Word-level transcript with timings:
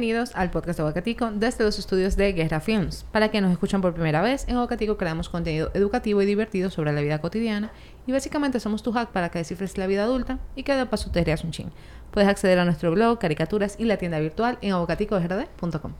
Bienvenidos 0.00 0.34
al 0.34 0.50
podcast 0.50 0.80
de 0.80 1.30
desde 1.34 1.62
los 1.62 1.78
estudios 1.78 2.16
de 2.16 2.32
Guerra 2.32 2.60
Films. 2.60 3.04
Para 3.12 3.28
quienes 3.28 3.50
nos 3.50 3.56
escuchan 3.56 3.82
por 3.82 3.92
primera 3.92 4.22
vez, 4.22 4.48
en 4.48 4.54
Aguacatico 4.56 4.96
creamos 4.96 5.28
contenido 5.28 5.70
educativo 5.74 6.22
y 6.22 6.24
divertido 6.24 6.70
sobre 6.70 6.94
la 6.94 7.02
vida 7.02 7.18
cotidiana 7.18 7.70
y 8.06 8.12
básicamente 8.12 8.60
somos 8.60 8.82
tu 8.82 8.92
hack 8.92 9.10
para 9.10 9.28
que 9.28 9.40
descifres 9.40 9.76
la 9.76 9.86
vida 9.86 10.04
adulta 10.04 10.38
y 10.56 10.62
que 10.62 10.74
de 10.74 10.86
paso 10.86 11.10
te 11.10 11.22
rías 11.22 11.44
un 11.44 11.50
chin. 11.50 11.70
Puedes 12.12 12.30
acceder 12.30 12.58
a 12.58 12.64
nuestro 12.64 12.90
blog, 12.92 13.18
caricaturas 13.18 13.76
y 13.78 13.84
la 13.84 13.98
tienda 13.98 14.18
virtual 14.20 14.56
en 14.62 14.72
aguacaticogerd.com. 14.72 15.92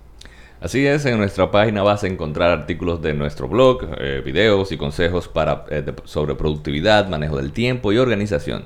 Así 0.62 0.86
es, 0.86 1.04
en 1.04 1.18
nuestra 1.18 1.50
página 1.50 1.82
vas 1.82 2.02
a 2.02 2.06
encontrar 2.06 2.52
artículos 2.52 3.02
de 3.02 3.12
nuestro 3.12 3.48
blog, 3.48 3.86
eh, 3.98 4.22
videos 4.24 4.72
y 4.72 4.78
consejos 4.78 5.28
para, 5.28 5.66
eh, 5.68 5.84
sobre 6.04 6.34
productividad, 6.36 7.06
manejo 7.10 7.36
del 7.36 7.52
tiempo 7.52 7.92
y 7.92 7.98
organización. 7.98 8.64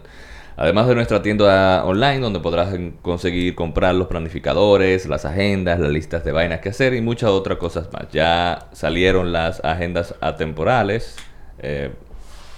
Además 0.57 0.87
de 0.87 0.95
nuestra 0.95 1.21
tienda 1.21 1.85
online 1.85 2.21
donde 2.21 2.39
podrás 2.41 2.75
conseguir 3.03 3.55
comprar 3.57 3.95
los 3.95 4.07
planificadores, 4.07 5.06
las 5.06 5.25
agendas, 5.25 5.81
las 5.81 5.91
listas 5.91 6.25
de 6.25 6.31
vainas 6.33 6.61
que 6.61 6.69
hacer 6.69 6.95
y 6.95 7.01
muchas 7.01 7.31
otras 7.31 7.59
cosas 7.59 7.89
más. 7.92 8.09
Ya 8.12 8.69
salieron 8.73 9.33
las 9.33 9.65
agendas 9.65 10.15
atemporales. 10.20 11.17
Eh, 11.59 11.91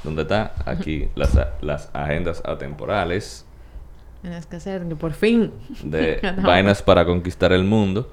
¿Dónde 0.04 0.22
está? 0.22 0.52
Aquí 0.66 1.08
las, 1.14 1.38
las 1.60 1.90
agendas 1.94 2.42
atemporales 2.44 3.44
Tienes 4.22 4.46
que 4.46 4.56
hacer 4.56 4.82
que 4.88 4.96
por 4.96 5.12
fin. 5.12 5.52
de 5.82 6.20
vainas 6.42 6.82
para 6.82 7.04
conquistar 7.04 7.52
el 7.52 7.64
mundo. 7.64 8.10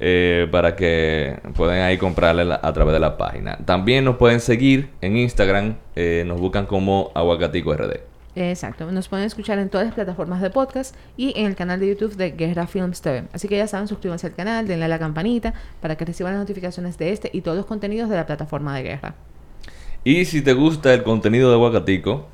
eh, 0.00 0.46
para 0.52 0.76
que 0.76 1.40
puedan 1.56 1.80
ahí 1.80 1.98
comprarle 1.98 2.44
la- 2.44 2.60
a 2.62 2.72
través 2.72 2.92
de 2.94 3.00
la 3.00 3.16
página. 3.16 3.58
También 3.64 4.04
nos 4.04 4.16
pueden 4.16 4.40
seguir 4.40 4.90
en 5.00 5.16
Instagram. 5.16 5.76
eh, 5.96 6.22
nos 6.26 6.40
buscan 6.40 6.66
como 6.66 7.10
Aguacatico 7.14 7.74
RD. 7.74 8.00
Exacto, 8.40 8.90
nos 8.92 9.08
pueden 9.08 9.26
escuchar 9.26 9.58
en 9.58 9.68
todas 9.68 9.86
las 9.88 9.94
plataformas 9.96 10.40
de 10.40 10.50
podcast 10.50 10.94
y 11.16 11.32
en 11.36 11.46
el 11.46 11.56
canal 11.56 11.80
de 11.80 11.88
YouTube 11.88 12.14
de 12.14 12.30
Guerra 12.30 12.68
Films 12.68 13.00
TV. 13.00 13.24
Así 13.32 13.48
que 13.48 13.56
ya 13.56 13.66
saben, 13.66 13.88
suscríbanse 13.88 14.28
al 14.28 14.34
canal, 14.34 14.68
denle 14.68 14.84
a 14.84 14.88
la 14.88 15.00
campanita 15.00 15.54
para 15.80 15.96
que 15.96 16.04
reciban 16.04 16.34
las 16.34 16.42
notificaciones 16.42 16.98
de 16.98 17.10
este 17.10 17.30
y 17.32 17.40
todos 17.40 17.56
los 17.56 17.66
contenidos 17.66 18.08
de 18.08 18.14
la 18.14 18.26
plataforma 18.26 18.76
de 18.76 18.82
Guerra. 18.84 19.14
Y 20.04 20.24
si 20.24 20.40
te 20.40 20.52
gusta 20.52 20.94
el 20.94 21.02
contenido 21.02 21.48
de 21.48 21.56
Aguacatico, 21.56 22.26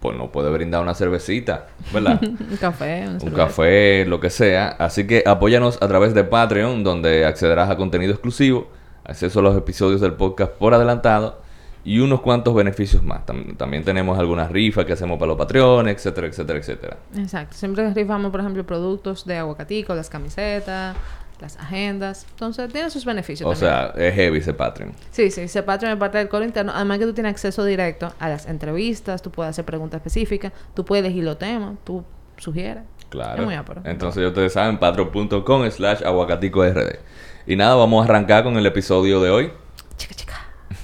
pues 0.00 0.14
nos 0.14 0.28
puede 0.28 0.50
brindar 0.50 0.82
una 0.82 0.94
cervecita, 0.94 1.68
¿verdad? 1.90 2.20
un 2.22 2.56
café, 2.58 3.08
una 3.08 3.18
un 3.22 3.30
café, 3.30 4.04
lo 4.04 4.20
que 4.20 4.28
sea. 4.28 4.68
Así 4.68 5.06
que 5.06 5.22
apóyanos 5.26 5.78
a 5.80 5.88
través 5.88 6.12
de 6.12 6.22
Patreon, 6.22 6.84
donde 6.84 7.24
accederás 7.24 7.70
a 7.70 7.78
contenido 7.78 8.12
exclusivo, 8.12 8.68
acceso 9.04 9.40
a 9.40 9.42
los 9.42 9.56
episodios 9.56 10.02
del 10.02 10.12
podcast 10.12 10.52
por 10.52 10.74
adelantado 10.74 11.40
y 11.84 11.98
unos 12.00 12.20
cuantos 12.20 12.54
beneficios 12.54 13.02
más. 13.02 13.24
Tam- 13.26 13.56
también 13.56 13.84
tenemos 13.84 14.18
algunas 14.18 14.50
rifas 14.50 14.84
que 14.84 14.92
hacemos 14.92 15.18
para 15.18 15.28
los 15.28 15.38
patrones, 15.38 15.96
etcétera, 15.96 16.26
etcétera, 16.26 16.58
etcétera. 16.58 16.96
Exacto, 17.16 17.54
siempre 17.56 17.92
rifamos, 17.94 18.30
por 18.30 18.40
ejemplo, 18.40 18.64
productos 18.64 19.24
de 19.24 19.36
aguacatico, 19.38 19.94
las 19.94 20.10
camisetas, 20.10 20.96
las 21.40 21.56
agendas. 21.58 22.26
Entonces, 22.32 22.70
tiene 22.70 22.90
sus 22.90 23.04
beneficios. 23.06 23.48
O 23.48 23.52
también. 23.58 23.70
sea, 23.94 24.06
es 24.08 24.14
heavy 24.14 24.38
ese 24.38 24.52
Patreon. 24.52 24.92
Sí, 25.10 25.30
sí, 25.30 25.40
ese 25.42 25.62
Patreon 25.62 25.94
es 25.94 25.98
parte 25.98 26.18
del 26.18 26.28
coro 26.28 26.44
interno. 26.44 26.70
Además 26.74 26.98
que 26.98 27.06
tú 27.06 27.14
tienes 27.14 27.30
acceso 27.30 27.64
directo 27.64 28.12
a 28.18 28.28
las 28.28 28.46
entrevistas, 28.46 29.22
tú 29.22 29.30
puedes 29.30 29.48
hacer 29.50 29.64
preguntas 29.64 29.98
específicas, 30.00 30.52
tú 30.74 30.84
puedes 30.84 31.02
elegir 31.04 31.24
los 31.24 31.38
temas, 31.38 31.76
tú 31.82 32.04
sugieres. 32.36 32.82
Claro. 33.08 33.40
Es 33.40 33.46
muy 33.46 33.54
ápero. 33.54 33.80
Entonces, 33.84 34.22
ya 34.22 34.28
ustedes 34.28 34.52
saben, 34.52 34.78
patreon.com 34.78 35.70
slash 35.70 36.02
aguacatico 36.04 36.62
RD. 36.62 36.98
Y 37.46 37.56
nada, 37.56 37.74
vamos 37.74 38.02
a 38.02 38.04
arrancar 38.08 38.44
con 38.44 38.56
el 38.58 38.66
episodio 38.66 39.20
de 39.22 39.30
hoy. 39.30 39.50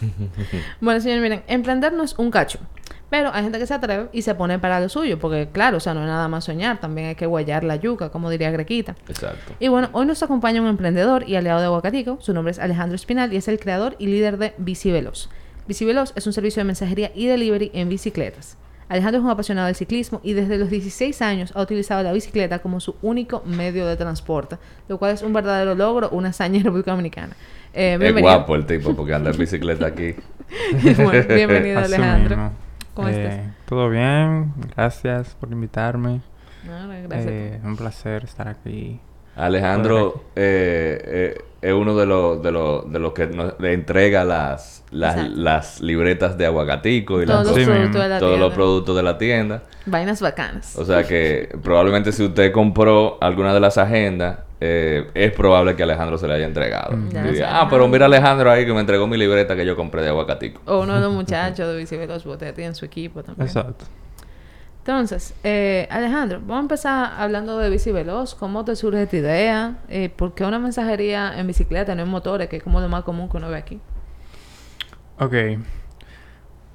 Bueno, 0.80 1.00
señores, 1.00 1.22
miren, 1.22 1.42
emprender 1.46 1.92
no 1.92 2.02
es 2.02 2.14
un 2.18 2.30
cacho. 2.30 2.58
Pero 3.08 3.30
hay 3.32 3.44
gente 3.44 3.58
que 3.58 3.66
se 3.66 3.74
atreve 3.74 4.08
y 4.12 4.22
se 4.22 4.34
pone 4.34 4.58
para 4.58 4.80
lo 4.80 4.88
suyo. 4.88 5.18
Porque, 5.18 5.48
claro, 5.52 5.76
o 5.76 5.80
sea, 5.80 5.94
no 5.94 6.00
es 6.00 6.06
nada 6.06 6.26
más 6.28 6.44
soñar. 6.44 6.80
También 6.80 7.08
hay 7.08 7.14
que 7.14 7.26
guayar 7.26 7.62
la 7.62 7.76
yuca, 7.76 8.10
como 8.10 8.30
diría 8.30 8.50
Grequita. 8.50 8.96
Exacto. 9.08 9.54
Y 9.60 9.68
bueno, 9.68 9.90
hoy 9.92 10.06
nos 10.06 10.22
acompaña 10.22 10.60
un 10.60 10.66
emprendedor 10.66 11.28
y 11.28 11.36
aliado 11.36 11.60
de 11.60 11.66
Aguacatico. 11.66 12.18
Su 12.20 12.34
nombre 12.34 12.50
es 12.50 12.58
Alejandro 12.58 12.96
Espinal 12.96 13.32
y 13.32 13.36
es 13.36 13.46
el 13.46 13.60
creador 13.60 13.94
y 13.98 14.06
líder 14.06 14.38
de 14.38 14.54
Bici 14.58 14.90
Veloz. 14.90 15.28
Bici 15.68 15.84
Veloz 15.84 16.12
es 16.16 16.26
un 16.26 16.32
servicio 16.32 16.60
de 16.60 16.64
mensajería 16.64 17.12
y 17.14 17.26
delivery 17.26 17.70
en 17.74 17.88
bicicletas. 17.88 18.56
Alejandro 18.88 19.18
es 19.18 19.24
un 19.24 19.30
apasionado 19.30 19.66
del 19.66 19.74
ciclismo 19.74 20.20
y 20.22 20.34
desde 20.34 20.58
los 20.58 20.70
16 20.70 21.20
años 21.22 21.52
ha 21.56 21.62
utilizado 21.62 22.04
la 22.04 22.12
bicicleta 22.12 22.60
como 22.60 22.78
su 22.78 22.94
único 23.02 23.42
medio 23.44 23.84
de 23.86 23.96
transporte, 23.96 24.58
lo 24.88 24.98
cual 24.98 25.12
es 25.12 25.22
un 25.22 25.32
verdadero 25.32 25.74
logro, 25.74 26.08
una 26.10 26.28
hazaña 26.28 26.58
en 26.58 26.64
República 26.64 26.92
Dominicana. 26.92 27.34
Eh, 27.78 27.98
Es 28.00 28.20
guapo 28.20 28.54
el 28.56 28.64
tipo 28.66 28.97
porque 28.97 29.12
anda 29.14 29.31
en 29.31 29.37
bicicleta 29.38 29.87
aquí. 29.87 30.14
Bueno, 30.97 31.25
bienvenido 31.28 31.78
Alejandro. 31.84 32.50
¿Cómo 32.94 33.09
Eh, 33.09 33.22
estás? 33.25 33.41
Todo 33.66 33.91
bien, 33.91 34.53
gracias 34.75 35.34
por 35.38 35.50
invitarme. 35.53 36.20
No, 36.66 36.86
no, 36.86 36.94
gracias. 37.09 37.26
Eh, 37.31 37.60
un 37.65 37.76
placer 37.76 38.25
estar 38.25 38.48
aquí. 38.48 39.00
Alejandro 39.34 40.25
eh, 40.34 41.34
eh, 41.36 41.44
es 41.60 41.72
uno 41.75 41.94
de 41.97 42.06
los 42.06 42.42
de 42.42 42.50
los 42.53 42.91
de 42.91 42.98
los 42.98 43.12
que 43.12 43.26
nos 43.26 43.59
le 43.60 43.75
entrega 43.75 44.25
las 44.25 44.82
las, 44.91 45.81
libretas 45.82 46.38
de 46.38 46.47
aguacatico 46.47 47.20
y 47.20 47.26
las 47.26 47.42
Todos 47.42 47.48
los 47.48 47.56
Sí, 47.56 47.65
cosas- 47.65 47.76
productos 47.76 48.03
de 48.03 48.09
la 48.09 48.19
todos 48.19 48.31
los 48.32 48.41
tienda. 48.48 48.54
productos 48.54 48.97
de 48.97 49.03
la 49.03 49.19
tienda. 49.19 49.62
Vainas 49.84 50.22
bacanas. 50.22 50.76
O 50.78 50.84
sea 50.86 51.03
que 51.04 51.54
probablemente 51.62 52.12
si 52.12 52.25
usted 52.25 52.50
compró 52.53 53.19
alguna 53.20 53.53
de 53.53 53.60
las 53.60 53.76
agendas, 53.76 54.38
eh, 54.60 55.10
es 55.14 55.32
probable 55.32 55.76
que 55.76 55.82
Alejandro 55.82 56.18
se 56.18 56.26
le 56.26 56.34
haya 56.34 56.46
entregado. 56.46 56.96
Mm. 56.96 57.08
Ya 57.10 57.22
Diría, 57.24 57.48
sé. 57.48 57.52
ah, 57.54 57.66
pero 57.70 57.88
mira 57.88 58.06
Alejandro 58.06 58.50
ahí 58.50 58.64
que 58.64 58.72
me 58.72 58.80
entregó 58.80 59.06
mi 59.06 59.16
libreta 59.16 59.54
que 59.56 59.66
yo 59.66 59.76
compré 59.76 60.02
de 60.02 60.08
aguacatico. 60.08 60.60
O 60.66 60.80
uno 60.80 60.94
de 60.94 61.00
los 61.00 61.12
muchachos 61.14 61.68
de 61.68 61.76
Bici 61.76 61.96
Veloz, 61.96 62.22
porque 62.24 62.52
tienen 62.52 62.74
su 62.74 62.84
equipo 62.84 63.22
también. 63.22 63.46
Exacto. 63.46 63.84
Entonces, 64.86 65.34
eh, 65.42 65.88
Alejandro, 65.90 66.38
vamos 66.40 66.58
a 66.58 66.60
empezar 66.60 67.12
hablando 67.18 67.58
de 67.58 67.68
bici 67.70 67.90
veloz. 67.90 68.36
¿Cómo 68.36 68.64
te 68.64 68.76
surge 68.76 69.02
esta 69.02 69.16
idea? 69.16 69.78
Eh, 69.88 70.10
¿Por 70.10 70.34
qué 70.34 70.44
una 70.44 70.60
mensajería 70.60 71.36
en 71.40 71.48
bicicleta, 71.48 71.96
no 71.96 72.04
en 72.04 72.08
motores, 72.08 72.48
que 72.48 72.58
es 72.58 72.62
como 72.62 72.80
lo 72.80 72.88
más 72.88 73.02
común 73.02 73.28
que 73.28 73.36
uno 73.36 73.48
ve 73.48 73.56
aquí? 73.56 73.80
Ok. 75.18 75.34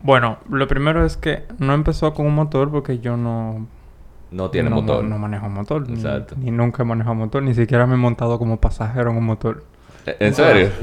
Bueno, 0.01 0.39
lo 0.49 0.67
primero 0.67 1.05
es 1.05 1.15
que 1.15 1.43
no 1.59 1.73
empezó 1.73 2.13
con 2.13 2.25
un 2.25 2.35
motor 2.35 2.69
porque 2.69 2.99
yo 2.99 3.15
no... 3.15 3.65
No 4.31 4.49
tiene 4.49 4.69
no, 4.69 4.77
motor. 4.77 5.03
No, 5.03 5.17
manejo 5.17 5.49
motor. 5.49 5.87
ni- 5.89 5.95
Exacto. 5.95 6.35
Ni, 6.37 6.51
nunca 6.51 6.83
he 6.83 6.85
manejado 6.85 7.15
motor. 7.15 7.43
Ni 7.43 7.53
siquiera 7.53 7.85
me 7.85 7.95
he 7.95 7.97
montado 7.97 8.39
como 8.39 8.59
pasajero 8.59 9.11
en 9.11 9.17
un 9.17 9.25
motor. 9.25 9.63
¿E- 10.05 10.15
¿En 10.19 10.33
serio? 10.33 10.69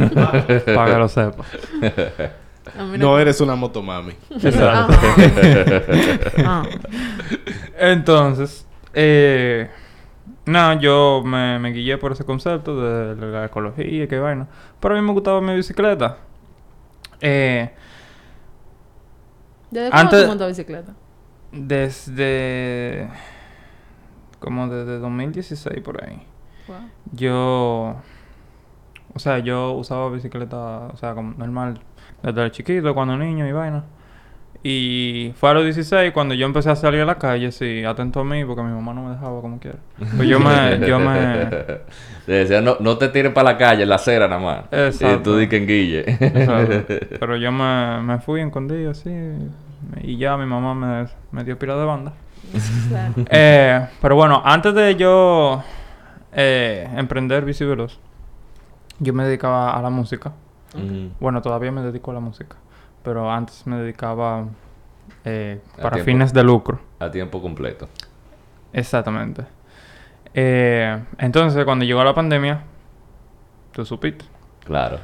para 0.75 0.92
que 0.92 0.98
lo 0.98 1.09
sepa. 1.09 1.44
A 2.78 2.84
mí 2.84 2.98
No 2.98 3.19
eres 3.19 3.41
una 3.41 3.54
motomami. 3.54 4.12
Exacto. 4.31 4.94
Ah. 6.44 6.62
Entonces, 7.78 8.66
eh, 8.92 9.70
nada, 10.44 10.75
yo 10.75 11.22
me, 11.25 11.59
me 11.59 11.70
guié 11.72 11.97
por 11.97 12.12
ese 12.12 12.25
concepto 12.25 12.78
de 12.80 13.16
la 13.26 13.47
ecología 13.47 13.86
y 14.04 14.06
qué 14.06 14.19
vaina. 14.19 14.47
Pero 14.80 14.94
a 14.94 15.00
mí 15.00 15.06
me 15.06 15.12
gustaba 15.12 15.41
mi 15.41 15.54
bicicleta. 15.54 16.19
Eh, 17.20 17.70
¿Desde 19.70 19.91
cuándo 19.91 20.10
Antes- 20.10 20.22
tú 20.22 20.28
montas 20.28 20.48
bicicleta? 20.48 20.92
desde 21.50 23.09
como 24.39 24.69
desde 24.69 24.99
2016 24.99 25.81
por 25.81 26.05
ahí. 26.05 26.23
Wow. 26.67 26.77
Yo, 27.13 27.97
o 29.15 29.19
sea, 29.19 29.39
yo 29.39 29.73
usaba 29.73 30.11
bicicleta, 30.11 30.89
o 30.93 30.97
sea, 30.97 31.15
como 31.15 31.35
normal, 31.35 31.81
desde 32.23 32.51
chiquito, 32.51 32.95
cuando 32.95 33.17
niño 33.17 33.47
y 33.47 33.53
vaina. 33.53 33.85
Y 34.63 35.33
fue 35.37 35.51
a 35.51 35.55
los 35.55 35.65
16 35.65 36.13
cuando 36.13 36.35
yo 36.35 36.45
empecé 36.45 36.71
a 36.71 36.77
salir 36.77 37.01
a 37.01 37.05
la 37.05 37.17
calle, 37.17 37.53
sí, 37.53 37.85
atento 37.85 38.21
a 38.21 38.25
mí, 38.25 38.45
porque 38.45 38.63
mi 38.63 38.73
mamá 38.73 38.93
no 38.93 39.05
me 39.05 39.11
dejaba 39.13 39.41
como 39.41 39.61
quiera. 39.61 39.79
Pues 40.17 40.29
yo 40.29 40.41
me, 40.41 40.81
yo 40.87 40.99
me, 40.99 41.49
decía, 42.27 42.61
no, 42.61 42.77
no 42.81 42.99
te 42.99 43.09
tires 43.09 43.33
para 43.33 43.53
la 43.53 43.57
calle, 43.57 43.85
en 43.85 43.89
la 43.89 43.95
acera 43.95 44.27
nada 44.27 44.41
más. 44.41 44.65
Exacto. 44.73 45.15
Y 45.15 45.23
tú 45.23 45.37
di 45.37 45.49
que 45.49 45.59
en 45.59 45.67
guille. 45.67 46.05
pero 47.21 47.37
yo 47.37 47.53
me, 47.53 48.03
me 48.03 48.19
fui 48.19 48.41
escondido 48.41 48.91
así, 48.91 49.11
y 50.03 50.17
ya 50.17 50.37
mi 50.37 50.47
mamá 50.47 50.75
me, 50.75 51.09
me 51.31 51.45
dio 51.45 51.57
pila 51.57 51.77
de 51.77 51.85
banda. 51.85 52.15
Claro. 52.89 53.15
Eh, 53.30 53.86
pero 54.00 54.16
bueno, 54.16 54.41
antes 54.45 54.74
de 54.74 54.97
yo 54.97 55.62
eh, 56.33 56.89
emprender 56.97 57.45
Bici 57.45 57.65
Veloz, 57.65 57.98
yo 58.98 59.12
me 59.12 59.24
dedicaba 59.24 59.77
a 59.77 59.83
la 59.83 59.91
música. 59.91 60.33
Bueno, 61.21 61.41
todavía 61.42 61.72
me 61.72 61.83
dedico 61.83 62.10
a 62.10 62.15
la 62.15 62.21
música. 62.21 62.56
Pero 63.03 63.30
antes 63.30 63.66
me 63.66 63.77
dedicaba 63.77 64.45
eh, 65.24 65.60
A 65.78 65.83
para 65.83 65.91
tiempo. 65.97 66.04
fines 66.10 66.33
de 66.33 66.42
lucro. 66.45 66.80
A 66.98 67.10
tiempo 67.10 67.41
completo. 67.41 67.89
Exactamente. 68.72 69.44
Eh, 70.34 70.98
entonces, 71.18 71.65
cuando 71.65 71.84
llegó 71.84 72.04
la 72.04 72.15
pandemia, 72.15 72.60
tú 73.72 73.84
supiste. 73.84 74.24
Claro. 74.65 74.98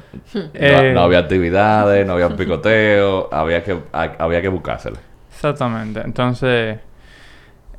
Eh, 0.53 0.91
no, 0.93 0.99
no 0.99 1.05
había 1.05 1.19
actividades, 1.19 2.05
no 2.05 2.13
había 2.13 2.29
picoteo, 2.35 3.29
había 3.33 3.63
que, 3.63 3.79
ha- 3.91 4.15
había 4.19 4.41
que 4.41 4.49
buscárselo. 4.49 4.97
Exactamente. 5.31 6.01
Entonces, 6.01 6.79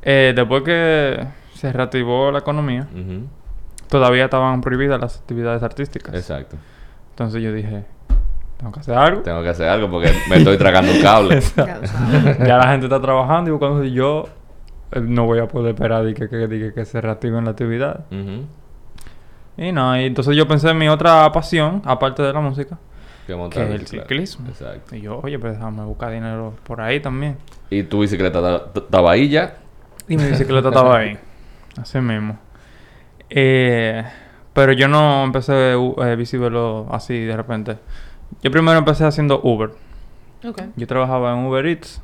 eh, 0.01 0.33
después 0.35 0.63
que 0.63 1.25
se 1.53 1.71
reactivó 1.73 2.31
la 2.31 2.39
economía, 2.39 2.87
todavía 3.89 4.25
estaban 4.25 4.61
prohibidas 4.61 4.99
las 4.99 5.17
actividades 5.17 5.63
artísticas. 5.63 6.13
Exacto. 6.15 6.55
Entonces 7.11 7.41
yo 7.41 7.51
dije, 7.51 7.83
tengo 8.57 8.71
que 8.71 8.79
hacer 8.79 8.95
algo. 8.97 9.21
Tengo 9.21 9.41
que 9.43 9.49
hacer 9.49 9.67
algo 9.69 9.89
porque 9.89 10.11
me 10.29 10.37
estoy 10.37 10.57
tragando 10.57 10.91
un 10.91 11.01
cable. 11.01 11.41
Ya 12.45 12.57
la 12.57 12.67
gente 12.69 12.85
está 12.85 13.01
trabajando 13.01 13.49
y 13.49 13.53
buscando 13.53 13.83
y 13.83 13.91
yo 13.91 14.25
eh, 14.91 14.99
no 15.01 15.25
voy 15.25 15.39
a 15.39 15.47
poder 15.47 15.73
esperar 15.73 16.03
de 16.03 16.13
que, 16.13 16.29
que, 16.29 16.47
que, 16.47 16.73
que 16.73 16.85
se 16.85 17.01
reactiven 17.01 17.43
la 17.45 17.51
actividad. 17.51 18.05
Y 19.59 19.71
no, 19.71 19.99
y 19.99 20.05
entonces 20.05 20.35
yo 20.35 20.47
pensé 20.47 20.69
en 20.69 20.77
mi 20.77 20.87
otra 20.87 21.31
pasión, 21.31 21.81
aparte 21.85 22.21
de 22.21 22.31
la 22.31 22.39
música, 22.39 22.77
Que 23.25 23.33
que 23.49 23.63
es 23.63 23.69
el 23.71 23.87
ciclismo. 23.87 24.47
Exacto. 24.49 24.95
Y 24.95 25.01
yo, 25.01 25.19
oye, 25.23 25.39
pues 25.39 25.53
déjame 25.53 25.83
buscar 25.83 26.11
dinero 26.11 26.53
por 26.63 26.79
ahí 26.81 26.99
también. 26.99 27.37
Y 27.71 27.81
tu 27.83 28.01
bicicleta 28.01 28.39
ta- 28.41 28.71
ta- 28.71 28.79
estaba 28.81 29.11
ahí 29.11 29.29
ya. 29.29 29.55
Y 30.07 30.17
mi 30.17 30.23
bicicleta 30.25 30.69
estaba 30.69 30.97
ahí. 30.97 31.17
Así 31.81 31.99
mismo. 31.99 32.39
Eh, 33.29 34.03
pero 34.53 34.71
yo 34.71 34.87
no 34.87 35.23
empecé 35.23 35.73
eh, 35.73 36.15
bicivelo 36.17 36.87
así 36.89 37.25
de 37.25 37.35
repente. 37.37 37.77
Yo 38.41 38.49
primero 38.49 38.77
empecé 38.79 39.05
haciendo 39.05 39.39
Uber. 39.43 39.71
Ok. 40.43 40.61
Yo 40.75 40.87
trabajaba 40.87 41.33
en 41.33 41.45
Uber 41.45 41.65
Eats. 41.67 42.01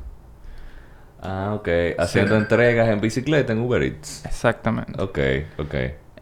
Ah, 1.20 1.54
ok. 1.54 1.68
Haciendo 1.98 2.36
entregas 2.36 2.88
en 2.88 3.00
bicicleta 3.00 3.52
en 3.52 3.60
Uber 3.60 3.82
Eats. 3.82 4.24
Exactamente. 4.24 5.02
Ok, 5.02 5.18
ok. 5.58 5.74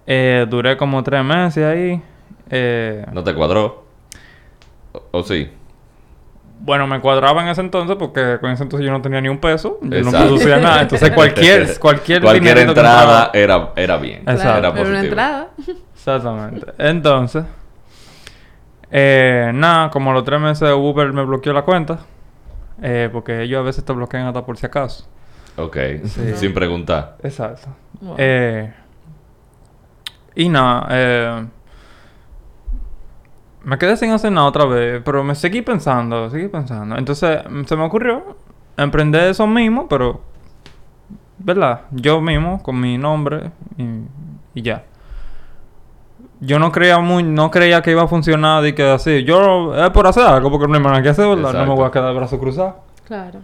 Eh, 0.06 0.46
duré 0.48 0.76
como 0.76 1.02
tres 1.02 1.24
meses 1.24 1.64
ahí. 1.64 2.00
Eh, 2.48 3.04
¿No 3.12 3.22
te 3.22 3.34
cuadró? 3.34 3.84
¿O, 4.92 5.02
o 5.10 5.22
sí? 5.22 5.50
Bueno, 6.64 6.86
me 6.86 7.00
cuadraba 7.00 7.42
en 7.42 7.48
ese 7.48 7.60
entonces 7.60 7.96
porque 7.98 8.38
con 8.40 8.50
ese 8.52 8.62
entonces 8.62 8.86
yo 8.86 8.92
no 8.92 9.02
tenía 9.02 9.20
ni 9.20 9.28
un 9.28 9.38
peso. 9.38 9.78
Yo 9.82 9.88
no 9.88 9.96
Exacto. 9.96 10.18
producía 10.26 10.56
nada. 10.58 10.82
Entonces 10.82 11.10
cualquier, 11.14 11.78
cualquier, 11.80 12.22
Cualquier 12.22 12.54
que 12.54 12.62
entrada 12.62 13.30
era, 13.34 13.70
era 13.74 13.96
bien. 13.96 14.20
Exacto. 14.20 14.42
Claro, 14.42 14.58
Era 14.68 14.72
pero 14.72 14.88
una 14.88 15.00
entrada. 15.00 15.48
Exactamente. 15.94 16.66
Entonces, 16.78 17.44
eh, 18.90 19.50
nada, 19.54 19.90
como 19.90 20.12
los 20.12 20.24
tres 20.24 20.40
meses 20.40 20.70
Uber 20.72 21.12
me 21.12 21.24
bloqueó 21.24 21.52
la 21.52 21.62
cuenta. 21.62 21.98
eh, 22.80 23.08
porque 23.12 23.42
ellos 23.42 23.60
a 23.60 23.62
veces 23.62 23.84
te 23.84 23.92
bloquean 23.92 24.26
hasta 24.26 24.44
por 24.44 24.56
si 24.56 24.66
acaso. 24.66 25.06
Ok. 25.56 25.76
Sí. 26.06 26.32
Sin 26.36 26.54
preguntar. 26.54 27.16
Exacto. 27.22 27.68
Wow. 28.00 28.14
Eh, 28.18 28.72
y 30.34 30.48
nada, 30.48 30.86
eh, 30.90 31.44
me 33.64 33.78
quedé 33.78 33.96
sin 33.96 34.10
hacer 34.10 34.32
nada 34.32 34.46
otra 34.46 34.64
vez, 34.64 35.02
pero 35.04 35.22
me 35.24 35.34
seguí 35.34 35.62
pensando, 35.62 36.28
seguí 36.30 36.48
pensando. 36.48 36.96
Entonces 36.96 37.40
se 37.66 37.76
me 37.76 37.84
ocurrió 37.84 38.36
emprender 38.76 39.30
eso 39.30 39.46
mismo, 39.46 39.88
pero, 39.88 40.20
¿verdad? 41.38 41.82
Yo 41.92 42.20
mismo, 42.20 42.62
con 42.62 42.80
mi 42.80 42.98
nombre 42.98 43.50
y, 43.76 43.84
y 44.54 44.62
ya. 44.62 44.84
Yo 46.40 46.58
no 46.58 46.72
creía 46.72 46.98
muy, 46.98 47.22
no 47.22 47.52
creía 47.52 47.82
que 47.82 47.92
iba 47.92 48.02
a 48.02 48.08
funcionar 48.08 48.66
y 48.66 48.72
que 48.72 48.82
así. 48.82 49.22
Yo 49.22 49.76
es 49.76 49.90
por 49.90 50.08
hacer 50.08 50.24
algo, 50.24 50.50
porque 50.50 50.66
no 50.66 50.74
hay 50.74 50.82
nada 50.82 51.02
que 51.02 51.10
hacer, 51.10 51.28
¿verdad? 51.28 51.52
No 51.52 51.52
me 51.52 51.58
Exacto. 51.58 51.74
voy 51.76 51.86
a 51.86 51.90
quedar 51.92 52.08
de 52.08 52.14
brazos 52.14 52.40
cruzados. 52.40 52.74
Claro. 53.06 53.40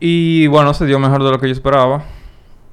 Y 0.00 0.48
bueno, 0.48 0.74
se 0.74 0.84
dio 0.86 0.98
mejor 0.98 1.22
de 1.22 1.30
lo 1.30 1.38
que 1.38 1.46
yo 1.46 1.52
esperaba. 1.52 2.02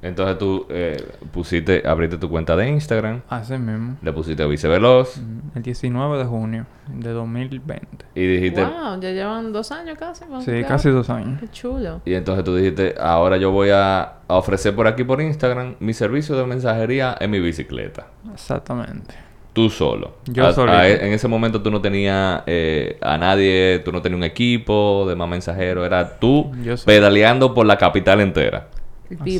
Entonces 0.06 0.38
tú 0.38 0.66
eh, 0.70 0.96
pusiste, 1.32 1.82
abriste 1.86 2.16
tu 2.18 2.28
cuenta 2.30 2.54
de 2.56 2.68
Instagram, 2.70 3.22
Así 3.28 3.54
mismo. 3.58 3.96
le 4.02 4.12
pusiste 4.12 4.46
Viceveloz 4.46 5.16
Mm, 5.18 5.56
El 5.56 5.62
19 5.62 6.18
de 6.18 6.24
junio 6.24 6.66
de 6.88 7.10
2020. 7.10 8.04
y 8.14 8.26
dijiste, 8.26 8.64
Wow, 8.64 9.00
ya 9.00 9.10
llevan 9.10 9.52
dos 9.52 9.72
años 9.72 9.98
casi. 9.98 10.24
Sí, 10.44 10.62
casi 10.66 10.90
dos 10.90 11.10
años. 11.10 11.40
Qué 11.40 11.48
chulo. 11.48 12.00
y 12.04 12.14
entonces 12.14 12.44
tú 12.44 12.54
dijiste, 12.56 12.94
ahora 13.00 13.36
yo 13.36 13.50
voy 13.50 13.70
a, 13.70 14.00
a 14.28 14.34
ofrecer 14.36 14.74
por 14.74 14.86
aquí 14.86 15.04
por 15.04 15.20
Instagram 15.20 15.74
mi 15.80 15.92
servicio 15.92 16.36
de 16.36 16.46
mensajería 16.46 17.16
en 17.20 17.30
mi 17.30 17.40
bicicleta. 17.40 18.06
Exactamente. 18.32 19.14
Tú 19.52 19.70
solo. 19.70 20.16
Yo 20.26 20.52
solito. 20.52 20.76
a- 20.76 20.86
en 20.86 21.12
ese 21.14 21.28
momento 21.28 21.62
tú 21.62 21.70
no 21.70 21.80
tenías 21.80 22.42
eh, 22.46 22.98
a 23.00 23.16
nadie, 23.16 23.80
tú 23.84 23.90
no 23.90 24.02
tenías 24.02 24.18
un 24.18 24.24
equipo 24.24 25.06
de 25.08 25.16
más 25.16 25.28
mensajeros, 25.30 25.86
era 25.86 26.18
tú 26.18 26.52
solo. 26.62 26.76
pedaleando 26.84 27.54
por 27.54 27.64
la 27.64 27.78
capital 27.78 28.20
entera. 28.20 28.68
El 29.08 29.16
Así. 29.20 29.38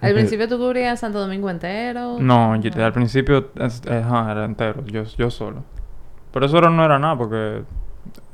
Al 0.00 0.14
principio 0.14 0.48
tú 0.48 0.58
cubrías 0.58 1.00
Santo 1.00 1.18
Domingo 1.20 1.48
entero. 1.50 2.16
No, 2.20 2.56
yo, 2.56 2.70
al 2.84 2.92
principio 2.92 3.50
es- 3.58 3.82
ajá, 3.86 4.32
era 4.32 4.44
entero, 4.44 4.84
yo, 4.86 5.04
yo 5.16 5.30
solo. 5.30 5.64
Pero 6.32 6.46
eso 6.46 6.58
era- 6.58 6.70
no 6.70 6.84
era 6.84 6.98
nada 6.98 7.16
porque 7.16 7.62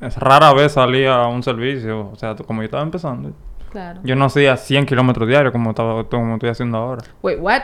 es 0.01 0.17
rara 0.17 0.53
vez 0.53 0.73
salía 0.73 1.23
a 1.23 1.29
un 1.29 1.43
servicio. 1.43 2.11
O 2.13 2.17
sea, 2.17 2.35
como 2.35 2.63
yo 2.63 2.67
estaba 2.67 2.83
empezando. 2.83 3.33
Claro. 3.71 4.01
Yo 4.05 4.17
no 4.17 4.27
hacía 4.27 4.57
100 4.57 4.85
kilómetros 4.87 5.27
diarios 5.29 5.53
como, 5.53 5.71
estaba, 5.71 6.05
como 6.09 6.35
estoy 6.35 6.51
haciendo 6.51 6.77
ahora. 6.79 7.03
Wait, 7.23 7.39
what? 7.41 7.63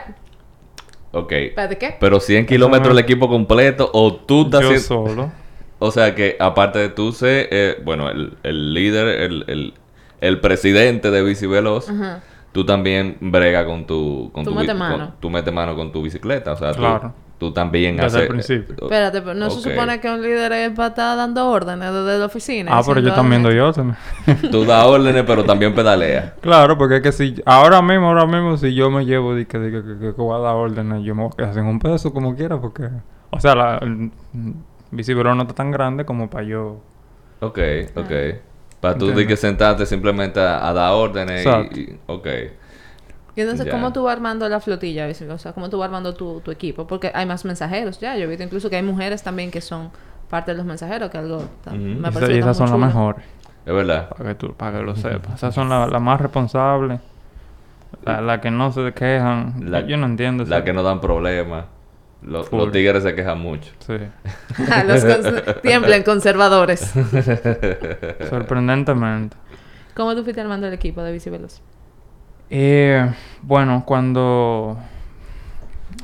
Ok. 1.11 1.31
Espérate, 1.31 1.77
¿qué? 1.77 1.97
Pero 1.99 2.19
100 2.19 2.45
kilómetros 2.45 2.91
el 2.93 2.99
equipo 2.99 3.27
completo 3.27 3.89
o 3.93 4.15
tú 4.15 4.43
estás 4.45 4.61
Yo 4.61 4.67
haciendo- 4.69 5.07
solo. 5.07 5.31
O 5.81 5.91
sea 5.91 6.13
que 6.13 6.35
aparte 6.41 6.77
de 6.77 6.89
tú 6.89 7.13
ser, 7.13 7.47
eh, 7.51 7.81
bueno, 7.85 8.09
el, 8.09 8.37
el 8.43 8.73
líder, 8.73 9.07
el, 9.21 9.45
el, 9.47 9.73
el 10.19 10.41
presidente 10.41 11.09
de 11.09 11.23
Biciveloz, 11.23 11.89
Ajá. 11.89 12.19
Tú 12.51 12.65
también 12.65 13.17
brega 13.21 13.65
con 13.65 13.85
tu... 13.85 14.31
Con 14.33 14.43
Tú 14.43 14.51
tu 14.51 14.55
metes 14.57 14.73
bi- 14.73 14.79
mano. 14.79 14.97
con- 14.97 15.13
tú 15.19 15.29
metes 15.29 15.53
mano 15.53 15.75
con 15.75 15.91
tu 15.91 16.01
bicicleta. 16.01 16.53
O 16.53 16.55
sea, 16.55 16.71
tú- 16.73 16.79
Claro. 16.79 17.13
tú, 17.37 17.53
también 17.53 17.95
Desde 17.95 18.07
haces... 18.07 18.21
el 18.23 18.27
principio. 18.27 18.73
eh, 18.75 18.79
Espérate, 18.81 19.21
pero 19.21 19.33
no 19.35 19.45
ok. 19.47 19.51
se 19.53 19.69
supone 19.69 19.99
que 20.01 20.09
un 20.11 20.21
líder 20.21 20.51
es 20.53 20.71
para 20.71 20.89
estar 20.89 21.15
dando 21.15 21.49
órdenes 21.49 21.93
desde 21.93 22.19
la 22.19 22.25
oficina. 22.25 22.71
Ah, 22.77 22.81
pero 22.85 22.99
yo 22.99 23.13
también 23.13 23.45
"Ah, 23.45 23.49
doy 23.49 23.59
órdenes. 23.59 23.95
Tú 24.51 24.65
das 24.65 24.83
órdenes, 24.85 25.23
pero 25.25 25.43
también 25.45 25.73
pedaleas. 25.75 26.33
Claro, 26.41 26.77
porque 26.77 26.97
es 26.97 27.01
que 27.01 27.11
si 27.11 27.41
ahora 27.45 27.81
mismo, 27.81 28.07
ahora 28.07 28.25
mismo, 28.25 28.57
si 28.57 28.73
yo 28.73 28.89
me 28.91 29.05
llevo 29.05 29.35
de 29.35 29.45
que, 29.45 29.57
de 29.59 29.71
que, 29.71 29.87
que- 29.87 29.99
que 30.15 30.21
voy 30.21 30.35
a 30.37 30.41
dar 30.43 30.55
órdenes, 30.55 31.03
yo 31.03 31.15
me 31.15 31.23
voy 31.23 31.31
a 31.33 31.37
quedar 31.37 31.53
sin 31.53 31.63
un 31.65 31.79
peso 31.79 32.11
como 32.11 32.35
quiera, 32.35 32.59
porque, 32.59 32.89
o 33.29 33.39
sea, 33.39 33.55
la 33.55 33.77
el, 33.77 34.11
Bicibelón 34.91 35.37
no 35.37 35.43
está 35.43 35.53
tan 35.53 35.69
grande 35.71 36.03
como 36.03 36.29
para 36.31 36.43
yo. 36.45 36.81
Ok, 37.41 37.59
ok. 37.95 38.11
Para 38.81 38.97
tú 38.97 39.07
de 39.13 39.27
que 39.27 39.35
sentarte 39.35 39.85
simplemente 39.85 40.39
a, 40.39 40.67
a 40.67 40.73
dar 40.73 40.91
órdenes 40.93 41.45
y, 41.45 41.79
y- 41.79 41.99
Ok. 42.07 42.27
Y 43.35 43.41
entonces, 43.41 43.65
Ya. 43.67 43.71
¿cómo 43.71 43.93
tú 43.93 44.03
vas 44.03 44.13
armando 44.15 44.47
la 44.49 44.59
flotilla? 44.59 45.07
O 45.29 45.37
sea, 45.37 45.53
¿cómo 45.53 45.69
tú 45.69 45.77
vas 45.77 45.85
armando 45.87 46.13
tu, 46.13 46.41
tu 46.41 46.51
equipo? 46.51 46.87
Porque 46.87 47.11
hay 47.13 47.25
más 47.25 47.45
mensajeros 47.45 47.99
ya. 47.99 48.17
Yo 48.17 48.23
he 48.23 48.27
visto 48.27 48.43
incluso 48.43 48.69
que 48.69 48.75
hay 48.75 48.83
mujeres 48.83 49.23
también 49.23 49.49
que 49.51 49.61
son 49.61 49.91
parte 50.29 50.51
de 50.51 50.57
los 50.57 50.65
mensajeros, 50.65 51.09
que 51.09 51.17
algo 51.17 51.43
ta- 51.63 51.71
Ujú. 51.71 51.79
me 51.79 52.11
parece 52.11 52.35
y 52.35 52.39
esas 52.39 52.57
son 52.57 52.69
las 52.69 52.79
mejores, 52.79 53.23
Es 53.65 53.73
verdad. 53.73 54.09
para 54.09 54.29
que 54.29 54.35
tú, 54.35 54.53
para 54.55 54.77
que 54.79 54.83
lo 54.83 54.95
sepas. 54.95 55.35
Esas 55.35 55.53
son 55.55 55.69
las 55.69 55.89
las 55.89 56.01
más 56.01 56.19
responsables, 56.19 56.99
las 58.03 58.21
la 58.21 58.41
que 58.41 58.51
no 58.51 58.71
se 58.71 58.93
quejan. 58.93 59.55
La- 59.71 59.81
yo 59.81 59.97
no 59.97 60.05
entiendo 60.05 60.43
eso. 60.43 60.49
La 60.51 60.63
que 60.63 60.73
no 60.73 60.83
dan 60.83 60.99
problemas. 61.01 61.65
Los, 62.21 62.49
tigres 62.71 63.03
se 63.03 63.15
quejan 63.15 63.39
mucho. 63.39 63.71
Sí. 63.79 63.93
los 64.85 65.05
cons- 65.05 65.61
tiemblen 65.61 66.03
conservadores. 66.03 66.81
Sorprendentemente. 68.29 69.37
¿Cómo 69.95 70.15
tú 70.15 70.23
fuiste 70.23 70.41
armando 70.41 70.67
el 70.67 70.73
equipo 70.73 71.01
de 71.01 71.11
Bicivelos? 71.11 71.61
Eh, 72.49 73.09
bueno, 73.41 73.83
cuando... 73.85 74.77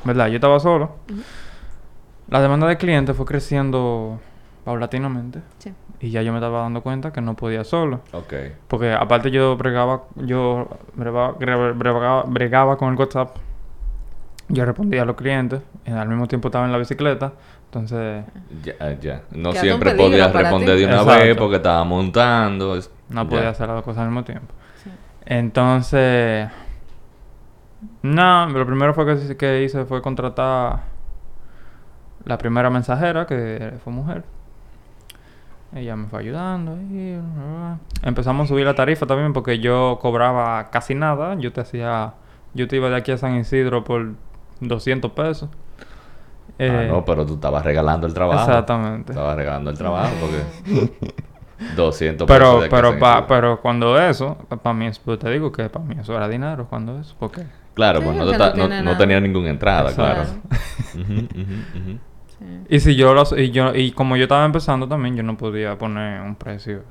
¿Verdad? 0.03 0.27
Yo 0.27 0.35
estaba 0.35 0.59
solo. 0.59 0.95
La 2.29 2.41
demanda 2.41 2.67
de 2.67 2.77
clientes 2.77 3.15
fue 3.15 3.25
creciendo 3.25 4.19
paulatinamente. 4.63 5.41
Sí. 5.59 5.73
Y 5.99 6.11
ya 6.11 6.21
yo 6.21 6.31
me 6.31 6.39
estaba 6.39 6.61
dando 6.61 6.81
cuenta 6.81 7.11
que 7.13 7.21
no 7.21 7.35
podía 7.35 7.63
solo. 7.63 8.01
Ok. 8.11 8.33
Porque 8.67 8.91
aparte 8.91 9.31
yo 9.31 9.55
bregaba, 9.57 10.03
yo 10.15 10.67
bregaba, 10.93 11.31
bregaba, 11.31 12.23
bregaba 12.23 12.77
con 12.77 12.91
el 12.93 12.99
WhatsApp. 12.99 13.37
Yo 14.47 14.63
respondía 14.65 15.01
a 15.01 15.05
los 15.05 15.15
clientes. 15.15 15.61
Y 15.85 15.91
al 15.91 16.07
mismo 16.07 16.27
tiempo 16.27 16.47
estaba 16.49 16.65
en 16.65 16.71
la 16.71 16.77
bicicleta. 16.77 17.33
Entonces 17.65 18.23
Ya, 18.63 18.91
ya. 18.99 19.21
No 19.31 19.51
siempre 19.53 19.95
podías 19.95 20.31
responder 20.31 20.75
ti. 20.75 20.81
de 20.81 20.87
una 20.87 21.01
Exacto. 21.01 21.23
vez 21.23 21.37
porque 21.37 21.55
estaba 21.57 21.83
montando. 21.83 22.75
es- 22.77 22.91
no 23.09 23.23
ya. 23.23 23.29
podía 23.29 23.49
hacer 23.49 23.67
las 23.67 23.75
dos 23.77 23.83
cosas 23.85 24.01
al 24.03 24.07
mismo 24.09 24.23
tiempo. 24.23 24.53
Sí. 24.83 24.89
Entonces... 25.25 26.49
No, 28.01 28.47
lo 28.49 28.65
primero 28.65 28.93
fue 28.93 29.05
que, 29.05 29.35
que 29.37 29.63
hice 29.63 29.85
fue 29.85 30.01
contratar 30.01 30.81
la 32.23 32.37
primera 32.37 32.69
mensajera, 32.69 33.25
que 33.27 33.73
fue 33.83 33.91
mujer. 33.93 34.23
Ella 35.75 35.95
me 35.95 36.07
fue 36.07 36.19
ayudando. 36.21 36.73
ahí, 36.73 37.19
Empezamos 38.01 38.45
a 38.45 38.47
subir 38.47 38.65
la 38.65 38.75
tarifa 38.75 39.05
también 39.05 39.33
porque 39.33 39.59
yo 39.59 39.99
cobraba 40.01 40.69
casi 40.71 40.95
nada. 40.95 41.35
Yo 41.35 41.51
te 41.51 41.61
hacía... 41.61 42.13
Yo 42.53 42.67
te 42.67 42.77
iba 42.77 42.89
de 42.89 42.95
aquí 42.95 43.11
a 43.11 43.17
San 43.17 43.35
Isidro 43.35 43.83
por 43.83 44.13
200 44.59 45.11
pesos. 45.11 45.49
Ah, 45.51 46.53
Eh, 46.59 46.87
no, 46.89 47.03
pero 47.03 47.25
tú 47.25 47.35
estabas 47.35 47.65
regalando 47.65 48.07
el 48.07 48.13
trabajo. 48.13 48.39
Exactamente. 48.49 49.11
Estabas 49.11 49.35
regalando 49.35 49.69
el 49.71 49.77
trabajo 49.77 50.13
porque... 50.21 50.43
200 51.75 52.27
pesos 52.27 52.27
Pero, 52.27 52.59
de 52.61 52.69
pero, 52.69 52.99
pa- 52.99 53.25
pero 53.27 53.61
cuando 53.61 53.97
eso, 53.99 54.37
para 54.61 54.73
mí, 54.73 54.89
pues 55.03 55.19
te 55.19 55.29
digo 55.29 55.51
que 55.51 55.69
para 55.69 55.85
mí 55.85 55.95
eso 55.99 56.15
era 56.15 56.27
dinero 56.27 56.67
cuando 56.69 56.99
eso, 56.99 57.15
porque 57.17 57.43
Claro, 57.73 57.99
Sí, 57.99 58.05
pues 58.05 58.17
no, 58.17 58.37
ta- 58.37 58.53
no- 58.53 58.83
no 58.83 58.97
tenía 58.97 59.19
ninguna 59.19 59.49
entrada, 59.49 59.93
claro. 59.93 60.23
Claro. 60.23 60.39
Ujú, 60.93 61.13
ujú, 61.13 61.53
ujú. 61.91 61.99
Sí. 62.27 62.45
Y 62.69 62.79
si 62.79 62.95
yo 62.95 63.13
los, 63.13 63.33
y 63.37 63.51
yo, 63.51 63.73
y 63.73 63.91
como 63.91 64.15
yo 64.17 64.23
estaba 64.23 64.45
empezando 64.45 64.87
también, 64.87 65.15
yo 65.15 65.23
no 65.23 65.37
podía 65.37 65.77
poner 65.77 66.21
un 66.21 66.35
precio. 66.35 66.83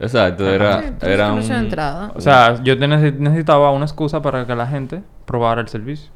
Exacto, 0.00 0.48
era, 0.48 0.80
Sí, 0.82 0.86
era 1.02 1.32
un... 1.32 1.42
entrada. 1.42 2.12
O 2.14 2.20
sea, 2.20 2.60
yo 2.62 2.78
te 2.78 2.88
necesitaba 2.88 3.70
una 3.70 3.84
excusa 3.84 4.22
para 4.22 4.46
que 4.46 4.54
la 4.54 4.66
gente 4.66 5.02
probara 5.26 5.60
el 5.60 5.68
servicio. 5.68 6.10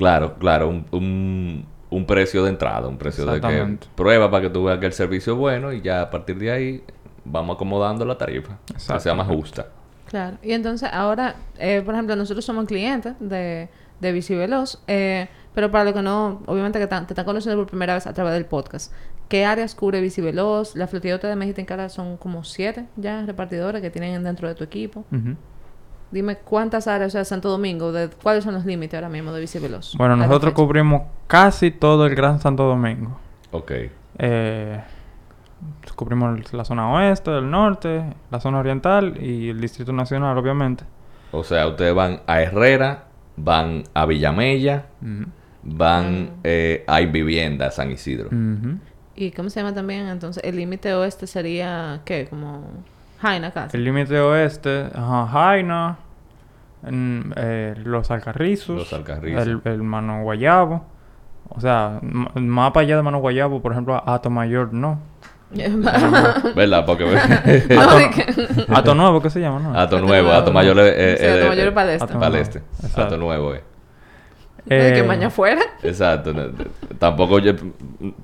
Claro, 0.00 0.34
claro, 0.38 0.70
un, 0.70 0.86
un, 0.92 1.66
un 1.90 2.06
precio 2.06 2.42
de 2.42 2.48
entrada, 2.48 2.88
un 2.88 2.96
precio 2.96 3.26
de 3.26 3.38
que 3.38 3.78
prueba 3.94 4.30
para 4.30 4.44
que 4.44 4.48
tú 4.48 4.64
veas 4.64 4.78
que 4.78 4.86
el 4.86 4.94
servicio 4.94 5.34
es 5.34 5.38
bueno 5.38 5.74
y 5.74 5.82
ya 5.82 6.00
a 6.00 6.10
partir 6.10 6.38
de 6.38 6.50
ahí 6.50 6.84
vamos 7.26 7.56
acomodando 7.56 8.06
la 8.06 8.16
tarifa, 8.16 8.56
que 8.66 8.98
sea 8.98 9.14
más 9.14 9.26
justa. 9.26 9.66
Claro. 10.06 10.38
Y 10.42 10.52
entonces 10.52 10.88
ahora, 10.90 11.34
eh, 11.58 11.82
por 11.84 11.92
ejemplo, 11.92 12.16
nosotros 12.16 12.46
somos 12.46 12.64
clientes 12.64 13.12
de, 13.20 13.68
de 14.00 14.12
Bici 14.12 14.34
Veloz. 14.34 14.78
Eh, 14.86 15.28
pero 15.54 15.70
para 15.70 15.84
los 15.84 15.92
que 15.92 16.00
no, 16.00 16.40
obviamente 16.46 16.78
que 16.78 16.86
te 16.86 16.94
están 16.94 17.26
conociendo 17.26 17.60
por 17.60 17.68
primera 17.68 17.92
vez 17.92 18.06
a 18.06 18.14
través 18.14 18.32
del 18.32 18.46
podcast, 18.46 18.94
¿qué 19.28 19.44
áreas 19.44 19.74
cubre 19.74 20.00
Bici 20.00 20.22
Veloz? 20.22 20.76
La 20.76 20.86
flotilla 20.86 21.18
de 21.18 21.36
México 21.36 21.60
en 21.60 21.66
cara 21.66 21.90
son 21.90 22.16
como 22.16 22.42
siete 22.42 22.86
ya 22.96 23.26
repartidores 23.26 23.82
que 23.82 23.90
tienen 23.90 24.24
dentro 24.24 24.48
de 24.48 24.54
tu 24.54 24.64
equipo. 24.64 25.04
Dime 26.10 26.36
cuántas 26.36 26.88
áreas, 26.88 27.08
o 27.08 27.12
sea, 27.12 27.24
Santo 27.24 27.48
Domingo, 27.48 27.92
de, 27.92 28.08
¿cuáles 28.22 28.42
son 28.44 28.54
los 28.54 28.64
límites 28.64 28.94
ahora 28.94 29.08
mismo 29.08 29.32
de 29.32 29.40
Bici 29.40 29.58
Veloz? 29.60 29.94
Bueno, 29.96 30.16
nosotros 30.16 30.52
cubrimos 30.54 31.02
casi 31.28 31.70
todo 31.70 32.06
el 32.06 32.14
Gran 32.16 32.40
Santo 32.40 32.64
Domingo. 32.64 33.18
Ok. 33.52 33.72
Eh, 34.18 34.80
cubrimos 35.94 36.52
la 36.52 36.64
zona 36.64 36.90
oeste, 36.92 37.30
el 37.36 37.50
norte, 37.50 38.02
la 38.30 38.40
zona 38.40 38.58
oriental 38.58 39.22
y 39.22 39.50
el 39.50 39.60
Distrito 39.60 39.92
Nacional, 39.92 40.36
obviamente. 40.36 40.84
O 41.32 41.44
sea, 41.44 41.66
ustedes 41.68 41.94
van 41.94 42.20
a 42.26 42.40
Herrera, 42.40 43.04
van 43.36 43.84
a 43.94 44.06
Villamella, 44.06 44.86
van 45.62 46.22
Mm. 46.24 46.28
eh, 46.44 46.84
a 46.86 47.00
Vivienda, 47.00 47.70
San 47.70 47.90
Isidro. 47.92 48.30
¿Y 49.14 49.30
cómo 49.32 49.50
se 49.50 49.60
llama 49.60 49.74
también? 49.74 50.08
Entonces, 50.08 50.42
el 50.44 50.56
límite 50.56 50.92
oeste 50.94 51.26
sería, 51.26 52.00
¿qué? 52.04 52.26
Como 52.28 52.64
Jaina 53.20 53.50
casi. 53.50 53.76
El 53.76 53.84
límite 53.84 54.18
oeste, 54.20 54.86
ajá, 54.94 55.26
Jaina, 55.26 55.96
en, 56.86 57.32
eh, 57.36 57.74
Los 57.84 58.10
Alcarrizos, 58.10 58.76
Los 58.76 58.92
Alcarrizos. 58.92 59.42
el, 59.46 59.60
el 59.64 59.82
Mano 59.82 60.22
Guayabo. 60.22 60.84
O 61.48 61.60
sea, 61.60 61.98
más 62.02 62.70
para 62.72 62.84
allá 62.84 62.96
de 62.96 63.02
Mano 63.02 63.18
Guayabo, 63.18 63.60
por 63.60 63.72
ejemplo, 63.72 64.02
Ato 64.06 64.30
Mayor, 64.30 64.72
no. 64.72 64.98
¿Verdad? 66.54 66.86
Porque 66.86 67.04
No, 67.74 67.80
Ato, 67.80 67.96
que- 68.14 68.66
Ato 68.72 68.94
Nuevo, 68.94 69.20
¿qué 69.20 69.30
se 69.30 69.40
llama? 69.40 69.58
No? 69.58 69.70
Ato 69.70 69.96
Ato 69.96 70.00
Nuevo. 70.06 70.30
Ato 70.30 70.52
Mayor 70.52 70.76
eh, 70.78 71.16
Sí, 71.18 71.24
eh, 71.26 71.30
Ato 71.32 71.44
eh, 71.44 71.48
Mayor 71.48 71.66
es 71.68 71.72
para 71.74 71.88
el 71.88 71.94
este. 71.94 72.04
Ato 72.04 72.18
para 72.94 73.14
el 73.14 73.20
Nuevo. 73.20 73.54
este. 73.54 73.69
Eh. 74.68 74.74
de 74.74 74.92
que 74.92 75.02
mañana 75.02 75.30
fuera. 75.30 75.62
Exacto. 75.82 76.32
no, 76.32 76.48
Tampoco 76.98 77.38
ll- 77.38 77.72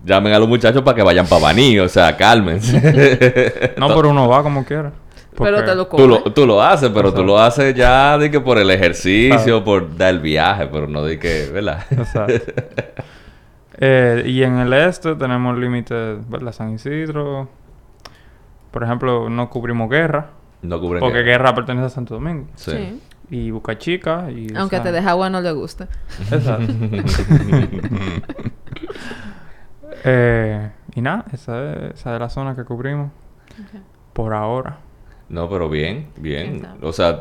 llamen 0.05 0.33
a 0.35 0.38
los 0.38 0.49
muchachos 0.49 0.83
para 0.83 0.95
que 0.95 1.02
vayan 1.02 1.26
para 1.26 1.43
Baní, 1.43 1.78
o 1.78 1.88
sea, 1.88 2.16
cálmense. 2.16 3.73
No, 3.78 3.88
pero 3.88 4.11
uno 4.11 4.28
va 4.28 4.43
como 4.43 4.64
quiera. 4.64 4.93
Pero 5.38 5.62
te 5.64 5.75
lo 5.75 5.87
Tú 5.87 6.09
lo, 6.09 6.23
tú 6.23 6.47
lo 6.47 6.62
haces, 6.62 6.90
pero 6.95 7.12
tú 7.12 7.23
lo 7.23 7.38
haces 7.38 7.75
ya 7.75 8.16
de 8.16 8.31
que 8.31 8.40
por 8.40 8.57
el 8.59 8.71
ejercicio, 8.71 9.37
Claro. 9.62 9.64
por 9.64 9.97
dar 9.97 10.11
el 10.14 10.21
viaje, 10.21 10.66
pero 10.66 10.87
no 10.87 11.02
de 11.05 11.19
que, 11.19 11.49
¿verdad? 11.52 11.85
Exacto. 11.90 12.52
Eh, 13.78 14.23
y 14.25 14.43
en 14.43 14.59
el 14.59 14.73
este 14.73 15.14
tenemos 15.16 15.59
límites, 15.59 16.28
¿verdad? 16.31 16.52
San 16.52 16.73
Isidro. 16.73 17.47
Por 18.71 18.83
ejemplo, 18.83 19.28
no 19.28 19.50
cubrimos 19.50 19.90
guerra. 19.90 20.28
No 20.62 20.81
cubren 20.81 21.00
Porque 21.00 21.19
guerra. 21.19 21.31
guerra 21.50 21.55
pertenece 21.55 21.87
a 21.87 21.90
Santo 21.90 22.14
Domingo. 22.14 22.47
Sí. 22.55 22.71
Sí. 22.71 23.02
Y 23.30 23.50
Boca 23.50 23.76
Chica. 23.78 24.30
Y, 24.30 24.52
o 24.54 24.59
Aunque 24.59 24.76
sea, 24.76 24.85
te 24.85 24.92
deja 24.92 25.11
agua 25.11 25.30
no 25.30 25.40
le 25.40 25.52
gusta. 25.52 25.88
Exacto. 26.30 26.73
eh, 30.04 30.71
y 30.95 31.00
nada, 31.00 31.25
esa 31.33 31.73
es, 31.73 31.95
esa 31.95 32.14
es 32.14 32.21
la 32.21 32.28
zona 32.28 32.54
que 32.54 32.64
cubrimos. 32.64 33.11
Por 34.12 34.33
ahora. 34.33 34.78
No, 35.28 35.49
pero 35.49 35.68
bien, 35.68 36.09
bien. 36.16 36.56
Exacto. 36.56 36.87
O 36.87 36.92
sea, 36.92 37.18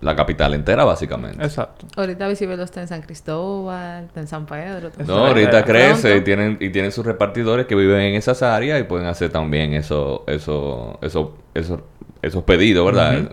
la 0.00 0.14
capital 0.14 0.54
entera, 0.54 0.84
básicamente. 0.84 1.42
Exacto. 1.42 1.86
Ahorita 1.96 2.28
Visibelo 2.28 2.62
está 2.62 2.80
en 2.80 2.88
San 2.88 3.02
Cristóbal, 3.02 4.04
está 4.04 4.20
en 4.20 4.28
San 4.28 4.46
Pedro. 4.46 4.90
todo 4.90 5.04
No, 5.04 5.26
ahorita 5.26 5.64
crece 5.64 6.16
y 6.16 6.20
tienen, 6.20 6.56
y 6.60 6.70
tienen 6.70 6.92
sus 6.92 7.04
repartidores 7.04 7.66
que 7.66 7.74
viven 7.74 8.00
en 8.00 8.14
esas 8.14 8.42
áreas 8.42 8.80
y 8.80 8.84
pueden 8.84 9.06
hacer 9.06 9.30
también 9.30 9.72
eso, 9.74 10.24
eso, 10.28 10.98
eso, 11.02 11.36
eso, 11.54 11.82
esos 12.20 12.42
pedidos, 12.42 12.84
¿verdad? 12.84 13.30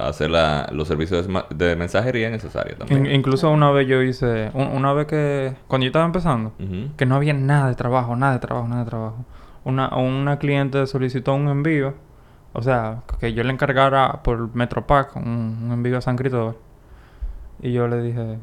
Hacer 0.00 0.30
la- 0.30 0.68
los 0.72 0.86
servicios 0.86 1.26
de, 1.54 1.76
mensajería 1.76 2.28
áreas 2.56 2.78
también. 2.78 3.06
In- 3.06 3.12
incluso 3.14 3.50
una 3.50 3.70
vez 3.70 3.88
yo 3.88 4.02
hice, 4.02 4.50
un- 4.54 4.68
una 4.68 4.92
vez 4.92 5.06
que, 5.06 5.54
cuando 5.66 5.84
yo 5.84 5.88
estaba 5.88 6.04
empezando, 6.04 6.52
que 6.96 7.06
no 7.06 7.14
había 7.16 7.32
nada 7.32 7.68
de 7.68 7.74
trabajo, 7.74 8.16
nada 8.16 8.34
de 8.34 8.38
trabajo, 8.40 8.68
nada 8.68 8.84
de 8.84 8.90
trabajo. 8.90 9.24
Una, 9.64 9.96
una 9.96 10.38
cliente 10.38 10.86
solicitó 10.86 11.34
un 11.34 11.48
envío, 11.48 11.94
o 12.52 12.62
sea, 12.62 13.02
que 13.20 13.32
yo 13.32 13.42
le 13.44 13.52
encargara 13.52 14.22
por 14.22 14.54
Metropack 14.54 15.16
un, 15.16 15.62
un 15.64 15.72
envío 15.72 15.96
a 15.98 16.00
San 16.00 16.16
Cristóbal. 16.16 16.56
Y 17.62 17.72
yo 17.72 17.88
le 17.88 18.00
dije, 18.02 18.38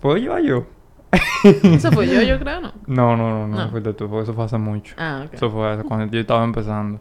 ¿puedo 0.00 0.16
llevar 0.16 0.42
yo? 0.42 0.66
Eso 1.62 1.92
fue 1.92 2.06
yo, 2.08 2.20
yo 2.22 2.38
creo, 2.38 2.60
¿no? 2.60 2.72
No, 2.86 3.16
no, 3.16 3.30
no, 3.30 3.48
no, 3.48 3.56
No. 3.64 3.70
fuiste 3.70 3.92
tú, 3.94 4.08
porque 4.08 4.24
eso 4.24 4.34
fue 4.34 4.44
hace 4.44 4.58
mucho. 4.58 4.94
Ah, 4.98 5.22
ok. 5.26 5.34
Eso 5.34 5.50
fue 5.50 5.70
hace- 5.72 5.82
cuando 5.84 6.06
yo 6.12 6.20
estaba 6.20 6.44
empezando. 6.44 7.00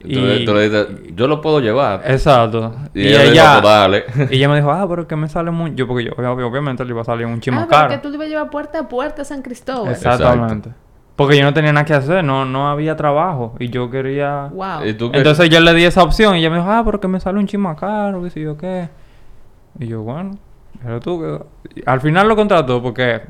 Tú, 0.00 0.08
le- 0.08 0.44
tú 0.44 0.52
le 0.52 0.68
dices, 0.68 0.86
yo 1.14 1.26
lo 1.26 1.40
puedo 1.40 1.60
llevar. 1.60 2.02
Exacto. 2.04 2.74
y, 2.94 3.06
ella, 3.08 3.18
le 3.24 3.30
dijo, 3.30 3.44
"Pues 3.52 3.62
dale. 3.62 4.04
y 4.30 4.36
ella 4.36 4.48
me 4.50 4.56
dijo, 4.56 4.70
ah, 4.70 4.86
pero 4.88 5.06
que 5.08 5.16
me 5.16 5.28
sale 5.28 5.50
muy... 5.50 5.74
Yo, 5.74 5.86
porque 5.88 6.04
yo, 6.04 6.12
ob- 6.12 6.44
obviamente 6.44 6.84
le 6.84 6.90
iba 6.90 7.00
a 7.00 7.04
salir 7.04 7.24
un 7.26 7.40
chimo 7.40 7.60
ah, 7.60 7.66
pero 7.70 7.80
caro. 7.80 7.90
que 7.92 7.98
tú 7.98 8.08
le 8.10 8.16
ibas 8.16 8.26
a 8.26 8.28
llevar 8.28 8.50
puerta 8.50 8.80
a 8.80 8.88
puerta 8.88 9.22
a 9.22 9.24
San 9.24 9.40
Cristóbal. 9.40 9.92
Exactamente. 9.92 10.70
Porque 11.16 11.38
yo 11.38 11.44
no 11.44 11.54
tenía 11.54 11.72
nada 11.72 11.86
que 11.86 11.94
hacer, 11.94 12.22
no, 12.24 12.44
no 12.44 12.68
había 12.68 12.96
trabajo. 12.96 13.54
Y 13.58 13.68
yo 13.70 13.88
quería... 13.90 14.50
Wow. 14.52 14.84
¿Y 14.84 14.92
tú 14.94 15.10
qué? 15.10 15.18
Entonces 15.18 15.48
yo 15.48 15.60
le 15.60 15.72
di 15.72 15.84
esa 15.84 16.02
opción 16.02 16.34
y 16.34 16.40
ella 16.40 16.50
me 16.50 16.56
dijo, 16.56 16.68
ah, 16.70 16.82
pero 16.84 17.00
que 17.00 17.08
me 17.08 17.18
sale 17.20 17.38
un 17.38 17.46
chimo 17.46 17.74
caro, 17.76 18.22
qué 18.24 18.30
sé 18.30 18.40
yo 18.42 18.56
qué. 18.58 18.88
Y 19.78 19.86
yo, 19.86 20.02
bueno, 20.02 20.32
pero 20.84 21.00
tú 21.00 21.46
Al 21.86 22.00
final 22.00 22.28
lo 22.28 22.36
contrató 22.36 22.82
porque... 22.82 23.22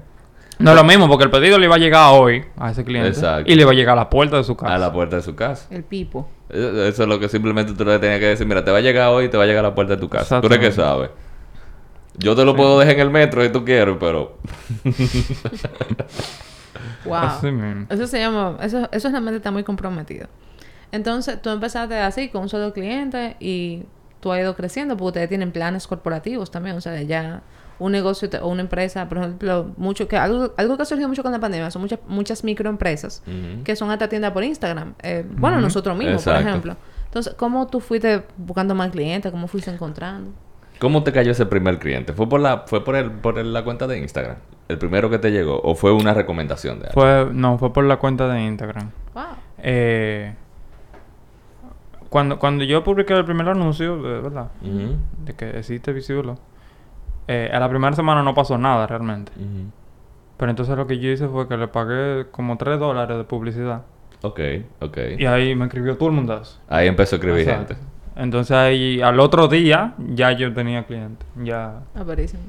No 0.59 0.71
es 0.71 0.77
lo 0.77 0.85
mismo, 0.85 1.09
porque 1.09 1.25
el 1.25 1.31
pedido 1.31 1.59
le 1.59 1.67
iba 1.67 1.75
a 1.75 1.79
llegar 1.79 2.13
hoy 2.13 2.45
a 2.57 2.71
ese 2.71 2.85
cliente. 2.85 3.09
Exacto. 3.09 3.51
Y 3.51 3.57
le 3.57 3.63
iba 3.63 3.73
a 3.73 3.75
llegar 3.75 3.95
a 3.95 4.03
la 4.03 4.11
puerta 4.11 4.37
de 4.37 4.45
su 4.45 4.57
casa. 4.57 4.73
a 4.73 4.79
la 4.79 4.93
puerta 4.93 5.17
de 5.17 5.23
su 5.23 5.35
casa. 5.35 5.67
El 5.71 5.83
pipo. 5.83 6.29
Eso 6.49 7.03
es 7.03 7.09
lo 7.09 7.19
que 7.19 7.29
simplemente 7.29 7.73
tú 7.73 7.85
le 7.85 7.99
tenías 7.99 8.21
que 8.21 8.27
decir. 8.27 8.47
Mira, 8.47 8.65
te 8.65 8.71
va 8.71 8.79
a 8.79 8.81
llegar 8.81 9.09
hoy 9.09 9.25
y 9.25 9.29
te 9.29 9.37
va 9.37 9.43
a 9.43 9.47
llegar 9.47 9.65
a 9.65 9.71
la 9.71 9.75
puerta 9.75 9.97
de 9.97 10.01
tu 10.01 10.09
casa. 10.09 10.41
Tú 10.41 10.47
eres 10.47 10.61
que 10.61 10.71
sabes. 10.71 11.11
Yo 12.17 12.37
te 12.37 12.45
lo 12.45 12.55
puedo 12.55 12.79
dejar 12.79 12.95
en 12.95 13.01
el 13.01 13.11
metro 13.11 13.43
si 13.43 13.49
tú 13.49 13.65
quieres, 13.65 13.97
pero... 13.99 14.39
Wow. 17.05 17.15
Así 17.15 17.51
mismo. 17.51 17.87
Eso 17.91 18.07
se 18.07 18.19
llama, 18.19 18.57
eso, 18.63 18.89
eso 18.91 19.11
realmente 19.11 19.37
está 19.37 19.51
muy 19.51 19.63
comprometido. 19.63 20.27
Entonces, 20.93 21.41
tú 21.43 21.51
empezaste 21.51 21.99
así, 21.99 22.29
con 22.29 22.43
un 22.43 22.49
solo 22.49 22.73
cliente, 22.73 23.37
y 23.41 23.85
tú 24.25 24.33
has 24.33 24.41
ido 24.41 24.57
creciendo, 24.57 24.97
porque 24.97 25.09
ustedes 25.09 25.29
tienen 25.29 25.53
planes 25.53 25.87
corporativos 25.87 26.51
también, 26.51 26.75
o 26.77 26.81
sea, 26.81 27.01
ya 27.03 27.43
un 27.79 27.93
negocio 27.93 28.29
o 28.41 28.49
una 28.49 28.63
empresa, 28.63 29.09
por 29.09 29.19
ejemplo, 29.19 29.73
mucho 29.77 30.09
que 30.09 30.17
algo, 30.17 30.55
algo 30.57 30.77
que 30.77 30.83
ha 30.83 30.87
surgido 30.87 31.09
mucho 31.09 31.23
con 31.23 31.33
la 31.33 31.41
pandemia, 31.41 31.71
son 31.71 31.83
muchas, 31.83 31.99
muchas 32.09 32.43
microempresas 32.43 33.23
que 33.65 33.77
son 33.77 33.91
hasta 33.91 34.09
tiendas 34.09 34.33
por 34.33 34.43
Instagram. 34.45 34.95
Eh, 35.03 35.25
Bueno, 35.37 35.61
nosotros 35.61 35.97
mismos, 35.97 36.23
Exacto. 36.23 36.41
por 36.41 36.49
ejemplo. 36.49 36.77
Entonces, 37.07 37.35
¿cómo 37.35 37.67
tú 37.67 37.81
fuiste 37.81 38.23
buscando 38.39 38.75
más 38.75 38.91
clientes? 38.91 39.31
¿Cómo 39.31 39.47
fuiste 39.47 39.71
encontrando? 39.71 40.31
¿Cómo 40.81 41.03
te 41.05 41.13
cayó 41.13 41.31
ese 41.33 41.47
primer 41.47 41.79
cliente? 41.79 42.13
¿Fue 42.15 42.29
por 42.29 42.41
la 42.41 42.65
fue 42.67 42.83
por 42.85 42.97
el, 42.97 43.11
por 43.11 43.39
el- 43.39 43.53
la 43.53 43.63
cuenta 43.63 43.87
de 43.87 43.99
Instagram? 43.99 44.37
¿El 44.69 44.79
primero 44.79 45.11
que 45.11 45.19
te 45.19 45.31
llegó? 45.31 45.61
¿O 45.63 45.75
fue 45.75 45.93
una 45.93 46.15
recomendación 46.15 46.81
de 46.81 46.87
alguien? 46.89 46.95
Fue, 46.95 47.33
no, 47.35 47.59
fue 47.59 47.73
por 47.73 47.85
la 47.85 47.99
cuenta 47.99 48.27
de 48.29 48.43
Instagram. 48.43 48.91
Wow. 49.15 49.23
Eh, 49.59 50.35
cuando, 52.15 52.39
cuando 52.39 52.63
yo 52.63 52.85
publiqué 52.85 53.13
el 53.13 53.25
primer 53.25 53.49
anuncio, 53.49 54.01
de 54.01 54.21
verdad, 54.21 54.47
de 54.63 55.33
que 55.33 55.59
existe 55.59 55.93
Visible, 55.93 56.37
eh, 57.27 57.51
a 57.53 57.59
la 57.59 57.69
primera 57.69 57.97
semana 57.97 58.23
no 58.23 58.33
pasó 58.37 58.57
nada 58.57 58.87
realmente. 58.87 59.33
Pero 60.37 60.49
entonces 60.49 60.77
lo 60.77 60.87
que 60.87 61.01
yo 61.01 61.11
hice 61.11 61.27
fue 61.27 61.49
que 61.49 61.57
le 61.57 61.67
pagué 61.67 62.27
como 62.31 62.57
3 62.57 62.79
dólares 62.79 63.19
de 63.19 63.25
publicidad. 63.25 63.83
Ok, 64.23 64.39
ok. 64.81 64.99
Y 65.19 65.27
ahí 65.27 65.57
me 65.57 65.65
escribió 65.65 65.97
todo 65.97 66.11
el 66.11 66.15
mundo. 66.15 66.41
Ahí 66.69 66.87
empezó 66.87 67.17
a 67.17 67.19
escribir 67.19 67.49
Exacto. 67.49 67.75
gente. 67.75 67.83
Entonces 68.15 68.57
ahí 68.57 69.03
al 69.03 69.19
otro 69.19 69.49
día 69.49 69.95
ya 69.99 70.31
yo 70.31 70.55
tenía 70.55 70.85
cliente. 70.85 71.27
Ya. 71.43 71.81
Ah, 71.97 72.05
buenísimo. 72.05 72.45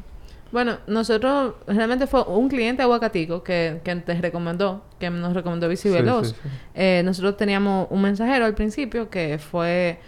Bueno, 0.56 0.78
nosotros 0.88 1.56
realmente 1.68 2.08
fue 2.08 2.24
un 2.24 2.48
cliente 2.48 2.82
aguacatico 2.82 3.44
que, 3.44 3.82
que 3.84 3.94
te 3.98 4.14
recomendó, 4.22 4.86
que 4.98 5.10
nos 5.10 5.34
recomendó 5.34 5.68
Bici 5.68 5.90
Sí, 5.90 5.94
Veloz. 5.94 6.30
sí, 6.30 6.36
sí. 6.42 6.50
Eh, 6.76 7.02
nosotros 7.04 7.36
teníamos 7.36 7.88
un 7.90 8.02
mensajero 8.02 8.46
al 8.46 8.54
principio 8.56 9.10
que 9.10 9.38
fue, 9.38 10.00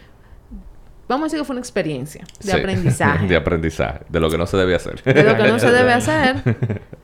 vamos 1.10 1.24
a 1.24 1.26
decir 1.26 1.40
que 1.40 1.44
fue 1.44 1.54
una 1.54 1.60
experiencia 1.60 2.24
de 2.46 2.54
aprendizaje. 2.54 3.28
de 3.28 3.36
aprendizaje. 3.36 4.06
De 4.08 4.22
lo 4.22 4.30
que 4.30 4.38
no 4.38 4.46
se 4.48 4.56
debe 4.56 4.74
hacer. 4.76 5.04
de 5.04 5.22
lo 5.22 5.36
que 5.36 5.50
no 5.50 5.60
se 5.60 5.70
debe 5.70 5.92
hacer. 6.00 6.36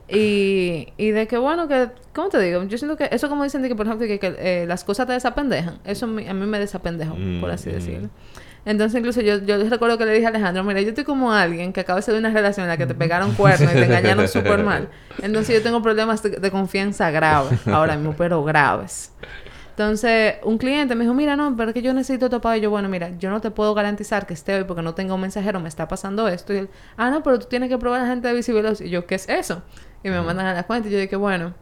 Y, 0.08 0.88
y 0.96 1.10
de 1.10 1.26
que, 1.26 1.36
bueno, 1.36 1.68
que, 1.68 1.90
¿cómo 2.14 2.30
te 2.30 2.40
digo? 2.40 2.62
Yo 2.64 2.78
siento 2.78 2.96
que 2.96 3.10
eso 3.12 3.28
como 3.28 3.44
dicen 3.44 3.60
de 3.60 3.68
que, 3.68 3.74
por 3.74 3.84
ejemplo, 3.84 4.06
que, 4.06 4.18
que, 4.18 4.34
eh, 4.38 4.64
las 4.66 4.84
cosas 4.84 5.06
te 5.06 5.12
desapendejan. 5.12 5.80
Eso 5.84 6.06
a 6.06 6.08
mí 6.08 6.46
me 6.46 6.58
desapendejó, 6.58 7.14
por 7.42 7.50
así 7.50 7.68
Mm, 7.68 7.72
mm. 7.72 7.74
decirlo. 7.74 8.08
Entonces, 8.66 8.98
incluso 8.98 9.20
yo, 9.20 9.38
yo 9.44 9.68
recuerdo 9.68 9.98
que 9.98 10.06
le 10.06 10.12
dije 10.14 10.26
a 10.26 10.30
Alejandro, 10.30 10.64
mira, 10.64 10.80
yo 10.80 10.88
estoy 10.88 11.04
como 11.04 11.32
alguien 11.32 11.72
que 11.72 11.80
acaba 11.80 11.98
de 11.98 12.02
ser 12.02 12.14
de 12.14 12.20
una 12.20 12.30
relación 12.30 12.64
en 12.64 12.68
la 12.68 12.76
que 12.76 12.86
te 12.86 12.94
pegaron 12.94 13.34
cuernos 13.34 13.70
y 13.72 13.74
te 13.74 13.84
engañaron 13.84 14.26
súper 14.26 14.64
mal. 14.64 14.88
Entonces, 15.22 15.56
yo 15.56 15.62
tengo 15.62 15.82
problemas 15.82 16.22
de, 16.22 16.30
de 16.30 16.50
confianza 16.50 17.10
graves 17.10 17.66
ahora 17.68 17.96
mismo, 17.96 18.14
pero 18.16 18.42
graves. 18.42 19.12
Entonces, 19.74 20.36
un 20.44 20.56
cliente 20.56 20.94
me 20.94 21.02
dijo, 21.02 21.14
mira, 21.14 21.34
no, 21.34 21.56
pero 21.56 21.70
es 21.70 21.74
que 21.74 21.82
yo 21.82 21.92
necesito 21.92 22.30
tu 22.30 22.36
apoyo. 22.36 22.62
Yo, 22.62 22.70
bueno, 22.70 22.88
mira, 22.88 23.10
yo 23.18 23.28
no 23.28 23.40
te 23.40 23.50
puedo 23.50 23.74
garantizar 23.74 24.24
que 24.24 24.32
esté 24.32 24.54
hoy 24.54 24.62
porque 24.62 24.82
no 24.82 24.94
tengo 24.94 25.16
un 25.16 25.20
mensajero, 25.20 25.58
me 25.58 25.68
está 25.68 25.88
pasando 25.88 26.28
esto. 26.28 26.54
Y 26.54 26.58
él, 26.58 26.68
ah, 26.96 27.10
no, 27.10 27.24
pero 27.24 27.40
tú 27.40 27.46
tienes 27.46 27.68
que 27.68 27.76
probar 27.76 28.00
a 28.00 28.04
la 28.04 28.10
gente 28.10 28.28
de 28.28 28.34
Visibilos. 28.34 28.80
Y 28.80 28.88
yo, 28.88 29.04
¿qué 29.04 29.16
es 29.16 29.28
eso? 29.28 29.62
Y 30.04 30.10
me 30.10 30.20
mandan 30.20 30.46
a 30.46 30.54
la 30.54 30.62
cuenta 30.62 30.88
y 30.88 30.92
yo 30.92 30.98
dije, 30.98 31.16
bueno, 31.16 31.54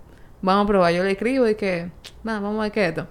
vamos 0.43 0.65
a 0.65 0.69
probar. 0.69 0.93
Yo 0.93 1.03
le 1.03 1.13
escribo 1.13 1.49
y 1.49 1.55
que, 1.55 1.91
nada, 2.23 2.41
vamos 2.41 2.59
a 2.61 2.63
ver 2.65 2.73
qué 2.73 2.83
es 2.85 2.89
esto. 2.91 3.07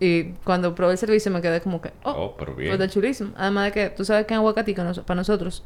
Y 0.00 0.32
cuando 0.44 0.74
probé 0.74 0.92
el 0.92 0.98
servicio 0.98 1.30
me 1.32 1.40
quedé 1.42 1.60
como 1.60 1.80
que, 1.80 1.92
oh, 2.04 2.10
Oh, 2.10 2.34
pero 2.38 2.54
bien. 2.54 2.70
pues 2.70 2.80
está 2.80 2.92
chulísimo. 2.92 3.30
Además 3.36 3.66
de 3.66 3.72
que 3.72 3.90
tú 3.90 4.04
sabes 4.04 4.26
que 4.26 4.34
en 4.34 4.38
Aguacatico, 4.38 4.84
nos- 4.84 5.00
para 5.00 5.16
nosotros, 5.16 5.64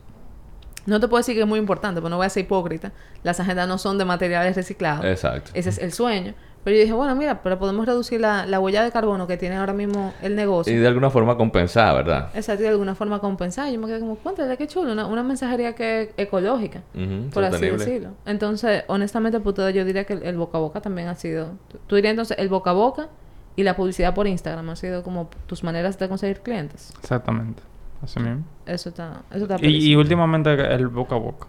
No 0.85 0.99
te 0.99 1.07
puedo 1.07 1.21
decir 1.21 1.37
que 1.37 1.43
es 1.43 1.47
muy 1.47 1.61
importante, 1.61 2.01
pero 2.01 2.09
no 2.11 2.17
voy 2.17 2.27
a 2.27 2.29
ser 2.29 2.43
hipócrita. 2.45 2.91
Las 3.23 3.39
agendas 3.39 3.69
no 3.69 3.79
son 3.79 3.99
de 3.99 4.05
materiales 4.05 4.57
reciclados. 4.57 5.05
Exacto. 5.05 5.53
Ese 5.55 5.69
es 5.69 5.79
el 5.79 5.93
sueño. 5.93 6.35
Pero 6.65 6.75
yo 6.77 6.83
dije, 6.83 6.93
bueno, 6.93 7.15
mira, 7.15 7.41
pero 7.41 7.57
podemos 7.57 7.87
reducir 7.87 8.21
la, 8.21 8.47
la 8.47 8.59
huella 8.59 8.83
de 8.83 8.91
carbono 8.91 9.29
que 9.29 9.37
tiene 9.37 9.55
ahora 9.57 9.73
mismo 9.75 10.13
el 10.23 10.35
negocio. 10.35 10.73
Y 10.73 10.77
de 10.79 10.89
alguna 10.89 11.09
forma 11.11 11.37
compensar, 11.37 11.95
¿verdad? 11.95 12.31
Exacto, 12.35 12.63
y 12.63 12.65
de 12.65 12.71
alguna 12.71 12.97
forma 12.97 13.21
compensar. 13.21 13.71
Yo 13.71 13.79
me 13.79 13.87
quedé 13.87 14.01
como, 14.01 14.17
cuéntale, 14.17 14.57
qué 14.57 14.67
chulo, 14.67 14.91
una, 14.91 15.07
una 15.07 15.23
mensajería 15.23 15.73
que 15.77 16.03
es 16.03 16.09
ecológica, 16.17 16.83
Ujú, 16.95 17.31
por 17.31 17.45
así 17.45 17.65
decirlo. 17.65 18.11
Entonces, 18.27 18.83
honestamente, 18.89 19.39
todo 19.39 19.71
yo 19.71 19.85
diría 19.85 20.03
que 20.03 20.15
el, 20.15 20.23
el 20.25 20.37
boca 20.37 20.59
a 20.59 20.61
boca 20.63 20.81
también 20.81 21.07
ha 21.07 21.15
sido... 21.15 21.51
tú- 21.69 21.79
Tú 21.87 21.95
dirías 21.95 22.11
entonces, 22.11 22.37
el 22.41 22.49
boca 22.49 22.71
a 22.71 22.75
boca 22.75 23.09
y 23.57 23.63
la 23.63 23.77
publicidad 23.77 24.15
por 24.15 24.27
Instagram 24.27 24.71
ha 24.71 24.77
sido 24.77 25.03
como 25.03 25.29
tus 25.47 25.63
maneras 25.65 25.99
de 25.99 26.09
conseguir 26.09 26.41
clientes. 26.41 26.93
Exactamente. 27.01 27.63
Así 28.03 28.19
mismo. 28.21 28.45
Eso 28.67 28.89
está... 28.89 29.23
Eso 29.31 29.45
está 29.45 29.57
Y, 29.65 29.91
y 29.93 29.97
últimamente 29.97 30.53
el 30.75 30.89
boca 30.89 31.15
a 31.15 31.19
boca. 31.19 31.47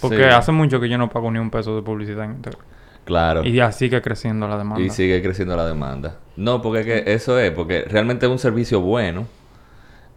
Porque 0.00 0.16
Sí. 0.16 0.22
hace 0.24 0.52
mucho 0.52 0.80
que 0.80 0.88
yo 0.88 0.98
no 0.98 1.08
pago 1.08 1.30
ni 1.30 1.38
un 1.38 1.50
peso 1.50 1.74
de 1.76 1.82
publicidad 1.82 2.24
en 2.24 2.32
Instagram. 2.32 2.62
Claro. 3.04 3.44
Y 3.44 3.52
ya 3.52 3.70
sigue 3.72 4.00
creciendo 4.02 4.48
la 4.48 4.58
demanda. 4.58 4.82
Y 4.82 4.90
sigue 4.90 5.22
creciendo 5.22 5.56
la 5.56 5.66
demanda. 5.66 6.18
No, 6.36 6.60
porque 6.62 6.84
que 6.84 7.14
eso 7.14 7.38
es, 7.38 7.50
porque 7.52 7.82
realmente 7.82 8.26
es 8.26 8.32
un 8.32 8.38
servicio 8.38 8.80
bueno. 8.80 9.26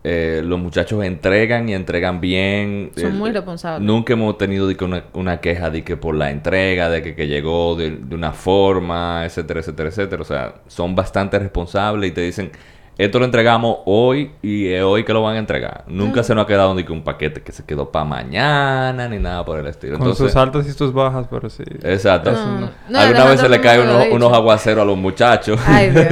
Eh, 0.04 0.42
los 0.46 0.60
muchachos 0.60 1.04
entregan 1.04 1.68
y 1.68 1.74
entregan 1.74 2.22
bien. 2.22 2.92
Son 2.96 3.12
Eh, 3.12 3.14
muy 3.14 3.32
responsables. 3.32 3.86
Nunca 3.86 4.14
hemos 4.14 4.38
tenido 4.38 4.68
de 4.68 4.76
que 4.78 4.86
una, 4.86 5.04
una 5.14 5.42
queja 5.42 5.70
de 5.70 5.84
que 5.84 5.98
por 5.98 6.16
la 6.16 6.32
entrega, 6.32 6.90
de 6.90 7.02
que, 7.02 7.14
que 7.16 7.28
llegó 7.28 7.76
de, 7.76 7.92
de 7.98 8.16
una 8.16 8.32
forma, 8.32 9.24
etcétera, 9.26 9.60
etcétera, 9.60 9.90
etcétera. 9.90 10.22
O 10.22 10.26
sea, 10.26 10.56
son 10.68 10.96
bastante 10.96 11.38
responsables 11.40 12.12
y 12.12 12.14
te 12.14 12.22
dicen, 12.22 12.52
esto 12.98 13.20
lo 13.20 13.26
entregamos 13.26 13.78
hoy 13.86 14.32
y 14.42 14.68
es 14.70 14.82
hoy 14.84 15.04
que 15.04 15.14
lo 15.14 15.22
van 15.22 15.36
a 15.36 15.40
entregar. 15.40 15.84
Nunca 15.88 16.24
se 16.24 16.34
nos 16.34 16.46
ha 16.46 16.48
quedado 16.48 16.74
ni 16.74 16.84
que 16.84 16.92
un 16.92 17.04
paquete 17.04 17.42
que 17.42 17.52
se 17.52 17.64
quedó 17.64 17.92
para 17.92 18.06
mañana 18.06 19.08
ni 19.08 19.20
nada 19.20 19.46
por 19.46 19.60
el 19.60 19.68
estilo. 19.68 19.94
Con 20.00 20.08
Entonces, 20.08 20.28
sus 20.32 20.36
altas 20.36 20.68
y 20.68 20.72
sus 20.72 20.94
bajas, 20.94 21.28
pero 21.30 21.50
sí. 21.50 21.64
Exacto. 21.84 22.32
No, 22.32 22.60
no. 22.60 22.70
No, 22.90 23.00
Alguna 23.00 23.26
vez 23.26 23.40
se 23.40 23.50
le 23.50 23.62
caen 23.62 23.82
unos, 23.82 24.08
unos 24.12 24.34
aguaceros 24.34 24.82
a 24.82 24.86
los 24.86 24.98
muchachos. 24.98 25.60
Ay, 25.66 25.92
Dios. 25.92 26.06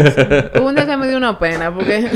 Hubo 0.60 0.68
un 0.68 0.75
día 0.75 0.86
que 0.86 0.98
me 0.98 1.08
dio 1.08 1.18
una 1.18 1.39
pena 1.39 1.74
porque 1.74 2.10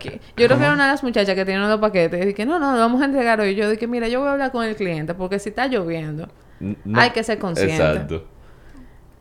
que- 0.00 0.20
yo 0.36 0.46
creo 0.46 0.58
que 0.58 0.64
era 0.64 0.72
una 0.72 0.86
de 0.86 0.92
las 0.92 1.02
muchachas 1.02 1.34
que 1.34 1.44
tenía 1.44 1.64
unos 1.64 1.78
paquetes 1.78 2.22
y 2.22 2.26
dije, 2.28 2.46
no, 2.46 2.58
no, 2.58 2.72
lo 2.72 2.78
vamos 2.78 3.02
a 3.02 3.04
entregar 3.04 3.40
hoy. 3.40 3.54
Yo 3.54 3.68
dije, 3.68 3.86
mira, 3.86 4.08
yo 4.08 4.20
voy 4.20 4.28
a 4.28 4.32
hablar 4.32 4.52
con 4.52 4.64
el 4.64 4.76
cliente 4.76 5.14
porque 5.14 5.38
si 5.38 5.50
está 5.50 5.66
lloviendo, 5.66 6.28
No- 6.60 7.00
hay 7.00 7.10
que 7.10 7.22
ser 7.22 7.38
consciente. 7.38 7.74
Exacto. 7.76 8.24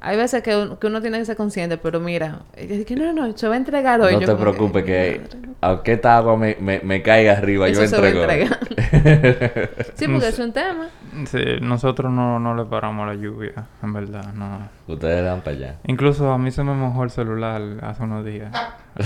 Hay 0.04 0.18
veces 0.18 0.42
que, 0.42 0.56
un- 0.56 0.78
que 0.78 0.88
uno 0.88 1.00
tiene 1.00 1.20
que 1.20 1.26
ser 1.26 1.36
consciente, 1.38 1.78
pero 1.78 2.00
mira, 2.00 2.40
yo 2.58 2.68
dije, 2.76 2.96
no, 2.96 3.14
no, 3.14 3.28
no, 3.28 3.38
se 3.38 3.48
va 3.48 3.54
a 3.54 3.58
entregar 3.58 4.02
hoy. 4.02 4.14
No 4.16 4.22
Yo 4.22 4.28
te 4.28 4.36
preocupes 4.36 4.84
que 4.84 5.22
madre, 5.24 5.50
aunque 5.62 5.94
esta 5.94 6.18
agua 6.18 6.36
me, 6.38 6.58
me, 6.60 6.80
me 6.84 7.04
caiga 7.04 7.34
arriba, 7.34 7.68
Eso 7.68 7.82
yo 7.84 7.88
se 7.88 8.02
va 8.02 8.08
a 8.08 8.10
entrego. 8.10 8.56
Sí, 9.96 10.08
porque 10.08 10.28
es 10.30 10.40
un 10.40 10.52
tema. 10.54 10.88
Sí, 11.26 11.40
nosotros 11.62 12.12
no, 12.12 12.40
no 12.40 12.56
le 12.56 12.66
paramos 12.66 13.06
la 13.08 13.14
lluvia, 13.14 13.54
en 13.84 13.94
verdad, 13.94 14.34
no. 14.34 14.70
Ustedes 14.88 15.24
dan 15.24 15.42
para 15.42 15.56
allá. 15.56 15.76
Incluso 15.86 16.32
a 16.32 16.38
mí 16.40 16.50
se 16.52 16.64
me 16.64 16.74
mojó 16.74 17.04
el 17.04 17.12
celular 17.12 17.62
hace 17.82 18.02
unos 18.04 18.26
días. 18.26 18.52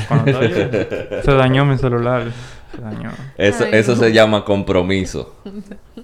Cuando 0.08 0.31
estaba 0.41 1.21
se 1.23 1.34
dañó 1.34 1.65
mi 1.65 1.77
celular. 1.77 2.23
Eso, 3.38 3.63
Ay, 3.65 3.69
eso 3.73 3.91
no. 3.95 3.97
se 4.01 4.11
llama 4.13 4.45
compromiso. 4.45 5.35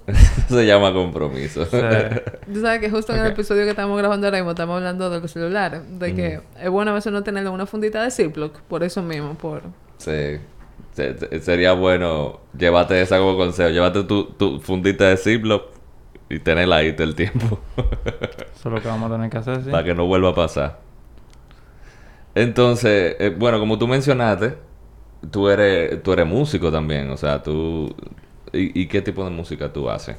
eso 0.06 0.56
se 0.56 0.66
llama 0.66 0.92
compromiso. 0.92 1.64
Sea, 1.66 2.22
Tú 2.52 2.60
sabes 2.60 2.80
que 2.80 2.90
justo 2.90 3.14
en 3.14 3.20
el 3.20 3.32
episodio 3.32 3.64
que 3.64 3.70
estamos 3.70 3.96
grabando 3.98 4.26
ahora 4.26 4.38
mismo 4.38 4.50
estamos 4.52 4.76
hablando 4.76 5.10
de 5.10 5.20
los 5.20 5.30
celulares. 5.30 5.82
De 5.98 6.14
que 6.14 6.40
es 6.60 6.70
bueno 6.70 6.90
a 6.90 6.94
veces 6.94 7.12
no 7.12 7.22
tenerlo 7.22 7.50
en 7.50 7.54
una 7.54 7.66
fundita 7.66 8.02
de 8.02 8.10
Ziploc. 8.10 8.60
Por 8.62 8.82
eso 8.84 9.02
mismo, 9.02 9.34
por... 9.34 9.62
Sí. 9.98 10.38
Se- 10.94 11.18
se- 11.18 11.40
sería 11.40 11.72
bueno 11.72 12.40
llevarte 12.56 13.00
esa 13.00 13.18
como 13.18 13.36
consejo. 13.36 13.70
Llévate 13.70 14.04
tu, 14.04 14.24
tu 14.24 14.60
fundita 14.60 15.08
de 15.08 15.16
Ziploc 15.16 15.64
y 16.28 16.38
tenerla 16.38 16.76
ahí 16.76 16.92
todo 16.92 17.04
el 17.06 17.14
tiempo. 17.14 17.58
eso 17.76 18.68
es 18.68 18.72
lo 18.74 18.80
que 18.82 18.88
vamos 18.88 19.10
a 19.10 19.14
tener 19.14 19.30
que 19.30 19.38
hacer, 19.38 19.62
sí. 19.64 19.70
Para 19.70 19.84
que 19.84 19.94
no 19.94 20.06
vuelva 20.06 20.30
a 20.30 20.34
pasar. 20.34 20.80
Entonces, 22.34 23.16
eh, 23.18 23.34
bueno, 23.36 23.58
como 23.58 23.78
tú 23.78 23.86
mencionaste, 23.86 24.56
tú 25.30 25.48
eres, 25.48 26.02
tú 26.02 26.12
eres 26.12 26.26
músico 26.26 26.70
también. 26.70 27.10
O 27.10 27.16
sea, 27.16 27.42
tú... 27.42 27.94
¿Y, 28.52 28.82
y 28.82 28.86
qué 28.86 29.00
tipo 29.02 29.24
de 29.24 29.30
música 29.30 29.72
tú 29.72 29.88
haces? 29.88 30.16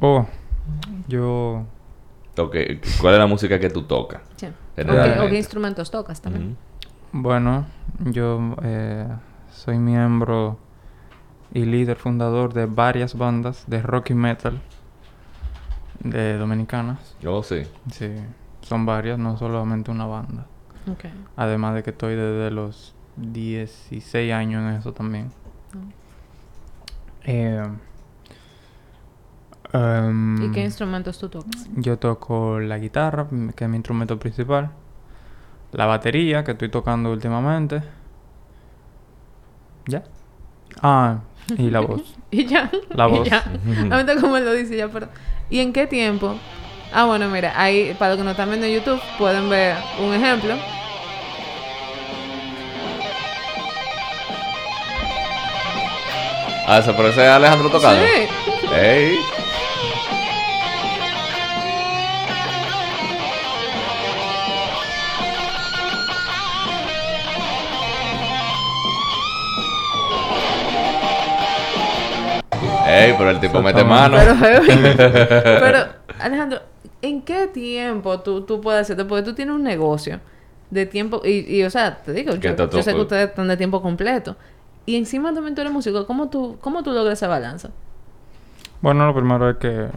Oh, 0.00 0.26
yo... 1.08 1.64
Ok, 2.38 2.56
¿Cuál 3.00 3.14
es 3.14 3.20
la 3.20 3.26
música 3.26 3.58
que 3.58 3.70
tú 3.70 3.82
tocas? 3.82 4.22
Sí. 4.36 4.46
O 4.46 4.50
qué, 4.76 4.82
Generalmente. 4.82 5.20
o 5.20 5.28
qué 5.28 5.36
instrumentos 5.36 5.90
tocas 5.90 6.20
también. 6.22 6.56
Bueno, 7.12 7.66
yo 7.98 8.54
eh, 8.62 9.06
soy 9.50 9.78
miembro 9.78 10.58
y 11.52 11.64
líder 11.64 11.96
fundador 11.96 12.54
de 12.54 12.66
varias 12.66 13.18
bandas 13.18 13.64
de 13.66 13.82
rock 13.82 14.10
y 14.10 14.14
metal 14.14 14.60
de 15.98 16.38
dominicanas. 16.38 17.16
Oh, 17.26 17.42
sí. 17.42 17.64
Sí, 17.90 18.14
son 18.62 18.86
varias, 18.86 19.18
no 19.18 19.36
solamente 19.36 19.90
una 19.90 20.06
banda. 20.06 20.46
Ok. 20.90 21.06
Además 21.36 21.74
de 21.74 21.82
que 21.82 21.90
estoy 21.90 22.14
desde 22.14 22.50
los 22.52 22.94
16 23.16 24.32
años 24.32 24.62
en 24.62 24.78
eso 24.78 24.92
también. 24.92 25.30
Eh, 27.24 27.62
em, 29.72 30.42
¿Y 30.42 30.52
qué 30.52 30.64
instrumentos 30.64 31.18
tú 31.18 31.28
tocas? 31.28 31.68
yo 31.76 31.98
toco 31.98 32.58
la 32.60 32.78
guitarra, 32.78 33.28
que 33.54 33.64
es 33.64 33.70
mi 33.70 33.76
instrumento 33.76 34.18
principal. 34.18 34.70
La 35.72 35.86
batería, 35.86 36.42
que 36.42 36.52
estoy 36.52 36.68
tocando 36.68 37.12
últimamente. 37.12 37.82
¿Ya? 39.86 40.02
Ah, 40.82 41.20
y 41.56 41.70
la 41.70 41.80
voz. 41.80 42.16
Y 42.32 42.46
ya. 42.46 42.70
La 42.90 43.08
y 43.08 43.10
voz. 43.10 43.28
ya. 43.28 43.44
Ahorita 43.90 44.20
como 44.20 44.36
él 44.36 44.44
lo 44.44 44.52
dice 44.52 44.76
ya, 44.76 44.88
pero... 44.88 45.08
¿Y 45.50 45.58
en 45.58 45.72
qué 45.72 45.88
tiempo? 45.88 46.36
Ah, 46.92 47.06
bueno, 47.06 47.28
mira, 47.28 47.52
ahí, 47.60 47.94
para 47.98 48.10
los 48.10 48.18
que 48.18 48.24
nos 48.24 48.32
están 48.32 48.48
viendo 48.48 48.66
en 48.66 48.74
YouTube, 48.74 49.00
pueden 49.18 49.48
ver 49.48 49.76
un 50.00 50.12
ejemplo. 50.12 50.54
Ah, 56.72 56.78
eso, 56.78 56.94
pero 56.94 57.08
ese 57.08 57.24
es 57.24 57.28
Alejandro 57.28 57.68
tocando. 57.68 58.00
Sí. 58.00 58.28
¡Ey! 58.72 59.18
¡Ey! 72.86 73.14
Pero 73.18 73.30
el 73.30 73.40
tipo 73.40 73.60
mete 73.60 73.82
mano. 73.82 74.16
Pero, 74.16 74.62
pero, 75.42 75.78
Alejandro, 76.20 76.60
¿en 77.02 77.22
qué 77.22 77.48
tiempo 77.48 78.20
tú, 78.20 78.42
tú 78.42 78.60
puedes 78.60 78.82
hacerte? 78.82 79.04
Porque 79.04 79.24
tú 79.24 79.34
tienes 79.34 79.56
un 79.56 79.64
negocio 79.64 80.20
de 80.70 80.86
tiempo, 80.86 81.20
y, 81.24 81.52
y 81.52 81.64
o 81.64 81.70
sea, 81.70 81.96
te 81.96 82.12
digo, 82.12 82.36
yo, 82.36 82.54
yo 82.54 82.80
sé 82.80 82.94
que 82.94 83.00
ustedes 83.00 83.30
están 83.30 83.48
de 83.48 83.56
tiempo 83.56 83.82
completo. 83.82 84.36
Y 84.86 84.96
encima 84.96 85.32
también 85.32 85.54
tú 85.54 85.60
eres 85.60 85.72
músico. 85.72 86.06
¿Cómo 86.06 86.28
tú, 86.30 86.56
cómo 86.60 86.82
tú 86.82 86.90
logras 86.92 87.18
esa 87.18 87.28
balanza? 87.28 87.70
Bueno, 88.80 89.06
lo 89.06 89.14
primero 89.14 89.48
es 89.50 89.56
que... 89.58 89.88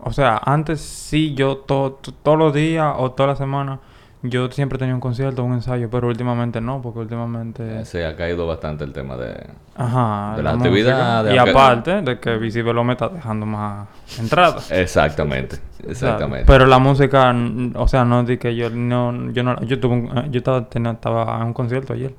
O 0.00 0.12
sea, 0.12 0.40
antes 0.44 0.80
sí 0.80 1.34
yo 1.34 1.56
to- 1.58 1.98
to- 2.02 2.12
todos 2.12 2.38
los 2.38 2.54
días 2.54 2.94
o 2.98 3.10
toda 3.12 3.28
la 3.30 3.36
semana 3.36 3.80
yo 4.22 4.50
siempre 4.50 4.78
tenía 4.78 4.94
un 4.94 5.00
concierto, 5.00 5.42
un 5.44 5.52
ensayo, 5.54 5.88
pero 5.90 6.08
últimamente 6.08 6.60
no, 6.60 6.80
porque 6.82 7.00
últimamente... 7.00 7.84
Se 7.84 8.04
ha 8.04 8.16
caído 8.16 8.46
bastante 8.46 8.84
el 8.84 8.92
tema 8.92 9.16
de... 9.16 9.46
Ajá. 9.76 10.34
de 10.36 10.42
la 10.42 10.50
actividades, 10.52 11.24
música. 11.26 11.34
Y 11.34 11.38
aunque- 11.38 11.50
aparte 11.50 12.02
de 12.02 12.18
que 12.20 12.36
Visible 12.36 12.82
me 12.84 12.92
está 12.92 13.08
dejando 13.08 13.46
más 13.46 13.88
entradas. 14.18 14.70
Exactamente. 14.70 15.56
O 15.78 15.94
sea, 15.94 16.10
Exactamente. 16.14 16.46
pero 16.46 16.66
la 16.66 16.78
música, 16.80 17.32
o 17.76 17.86
sea, 17.86 18.04
no 18.04 18.24
di 18.24 18.38
que 18.38 18.56
yo 18.56 18.70
no, 18.70 19.30
yo 19.30 19.44
no, 19.44 19.60
yo 19.62 19.78
tuve 19.78 19.94
un- 19.94 20.18
eh, 20.18 20.28
yo 20.30 20.38
estaba, 20.38 20.68
tenía- 20.68 20.92
estaba 20.92 21.36
en 21.40 21.46
un 21.48 21.52
concierto 21.52 21.92
ayer. 21.92 22.12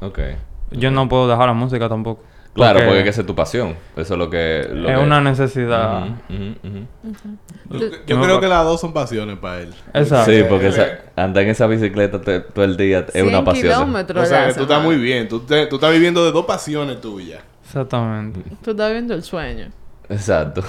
Ok. 0.00 0.18
Yo 0.78 0.90
no 0.90 1.08
puedo 1.08 1.28
dejar 1.28 1.46
la 1.48 1.54
música 1.54 1.88
tampoco. 1.88 2.22
Claro, 2.54 2.78
porque 2.84 2.98
es 2.98 3.02
que 3.04 3.10
esa 3.10 3.20
es 3.22 3.26
tu 3.26 3.34
pasión. 3.34 3.74
Eso 3.96 4.14
es 4.14 4.18
lo 4.18 4.30
que... 4.30 4.68
lo 4.70 4.88
es 4.88 4.96
que- 4.96 5.02
una 5.04 5.20
necesidad. 5.20 6.06
Yo, 8.06 8.20
creo 8.22 8.40
que 8.40 8.46
las 8.46 8.64
dos 8.64 8.80
son 8.80 8.92
pasiones 8.92 9.38
para 9.38 9.62
él. 9.62 9.74
Exacto. 9.92 10.30
Sí, 10.30 10.44
porque 10.48 10.68
esa- 10.68 10.98
andar 11.16 11.42
en 11.42 11.48
esa 11.50 11.66
bicicleta 11.66 12.20
te- 12.20 12.40
todo 12.40 12.64
el 12.64 12.76
día 12.76 13.00
es 13.00 13.12
100 13.12 13.26
una 13.28 13.44
pasión. 13.44 13.72
kilómetros. 13.72 14.22
O 14.22 14.26
sea, 14.26 14.46
que 14.48 14.54
tú 14.54 14.62
estás 14.62 14.82
muy 14.82 14.96
bien. 14.96 15.28
Tú, 15.28 15.40
te- 15.40 15.66
tú 15.66 15.76
estás 15.76 15.92
viviendo 15.92 16.24
de 16.24 16.30
dos 16.32 16.44
pasiones 16.46 17.00
tuyas. 17.00 17.42
Exactamente. 17.64 18.40
Tú 18.62 18.70
estás 18.72 18.92
viendo 18.92 19.14
el 19.14 19.22
sueño. 19.24 19.70
Exacto. 20.08 20.62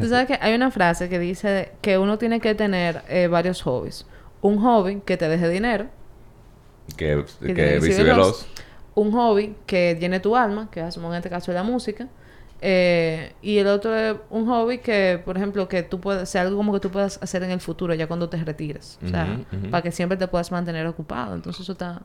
Tú 0.00 0.08
sabes 0.08 0.26
que 0.26 0.36
hay 0.42 0.52
una 0.54 0.70
frase 0.70 1.08
que 1.08 1.18
dice 1.18 1.72
que 1.80 1.96
uno 1.96 2.18
tiene 2.18 2.40
que 2.40 2.54
tener 2.54 3.02
eh, 3.08 3.28
varios 3.28 3.62
hobbies. 3.62 4.04
Un 4.42 4.58
hobby 4.60 5.00
que 5.06 5.16
te 5.16 5.28
deje 5.28 5.48
dinero. 5.48 5.86
que 6.96 7.24
Que 7.40 7.54
que 7.54 8.02
Veloz. 8.02 8.46
Un 8.94 9.12
hobby 9.12 9.54
que 9.66 9.96
llene 10.00 10.20
tu 10.20 10.36
alma, 10.36 10.68
que 10.70 10.80
asumo 10.80 11.10
en 11.10 11.18
este 11.18 11.30
caso 11.30 11.50
es 11.50 11.54
la 11.54 11.62
música. 11.62 12.08
Eh, 12.62 13.32
y 13.40 13.56
el 13.58 13.66
otro 13.68 13.96
es 13.96 14.16
un 14.28 14.46
hobby 14.46 14.78
que, 14.78 15.20
por 15.24 15.36
ejemplo, 15.36 15.66
que 15.68 15.82
tú 15.82 16.00
puedas, 16.00 16.28
sea 16.28 16.42
algo 16.42 16.56
como 16.56 16.72
que 16.72 16.80
tú 16.80 16.90
puedas 16.90 17.18
hacer 17.22 17.42
en 17.42 17.50
el 17.50 17.60
futuro, 17.60 17.94
ya 17.94 18.06
cuando 18.06 18.28
te 18.28 18.36
retires. 18.36 18.98
O 19.04 19.08
sea, 19.08 19.38
para 19.70 19.82
que 19.82 19.92
siempre 19.92 20.18
te 20.18 20.28
puedas 20.28 20.52
mantener 20.52 20.86
ocupado. 20.86 21.34
Entonces 21.34 21.62
eso 21.62 21.72
está, 21.72 22.02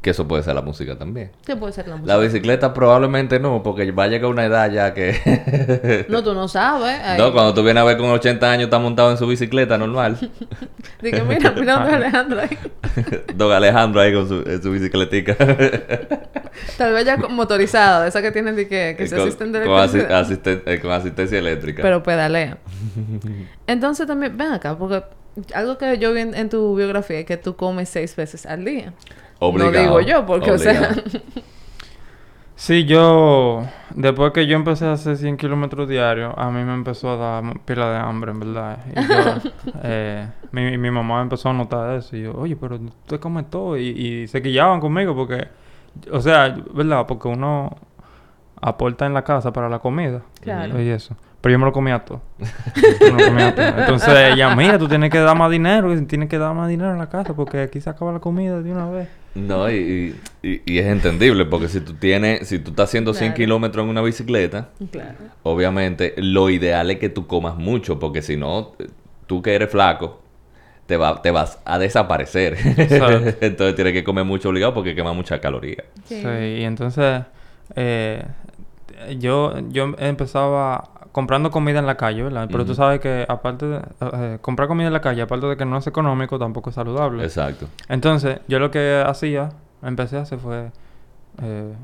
Que 0.00 0.10
eso 0.10 0.26
puede 0.26 0.42
ser 0.42 0.54
la 0.54 0.62
música 0.62 0.96
también. 0.98 1.30
¿Qué 1.44 1.54
puede 1.54 1.72
ser 1.72 1.86
la 1.86 1.96
música? 1.96 2.16
La 2.16 2.20
bicicleta 2.20 2.74
probablemente 2.74 3.38
no, 3.38 3.62
porque 3.62 3.90
va 3.92 4.04
a 4.04 4.08
llegar 4.08 4.30
una 4.30 4.44
edad 4.44 4.68
ya 4.70 4.94
que... 4.94 6.06
No, 6.08 6.24
tú 6.24 6.34
no 6.34 6.48
sabes. 6.48 6.98
Ay, 7.04 7.18
no, 7.18 7.32
cuando 7.32 7.54
tú 7.54 7.62
vienes 7.62 7.82
a 7.82 7.84
ver 7.84 7.98
con 7.98 8.06
80 8.10 8.50
años 8.50 8.64
está 8.64 8.78
montado 8.80 9.10
en 9.12 9.16
su 9.18 9.26
bicicleta 9.28 9.78
normal. 9.78 10.18
Dije, 11.02 11.22
mira, 11.22 11.50
mira 11.56 11.74
dónde 11.76 11.94
Alejandro 11.94 12.40
ahí. 12.40 12.58
Don 13.36 13.52
Alejandro 13.52 14.00
ahí 14.00 14.12
con 14.12 14.26
su, 14.28 14.42
en 14.44 14.62
su 14.62 14.72
bicicletica. 14.72 15.36
Tal 16.78 16.92
vez 16.94 17.04
ya 17.04 17.16
motorizada, 17.16 18.06
esa 18.08 18.22
que 18.22 18.32
tienen 18.32 18.56
de 18.56 18.66
que, 18.68 18.94
que 18.96 19.06
se 19.06 19.16
con, 19.16 19.26
asisten 19.26 19.52
de 19.52 19.62
con 19.64 19.76
asisten- 19.76 20.62
eh, 20.66 20.80
con 20.80 20.90
asistencia 20.90 21.38
eléctrica. 21.38 21.82
Pero 21.82 22.02
pedalea. 22.02 22.58
Entonces 23.66 24.06
también, 24.06 24.36
ven 24.36 24.52
acá, 24.52 24.76
porque 24.76 25.02
algo 25.54 25.78
que 25.78 25.98
yo 25.98 26.12
vi 26.12 26.20
en, 26.22 26.34
en 26.34 26.48
tu 26.48 26.74
biografía 26.74 27.20
es 27.20 27.24
que 27.26 27.36
tú 27.36 27.56
comes 27.56 27.88
seis 27.88 28.16
veces 28.16 28.46
al 28.46 28.64
día. 28.64 28.92
Obligado, 29.44 29.72
No 29.72 29.78
digo 29.80 30.00
yo, 30.00 30.24
porque, 30.24 30.52
o 30.52 30.58
sea. 30.58 30.90
Sí, 32.54 32.84
yo... 32.84 33.64
Después 33.90 34.32
que 34.32 34.46
yo 34.46 34.54
empecé 34.54 34.86
a 34.86 34.92
hacer 34.92 35.16
100 35.16 35.36
kilómetros 35.36 35.88
diarios, 35.88 36.32
a 36.36 36.48
mí 36.50 36.62
me 36.62 36.74
empezó 36.74 37.10
a 37.10 37.16
dar 37.16 37.60
pila 37.64 37.90
de 37.90 37.98
hambre, 37.98 38.30
en 38.30 38.38
verdad. 38.38 38.78
Y 38.88 39.00
yo, 39.00 39.50
eh, 39.82 40.28
mi, 40.52 40.78
mi 40.78 40.90
mamá 40.92 41.22
empezó 41.22 41.48
a 41.48 41.54
notar 41.54 41.96
eso. 41.96 42.16
Y 42.16 42.22
yo, 42.22 42.34
oye, 42.34 42.54
pero 42.54 42.76
usted 42.76 43.18
come 43.18 43.42
todo. 43.42 43.76
Y, 43.76 43.88
y 43.88 44.28
se 44.28 44.40
quillaban 44.40 44.78
conmigo 44.78 45.12
porque... 45.12 45.48
O 46.12 46.20
sea, 46.20 46.56
¿verdad? 46.72 47.04
Porque 47.08 47.26
uno 47.26 47.76
aporta 48.60 49.06
en 49.06 49.14
la 49.14 49.24
casa 49.24 49.52
para 49.52 49.68
la 49.68 49.80
comida. 49.80 50.22
Claro. 50.40 50.80
Y 50.80 50.88
eso. 50.88 51.16
Pero 51.42 51.52
yo 51.52 51.58
me 51.58 51.64
lo 51.66 51.72
comía 51.72 51.98
todo. 52.04 52.22
Yo 52.38 53.12
me 53.12 53.20
lo 53.22 53.28
comía 53.28 53.54
todo. 53.54 53.66
Entonces 53.66 54.32
ella, 54.32 54.54
mira, 54.56 54.78
tú 54.78 54.88
tienes 54.88 55.10
que 55.10 55.18
dar 55.18 55.36
más 55.36 55.50
dinero. 55.50 55.92
Tienes 56.06 56.28
que 56.30 56.38
dar 56.38 56.54
más 56.54 56.68
dinero 56.70 56.92
en 56.92 56.98
la 56.98 57.08
casa 57.10 57.34
porque 57.34 57.60
aquí 57.60 57.80
se 57.80 57.90
acaba 57.90 58.12
la 58.12 58.20
comida 58.20 58.62
de 58.62 58.72
una 58.72 58.88
vez. 58.88 59.08
No, 59.34 59.70
y, 59.70 60.14
y, 60.42 60.62
y 60.66 60.78
es 60.78 60.86
entendible, 60.86 61.44
porque 61.46 61.66
si 61.68 61.80
tú 61.80 61.94
tienes, 61.94 62.46
si 62.48 62.58
tú 62.58 62.70
estás 62.70 62.90
haciendo 62.90 63.12
100 63.14 63.30
Claro. 63.32 63.36
kilómetros 63.36 63.84
en 63.84 63.90
una 63.90 64.02
bicicleta, 64.02 64.68
claro. 64.90 65.14
obviamente 65.42 66.14
lo 66.18 66.50
ideal 66.50 66.90
es 66.90 66.98
que 66.98 67.08
tú 67.08 67.26
comas 67.26 67.56
mucho, 67.56 67.98
porque 67.98 68.20
si 68.22 68.36
no, 68.36 68.72
tú 69.26 69.40
que 69.40 69.54
eres 69.54 69.70
flaco, 69.70 70.20
te, 70.86 70.98
va, 70.98 71.22
te 71.22 71.30
vas 71.30 71.58
a 71.64 71.78
desaparecer. 71.78 72.56
Entonces 73.40 73.74
tienes 73.74 73.94
que 73.94 74.04
comer 74.04 74.24
mucho 74.26 74.50
obligado 74.50 74.74
porque 74.74 74.94
quema 74.94 75.14
mucha 75.14 75.40
caloría. 75.40 75.82
Sí. 76.04 76.20
Sí, 76.20 76.28
y 76.28 76.64
entonces 76.64 77.22
eh, 77.74 78.22
yo, 79.18 79.54
yo 79.70 79.94
empezaba 79.98 80.90
comprando 81.12 81.50
comida 81.50 81.78
en 81.78 81.86
la 81.86 81.96
calle, 81.96 82.22
¿verdad? 82.22 82.48
Pero 82.50 82.64
tú 82.64 82.72
Ujú. 82.72 82.76
sabes 82.76 83.00
que 83.00 83.24
aparte 83.28 83.66
de 83.66 83.82
eh, 84.00 84.38
comprar 84.40 84.66
comida 84.66 84.86
en 84.86 84.92
la 84.92 85.00
calle, 85.00 85.22
aparte 85.22 85.46
de 85.46 85.56
que 85.56 85.64
no 85.64 85.76
es 85.76 85.86
económico, 85.86 86.38
tampoco 86.38 86.70
es 86.70 86.74
saludable. 86.74 87.22
Exacto. 87.22 87.68
Entonces, 87.88 88.40
yo 88.48 88.58
lo 88.58 88.70
que 88.70 89.02
hacía, 89.06 89.50
empecé 89.82 90.16
a 90.16 90.22
hacer 90.22 90.38
fue 90.38 90.72
eh, 91.42 91.74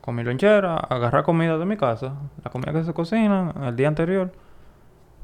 con 0.00 0.14
mi 0.14 0.22
lonchera, 0.22 0.76
agarrar 0.76 1.24
comida 1.24 1.58
de 1.58 1.64
mi 1.64 1.76
casa, 1.76 2.14
la 2.44 2.50
comida 2.50 2.72
que 2.72 2.84
se 2.84 2.92
cocina 2.92 3.54
el 3.64 3.74
día 3.74 3.88
anterior, 3.88 4.32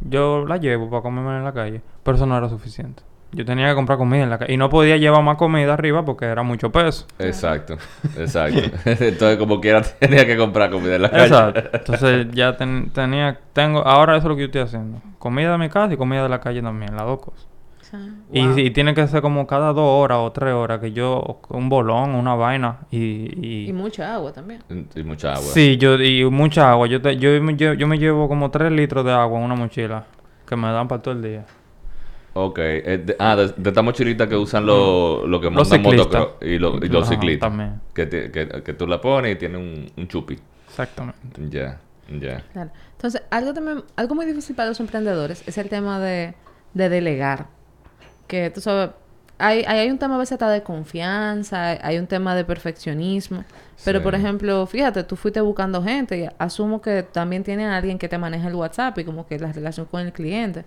yo 0.00 0.44
la 0.46 0.56
llevo 0.56 0.90
para 0.90 1.02
comerme 1.02 1.36
en 1.36 1.44
la 1.44 1.52
calle, 1.52 1.82
pero 2.02 2.16
eso 2.16 2.26
no 2.26 2.36
era 2.36 2.48
suficiente. 2.48 3.02
Yo 3.34 3.44
tenía 3.44 3.68
que 3.68 3.74
comprar 3.74 3.98
comida 3.98 4.22
en 4.22 4.30
la 4.30 4.38
calle 4.38 4.52
y 4.52 4.56
no 4.56 4.68
podía 4.70 4.96
llevar 4.96 5.22
más 5.22 5.36
comida 5.36 5.74
arriba 5.74 6.04
porque 6.04 6.24
era 6.26 6.42
mucho 6.42 6.70
peso. 6.70 7.06
Exacto. 7.18 7.76
Exacto. 8.16 8.60
Entonces, 8.84 9.36
como 9.38 9.60
quiera, 9.60 9.82
tenía 9.98 10.24
que 10.26 10.36
comprar 10.36 10.70
comida 10.70 10.96
en 10.96 11.02
la 11.02 11.10
calle. 11.10 11.24
Exacto. 11.24 11.60
Entonces 11.72 12.26
ya 12.32 12.56
ten- 12.56 12.90
tenía, 12.90 13.38
tengo, 13.52 13.80
ahora 13.80 14.16
eso 14.16 14.26
es 14.26 14.30
lo 14.30 14.34
que 14.36 14.42
yo 14.42 14.46
estoy 14.46 14.60
haciendo. 14.62 15.00
Comida 15.18 15.52
de 15.52 15.58
mi 15.58 15.68
casa 15.68 15.92
y 15.94 15.96
comida 15.96 16.22
de 16.22 16.28
la 16.28 16.40
calle 16.40 16.62
también, 16.62 16.94
las 16.96 17.06
dos 17.06 17.20
cosas. 17.20 17.46
Y, 18.32 18.44
wow. 18.44 18.58
y 18.58 18.70
tiene 18.72 18.92
que 18.92 19.06
ser 19.06 19.22
como 19.22 19.46
cada 19.46 19.72
dos 19.72 19.84
horas 19.86 20.18
o 20.20 20.32
tres 20.32 20.52
horas 20.52 20.80
que 20.80 20.90
yo, 20.90 21.40
un 21.50 21.68
bolón, 21.68 22.16
una 22.16 22.34
vaina 22.34 22.78
y... 22.90 22.98
y- 23.40 23.68
Y 23.68 23.72
mucha 23.72 24.14
agua 24.14 24.32
también. 24.32 24.62
Y 24.96 25.02
mucha 25.04 25.32
agua. 25.34 25.44
Sí, 25.52 25.76
yo, 25.76 25.94
y 26.02 26.24
mucha 26.28 26.72
agua. 26.72 26.88
Yo, 26.88 27.00
te- 27.00 27.16
yo, 27.18 27.40
me 27.40 27.54
llevo, 27.56 27.74
yo 27.74 27.86
me 27.86 27.98
llevo 27.98 28.26
como 28.26 28.50
tres 28.50 28.72
litros 28.72 29.04
de 29.04 29.12
agua 29.12 29.38
en 29.38 29.44
una 29.44 29.54
mochila 29.54 30.04
que 30.48 30.56
me 30.56 30.72
dan 30.72 30.88
para 30.88 31.02
todo 31.02 31.14
el 31.14 31.22
día. 31.22 31.44
Ok. 32.34 32.58
eh, 32.58 33.02
de- 33.04 33.16
ah, 33.18 33.36
de, 33.36 33.48
de 33.56 33.70
esta 33.70 33.82
mochilita 33.82 34.28
que 34.28 34.36
usan 34.36 34.66
los 34.66 35.26
los 35.28 35.40
que 35.40 35.50
Los 35.50 35.70
motocross 35.70 36.28
y, 36.42 36.58
lo- 36.58 36.76
y 36.84 36.88
los 36.88 37.04
Ajá, 37.04 37.14
ciclistas. 37.14 37.48
también. 37.48 37.80
Que, 37.94 38.06
te- 38.06 38.30
que, 38.30 38.62
que 38.62 38.72
tú 38.74 38.86
la 38.86 39.00
pones 39.00 39.32
y 39.32 39.36
tiene 39.36 39.56
un, 39.58 39.90
un 39.96 40.08
chupi. 40.08 40.36
Exactamente. 40.68 41.18
Ya, 41.50 41.80
ya. 42.20 42.42
Claro. 42.52 42.70
Entonces, 42.92 43.22
algo 43.30 43.54
también, 43.54 43.84
algo 43.96 44.14
muy 44.14 44.26
difícil 44.26 44.56
para 44.56 44.68
los 44.68 44.80
emprendedores 44.80 45.42
es 45.46 45.56
el 45.58 45.68
tema 45.68 46.00
de, 46.00 46.34
de 46.74 46.88
delegar. 46.88 47.46
Que 48.26 48.50
tú 48.50 48.60
sabes, 48.60 48.90
hay, 49.38 49.64
hay, 49.66 49.78
hay 49.80 49.90
un 49.90 49.98
tema 49.98 50.16
a 50.16 50.18
veces 50.18 50.32
hasta 50.32 50.48
de 50.48 50.62
confianza, 50.62 51.70
hay, 51.70 51.78
hay 51.82 51.98
un 51.98 52.06
tema 52.06 52.34
de 52.34 52.44
perfeccionismo. 52.44 53.44
Pero, 53.84 53.98
Sí. 53.98 54.02
por 54.02 54.14
ejemplo, 54.14 54.66
fíjate, 54.66 55.04
tú 55.04 55.14
fuiste 55.16 55.40
buscando 55.40 55.82
gente 55.82 56.18
y 56.18 56.28
asumo 56.38 56.80
que 56.80 57.02
también 57.02 57.44
tienen 57.44 57.66
a 57.68 57.76
alguien 57.76 57.98
que 57.98 58.08
te 58.08 58.18
maneja 58.18 58.48
el 58.48 58.54
WhatsApp 58.54 58.98
y 58.98 59.04
como 59.04 59.26
que 59.26 59.38
la 59.38 59.52
relación 59.52 59.86
con 59.86 60.00
el 60.00 60.12
cliente. 60.12 60.64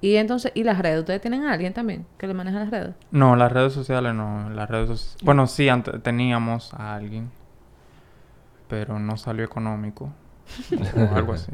Y 0.00 0.14
entonces, 0.16 0.52
¿y 0.54 0.62
las 0.62 0.78
redes? 0.78 1.00
¿Ustedes 1.00 1.20
tienen 1.20 1.44
a 1.44 1.52
alguien 1.52 1.72
también 1.72 2.06
que 2.18 2.26
le 2.28 2.34
maneja 2.34 2.60
las 2.60 2.70
redes? 2.70 2.94
No, 3.10 3.34
las 3.34 3.50
redes 3.50 3.72
sociales 3.72 4.14
no. 4.14 4.48
Las 4.50 4.70
redes 4.70 5.16
Bueno, 5.24 5.46
sí, 5.48 5.68
antes 5.68 6.00
teníamos 6.02 6.72
a 6.74 6.94
alguien. 6.94 7.30
Pero 8.68 8.98
no 8.98 9.16
salió 9.16 9.44
económico. 9.44 10.10
o 10.96 11.14
algo 11.16 11.32
así. 11.32 11.52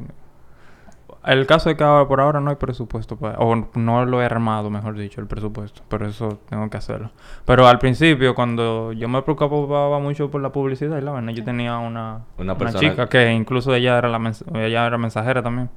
El 1.24 1.46
caso 1.46 1.70
es 1.70 1.76
que 1.76 1.84
ahora, 1.84 2.06
por 2.06 2.20
ahora 2.20 2.40
no 2.40 2.50
hay 2.50 2.56
presupuesto. 2.56 3.16
para- 3.16 3.38
o 3.38 3.54
no 3.76 4.04
lo 4.04 4.20
he 4.20 4.26
armado, 4.26 4.68
mejor 4.68 4.94
dicho, 4.98 5.22
el 5.22 5.26
presupuesto. 5.26 5.80
Pero 5.88 6.06
eso 6.06 6.38
tengo 6.50 6.68
que 6.68 6.76
hacerlo. 6.76 7.12
Pero 7.46 7.66
al 7.66 7.78
principio, 7.78 8.34
cuando 8.34 8.92
yo 8.92 9.08
me 9.08 9.22
preocupaba 9.22 9.98
mucho 10.00 10.30
por 10.30 10.42
la 10.42 10.52
publicidad 10.52 10.98
y 10.98 11.00
la 11.00 11.12
vaina, 11.12 11.32
yo 11.32 11.42
tenía 11.42 11.78
una, 11.78 12.24
Una 12.36 12.52
una 12.52 12.72
chica 12.74 13.08
que 13.08 13.32
incluso 13.32 13.74
ella 13.74 13.96
era, 13.96 14.08
la 14.10 14.18
mens- 14.18 14.44
ella 14.54 14.86
era 14.86 14.98
mensajera 14.98 15.42
también. 15.42 15.70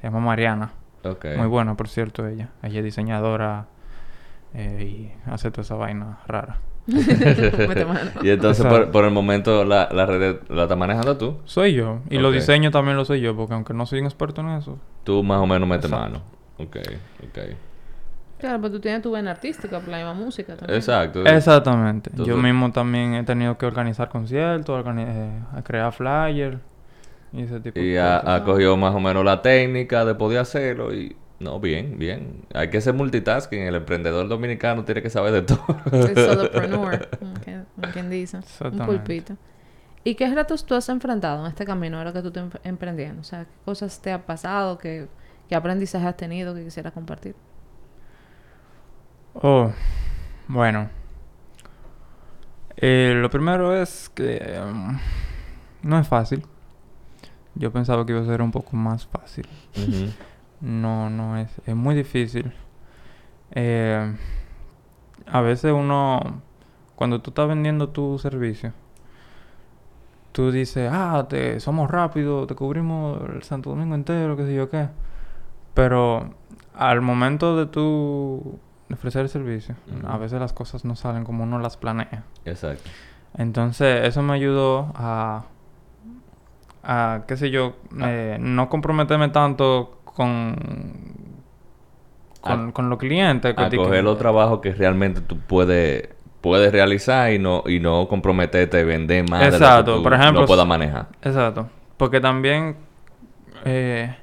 Se 0.00 0.08
llama 0.08 0.20
Mariana. 0.20 0.72
Muy 1.36 1.46
buena, 1.46 1.76
por 1.76 1.88
cierto, 1.88 2.26
ella. 2.26 2.50
Ella 2.62 2.78
es 2.78 2.84
diseñadora 2.84 3.66
eh, 4.54 4.84
y 5.26 5.30
hace 5.30 5.50
toda 5.50 5.62
esa 5.62 5.74
vaina 5.74 6.18
rara. 6.26 6.58
Mete 6.86 7.84
mano. 7.84 8.10
y 8.22 8.30
entonces, 8.30 8.66
por, 8.66 8.90
por 8.90 9.04
el 9.04 9.12
momento, 9.12 9.64
la, 9.64 9.88
la 9.92 10.04
red 10.04 10.36
la 10.48 10.64
estás 10.64 10.76
manejando 10.78 11.16
tú. 11.16 11.38
Soy 11.44 11.74
yo. 11.74 12.00
Y 12.10 12.18
los 12.18 12.30
Ok. 12.30 12.34
diseños 12.36 12.72
también 12.72 12.96
lo 12.96 13.04
soy 13.04 13.20
yo, 13.20 13.36
porque 13.36 13.54
aunque 13.54 13.72
no 13.72 13.86
soy 13.86 14.00
un 14.00 14.06
experto 14.06 14.40
en 14.40 14.48
eso. 14.50 14.78
Tú 15.04 15.22
más 15.22 15.38
o 15.40 15.46
menos 15.46 15.68
metes 15.68 15.90
mano. 15.90 16.22
Ok, 16.58 16.76
ok. 17.24 17.38
Claro, 18.38 18.60
pero 18.60 18.72
tú 18.74 18.80
tienes 18.80 19.02
tu 19.02 19.12
vena 19.12 19.30
artística 19.30 19.78
por 19.78 19.88
la 19.88 19.98
misma 19.98 20.14
música 20.14 20.56
también. 20.56 20.76
Exacto. 20.76 21.24
Exactamente. 21.24 22.10
Entonces- 22.10 22.34
yo 22.34 22.40
mismo 22.42 22.72
también 22.72 23.14
he 23.14 23.22
tenido 23.22 23.56
que 23.56 23.66
organizar 23.66 24.08
conciertos, 24.08 24.84
organi- 24.84 25.06
eh, 25.08 25.62
crear 25.62 25.92
flyers 25.92 26.58
y 27.32 27.42
ese 27.42 27.60
tipo 27.60 27.82
Y 27.82 27.90
de 27.90 28.00
ha, 28.00 28.20
cosas. 28.20 28.26
ha 28.26 28.44
cogido 28.44 28.76
más 28.76 28.94
o 28.94 29.00
menos 29.00 29.24
la 29.24 29.42
técnica 29.42 30.04
de 30.04 30.14
poder 30.14 30.40
hacerlo 30.40 30.94
y... 30.94 31.16
No, 31.40 31.58
bien, 31.58 31.98
bien. 31.98 32.44
Hay 32.54 32.70
que 32.70 32.80
ser 32.80 32.94
multitasking. 32.94 33.62
El 33.62 33.74
emprendedor 33.74 34.28
dominicano 34.28 34.84
tiene 34.84 35.02
que 35.02 35.10
saber 35.10 35.32
de 35.32 35.42
todo. 35.42 35.64
El 35.90 36.16
solopreneur, 36.20 37.08
quien 37.92 38.10
dice. 38.10 38.38
Un 38.60 38.80
pulpito. 38.82 39.36
¿Y 40.04 40.14
qué 40.16 40.32
retos 40.34 40.66
tú 40.66 40.74
has 40.76 40.88
enfrentado 40.88 41.44
en 41.44 41.50
este 41.50 41.64
camino 41.64 41.98
ahora 41.98 42.12
que 42.12 42.22
tú 42.22 42.30
te 42.32 42.40
em- 42.40 42.50
emprendiendo? 42.64 43.22
O 43.22 43.24
sea, 43.24 43.44
¿qué 43.46 43.52
cosas 43.64 44.00
te 44.02 44.12
ha 44.12 44.24
pasado? 44.26 44.78
¿Qué, 44.78 45.08
qué 45.48 45.54
aprendizaje 45.56 46.06
has 46.06 46.16
tenido 46.16 46.54
que 46.54 46.64
quisieras 46.64 46.92
compartir? 46.92 47.36
Oh, 49.34 49.72
bueno. 50.48 50.90
Eh, 52.76 53.14
lo 53.16 53.30
primero 53.30 53.74
es 53.80 54.08
que 54.08 54.58
um, 54.64 54.98
no 55.82 55.98
es 55.98 56.08
fácil. 56.08 56.44
Yo 57.54 57.72
pensaba 57.72 58.06
que 58.06 58.12
iba 58.12 58.22
a 58.22 58.24
ser 58.24 58.42
un 58.42 58.50
poco 58.50 58.76
más 58.76 59.06
fácil. 59.06 59.46
No, 60.60 61.10
no 61.10 61.36
es. 61.36 61.50
Es 61.66 61.74
muy 61.74 61.94
difícil. 61.94 62.52
Eh, 63.50 64.16
a 65.26 65.40
veces 65.40 65.72
uno, 65.72 66.42
cuando 66.94 67.20
tú 67.20 67.30
estás 67.30 67.48
vendiendo 67.48 67.90
tu 67.90 68.18
servicio, 68.18 68.72
tú 70.32 70.50
dices, 70.50 70.90
ah, 70.92 71.26
te, 71.28 71.60
somos 71.60 71.90
rápidos, 71.90 72.46
te 72.46 72.54
cubrimos 72.54 73.20
el 73.30 73.42
Santo 73.42 73.70
Domingo 73.70 73.94
entero, 73.94 74.36
qué 74.36 74.46
sé 74.46 74.54
yo 74.54 74.70
qué. 74.70 74.88
Pero 75.74 76.34
al 76.74 77.00
momento 77.00 77.56
de 77.56 77.66
tú 77.66 78.58
ofrecer 78.90 79.22
el 79.22 79.28
servicio, 79.28 79.74
a 80.06 80.16
veces 80.18 80.40
las 80.40 80.52
cosas 80.52 80.84
no 80.84 80.96
salen 80.96 81.24
como 81.24 81.44
uno 81.44 81.58
las 81.58 81.76
planea. 81.76 82.24
Exacto. 82.44 82.90
Entonces, 83.36 84.06
eso 84.06 84.22
me 84.22 84.34
ayudó 84.34 84.92
a, 84.94 85.44
a 86.82 87.22
qué 87.28 87.36
sé 87.36 87.50
yo, 87.50 87.76
eh, 88.02 88.36
no 88.40 88.68
comprometerme 88.68 89.28
tanto 89.28 90.00
con, 90.04 90.56
con, 92.40 92.68
A- 92.68 92.72
con 92.72 92.90
los 92.90 92.98
clientes. 92.98 93.54
que 93.54 93.62
A 93.62 93.68
di 93.70 93.76
que- 93.76 93.82
coger 93.82 94.02
los 94.04 94.18
trabajos 94.18 94.60
que 94.60 94.72
realmente 94.72 95.20
tú 95.20 95.38
puedes, 95.38 96.08
puedes 96.40 96.72
realizar 96.72 97.32
y 97.32 97.38
no, 97.38 97.62
y 97.66 97.78
no 97.80 98.08
comprometerte 98.08 98.80
a 98.80 98.84
vender 98.84 99.28
más 99.30 99.40
de 99.40 99.46
lo 99.46 99.50
que 99.52 99.56
Exacto. 99.56 99.96
tú 99.96 100.02
Por 100.02 100.14
ejemplo, 100.14 100.40
no 100.40 100.46
puedas 100.46 100.66
manejar. 100.66 101.08
Exacto. 101.22 101.68
Porque 101.96 102.20
también, 102.20 102.76
eh, 103.64 104.14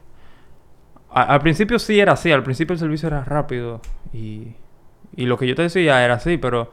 a- 1.11 1.23
al 1.23 1.39
principio 1.41 1.79
sí 1.79 1.99
era 1.99 2.13
así, 2.13 2.31
al 2.31 2.43
principio 2.43 2.73
el 2.73 2.79
servicio 2.79 3.07
era 3.07 3.23
rápido 3.23 3.79
y, 4.13 4.53
y 5.15 5.25
lo 5.25 5.37
que 5.37 5.47
yo 5.47 5.55
te 5.55 5.61
decía 5.63 6.03
era 6.03 6.15
así, 6.15 6.37
pero 6.37 6.71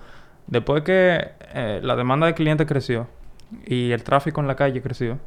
Después 0.49 0.85
que 0.85 1.33
eh, 1.55 1.81
la 1.83 1.97
demanda 1.97 2.29
de 2.29 2.35
clientes 2.35 2.69
creció 2.69 3.09
y 3.67 3.91
el 3.91 4.05
tráfico 4.05 4.41
en 4.41 4.47
la 4.47 4.55
calle 4.55 4.81
creció, 4.81 5.19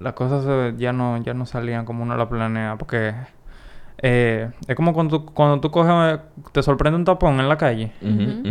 Las 0.00 0.12
cosas 0.14 0.44
eh, 0.48 0.74
ya 0.76 0.92
no 0.92 1.16
ya 1.22 1.32
no 1.34 1.46
salían 1.46 1.84
como 1.84 2.02
uno 2.02 2.16
la 2.16 2.28
planea 2.28 2.76
porque 2.76 3.14
eh, 3.98 4.50
es 4.68 4.76
como 4.76 4.92
cuando 4.92 5.20
tú, 5.22 5.26
cuando 5.32 5.58
tú 5.60 5.70
coges 5.70 6.20
te 6.52 6.62
sorprende 6.62 6.96
un 6.98 7.04
tapón 7.06 7.40
en 7.40 7.48
la 7.48 7.56
calle 7.56 7.92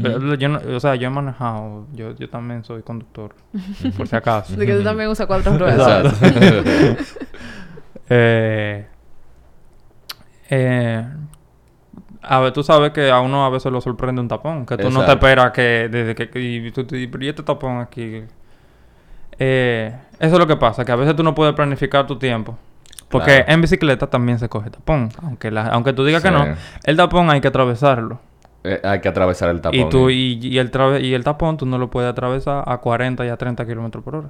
Pero 0.01 0.34
yo 0.36 0.49
no- 0.49 0.60
o 0.75 0.80
sea 0.80 0.95
yo 0.95 1.08
he 1.08 1.12
manejado 1.12 1.86
yo, 1.93 2.15
yo 2.15 2.30
también 2.30 2.63
soy 2.63 2.82
conductor 2.82 3.36
por 3.95 4.08
si 4.08 4.15
acaso 4.15 4.56
De 4.56 4.65
que 4.65 4.73
tú 4.75 4.84
también 4.84 5.10
usas 5.10 5.28
cuatro 5.28 5.56
ruedas. 5.58 6.21
Exacto. 6.21 7.06
eh, 8.10 8.88
eh, 10.49 11.06
a 12.21 12.39
ver, 12.39 12.54
tú 12.54 12.63
sabes 12.63 12.91
que 12.91 13.10
a 13.12 13.19
uno 13.19 13.45
a 13.45 13.49
veces 13.49 13.71
lo 13.71 13.82
sorprende 13.82 14.21
un 14.21 14.28
tapón, 14.28 14.65
que 14.65 14.78
tú 14.78 14.89
no 14.89 14.99
te 15.06 15.12
esperas 15.13 15.51
que 15.51 15.89
desde 15.91 16.15
que 16.15 16.39
y 16.39 16.71
tú 16.71 16.84
te 16.86 16.95
dices, 16.95 17.10
"Pero 17.12 17.23
¿y 17.25 17.30
este 17.30 17.43
tapón 17.43 17.80
aquí. 17.80 18.23
Eh, 19.39 19.93
eso 20.19 20.34
es 20.34 20.39
lo 20.39 20.48
que 20.48 20.56
pasa, 20.58 20.86
que 20.86 20.91
a 20.91 20.95
veces 20.95 21.15
tú 21.15 21.24
no 21.24 21.36
puedes 21.36 21.54
planificar 21.56 22.08
tu 22.08 22.17
tiempo. 22.17 22.58
Porque 23.10 23.36
Claro. 23.38 23.52
en 23.54 23.62
bicicleta 23.62 24.08
también 24.08 24.39
se 24.39 24.50
coge 24.50 24.69
tapón. 24.69 25.10
Aunque, 25.21 25.52
la, 25.52 25.67
aunque 25.67 25.93
tú 25.93 26.04
digas 26.04 26.24
que 26.24 26.32
no, 26.32 26.45
el 26.84 26.98
tapón 26.98 27.30
hay 27.30 27.39
que 27.41 27.48
atravesarlo. 27.48 28.19
Eh, 28.63 28.82
hay 28.84 29.00
que 29.00 29.08
atravesar 29.10 29.50
el 29.50 29.62
tapón. 29.62 29.80
Y, 29.80 29.89
tú, 29.89 30.10
¿eh? 30.10 30.13
y, 30.13 30.48
y 30.48 30.58
el 30.58 30.71
y 31.02 31.13
el 31.13 31.24
tapón 31.24 31.56
tú 31.58 31.65
no 31.65 31.78
lo 31.78 31.89
puedes 31.89 32.10
atravesar 32.10 32.63
a 32.65 32.78
40 32.80 33.26
y 33.26 33.30
a 33.30 33.38
30 33.38 33.65
kilómetros 33.65 34.04
por 34.04 34.15
hora. 34.15 34.30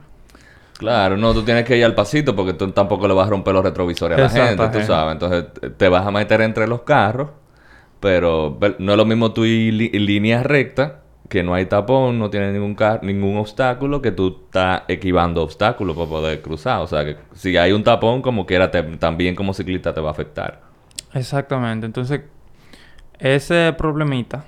Claro, 0.77 1.15
no, 1.15 1.33
tú 1.33 1.43
tienes 1.43 1.63
que 1.63 1.77
ir 1.77 1.85
al 1.85 1.95
pasito 1.95 2.35
porque 2.35 2.53
tú 2.53 2.69
tampoco 2.71 3.07
le 3.07 3.13
vas 3.13 3.27
a 3.27 3.29
romper 3.29 3.53
los 3.53 3.63
retrovisores 3.63 4.17
a 4.19 4.21
la 4.21 4.29
gente, 4.29 4.67
tú 4.77 4.85
sabes. 4.85 5.13
Entonces 5.13 5.45
te- 5.77 5.87
vas 5.87 6.05
a 6.05 6.11
meter 6.11 6.41
entre 6.41 6.67
los 6.67 6.81
carros, 6.81 7.29
pero 8.01 8.57
no 8.79 8.91
es 8.91 8.97
lo 8.97 9.05
mismo 9.05 9.31
tú 9.31 9.45
ir 9.45 9.95
en 9.95 10.05
línea 10.05 10.43
recta, 10.43 10.99
que 11.29 11.41
no 11.43 11.53
hay 11.53 11.65
tapón, 11.65 12.19
no 12.19 12.29
tiene 12.29 12.51
ningún 12.51 12.75
car- 12.75 13.03
ningún 13.03 13.37
obstáculo, 13.37 14.01
que 14.01 14.11
tú 14.11 14.41
estás 14.45 14.83
equivando 14.87 15.41
obstáculos 15.43 15.95
para 15.95 16.07
poder 16.09 16.41
cruzar. 16.41 16.81
O 16.81 16.87
sea, 16.87 17.03
que 17.03 17.17
si 17.33 17.57
hay 17.57 17.71
un 17.71 17.83
tapón, 17.83 18.21
como 18.21 18.45
quiera, 18.45 18.69
te- 18.71 18.83
también 18.97 19.35
como 19.35 19.53
ciclista 19.53 19.93
te 19.93 20.01
va 20.01 20.09
a 20.09 20.11
afectar. 20.11 20.61
Exactamente. 21.13 21.85
Entonces, 21.85 22.21
ese 23.19 23.73
problemita 23.77 24.43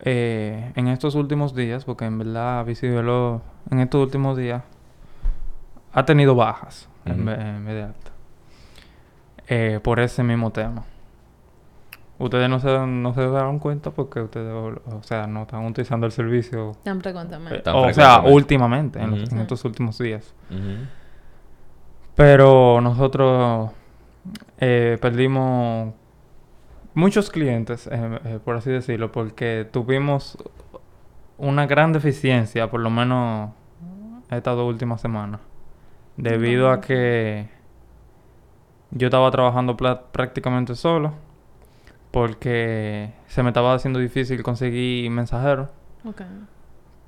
eh, 0.00 0.72
en 0.76 0.88
estos 0.88 1.14
últimos 1.14 1.54
días, 1.54 1.84
porque 1.84 2.04
en 2.04 2.18
verdad 2.18 2.64
Bicivelo 2.64 3.42
en 3.70 3.80
estos 3.80 4.02
últimos 4.02 4.36
días 4.36 4.62
ha 5.92 6.04
tenido 6.04 6.34
bajas 6.34 6.88
en, 7.04 7.24
vez, 7.24 7.38
en 7.38 7.64
vez 7.64 7.74
de 7.74 7.82
altas. 7.82 8.12
Eh, 9.48 9.80
por 9.82 10.00
ese 10.00 10.22
mismo 10.22 10.50
tema. 10.50 10.84
Ustedes 12.18 12.48
no 12.48 12.58
se, 12.60 12.78
no 12.86 13.12
se 13.14 13.26
daron 13.28 13.58
cuenta 13.58 13.90
porque 13.90 14.20
ustedes, 14.22 14.50
o, 14.52 14.68
o 14.96 15.02
sea, 15.02 15.26
no 15.26 15.42
están 15.42 15.66
utilizando 15.66 16.06
el 16.06 16.12
servicio. 16.12 16.72
Tan 16.82 17.00
frecuentemente. 17.02 17.56
eh, 17.58 17.60
Tan 17.62 17.76
o 17.76 17.92
sea, 17.92 18.20
últimamente, 18.20 18.98
en, 19.00 19.10
los- 19.10 19.22
Ujú. 19.24 19.34
en 19.34 19.40
estos 19.42 19.64
últimos 19.66 19.98
días. 19.98 20.34
Pero 22.14 22.80
nosotros 22.80 23.70
eh, 24.58 24.96
perdimos 25.00 25.92
muchos 26.94 27.30
clientes, 27.30 27.86
eh, 27.92 28.20
eh, 28.24 28.38
por 28.42 28.56
así 28.56 28.70
decirlo, 28.70 29.12
porque 29.12 29.68
tuvimos 29.70 30.38
una 31.36 31.66
gran 31.66 31.92
deficiencia, 31.92 32.70
por 32.70 32.80
lo 32.80 32.88
menos 32.88 33.50
estas 34.30 34.56
dos 34.56 34.66
últimas 34.66 35.02
semanas, 35.02 35.40
debido 36.16 36.70
a 36.70 36.80
que 36.80 37.48
yo 38.92 39.08
estaba 39.08 39.30
trabajando 39.30 39.76
prácticamente 39.76 40.74
solo, 40.74 41.12
porque 42.16 43.12
se 43.26 43.42
me 43.42 43.50
estaba 43.50 43.74
haciendo 43.74 43.98
difícil 43.98 44.42
conseguir 44.42 45.10
mensajeros, 45.10 45.68
Ok. 46.02 46.22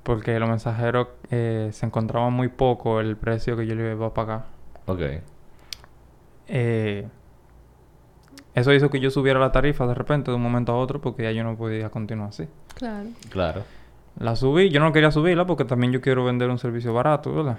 porque 0.03 0.39
los 0.39 0.47
mensajeros 0.47 1.07
eh, 1.31 1.69
se 1.73 1.87
encontraban 1.87 2.31
muy 2.31 2.47
poco 2.47 2.99
el 2.99 3.17
precio 3.17 3.57
que 3.57 3.65
yo 3.65 3.73
le 3.73 3.91
iba 3.93 4.05
a 4.05 4.13
pagar. 4.13 4.43
Ok. 4.85 5.01
Eh, 6.47 7.07
eso 8.53 8.71
hizo 8.71 8.91
que 8.91 8.99
yo 8.99 9.09
subiera 9.09 9.39
la 9.39 9.51
tarifa 9.51 9.87
de 9.87 9.95
repente 9.95 10.29
de 10.29 10.37
un 10.37 10.43
momento 10.43 10.73
a 10.73 10.77
otro 10.77 11.01
porque 11.01 11.23
ya 11.23 11.31
yo 11.31 11.43
no 11.43 11.55
podía 11.57 11.89
continuar 11.89 12.29
así. 12.29 12.47
Claro. 12.75 13.09
Claro. 13.31 13.63
La 14.19 14.35
subí, 14.35 14.69
yo 14.69 14.79
no 14.79 14.93
quería 14.93 15.09
subirla 15.09 15.47
porque 15.47 15.65
también 15.65 15.91
yo 15.91 16.01
quiero 16.01 16.23
vender 16.23 16.51
un 16.51 16.59
servicio 16.59 16.93
barato, 16.93 17.33
¿verdad? 17.33 17.57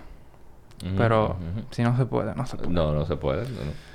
Pero 0.97 1.37
si 1.73 1.83
no 1.83 1.97
se 1.97 2.07
puede, 2.07 2.33
no 2.37 2.47
se 2.47 2.57
puede. 2.59 2.71
No, 2.71 2.93
no 2.93 3.05
se 3.07 3.17
puede. 3.17 3.43
no, 3.43 3.65
no. 3.65 3.91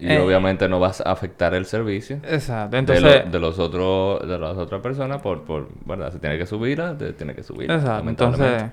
Y, 0.00 0.10
Eh. 0.10 0.18
obviamente 0.18 0.66
no 0.68 0.80
vas 0.80 1.00
a 1.02 1.12
afectar 1.12 1.52
el 1.54 1.66
servicio 1.66 2.16
Exacto. 2.24 2.70
de, 2.72 2.78
Entonces, 2.78 3.24
lo- 3.26 3.30
de 3.30 3.38
los 3.38 3.58
otros 3.58 4.26
de 4.26 4.38
las 4.38 4.56
otras 4.56 4.80
personas 4.80 5.20
por, 5.20 5.42
por 5.44 5.68
verdad, 5.84 6.10
si 6.12 6.18
tiene 6.18 6.38
que 6.38 6.46
subirla, 6.46 6.96
te- 6.96 7.12
tiene 7.12 7.34
que 7.34 7.42
subirla. 7.42 7.74
exacto. 7.76 8.08
Entonces, 8.08 8.64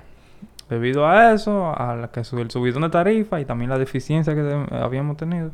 debido 0.69 1.05
a 1.07 1.33
eso, 1.33 1.73
a 1.77 1.95
la 1.95 2.07
que 2.09 2.21
el 2.21 2.49
subidón 2.51 2.81
de 2.83 2.89
tarifa 2.89 3.39
y 3.41 3.45
también 3.45 3.69
la 3.69 3.77
deficiencia 3.77 4.33
que 4.33 4.65
habíamos 4.71 5.17
tenido, 5.17 5.51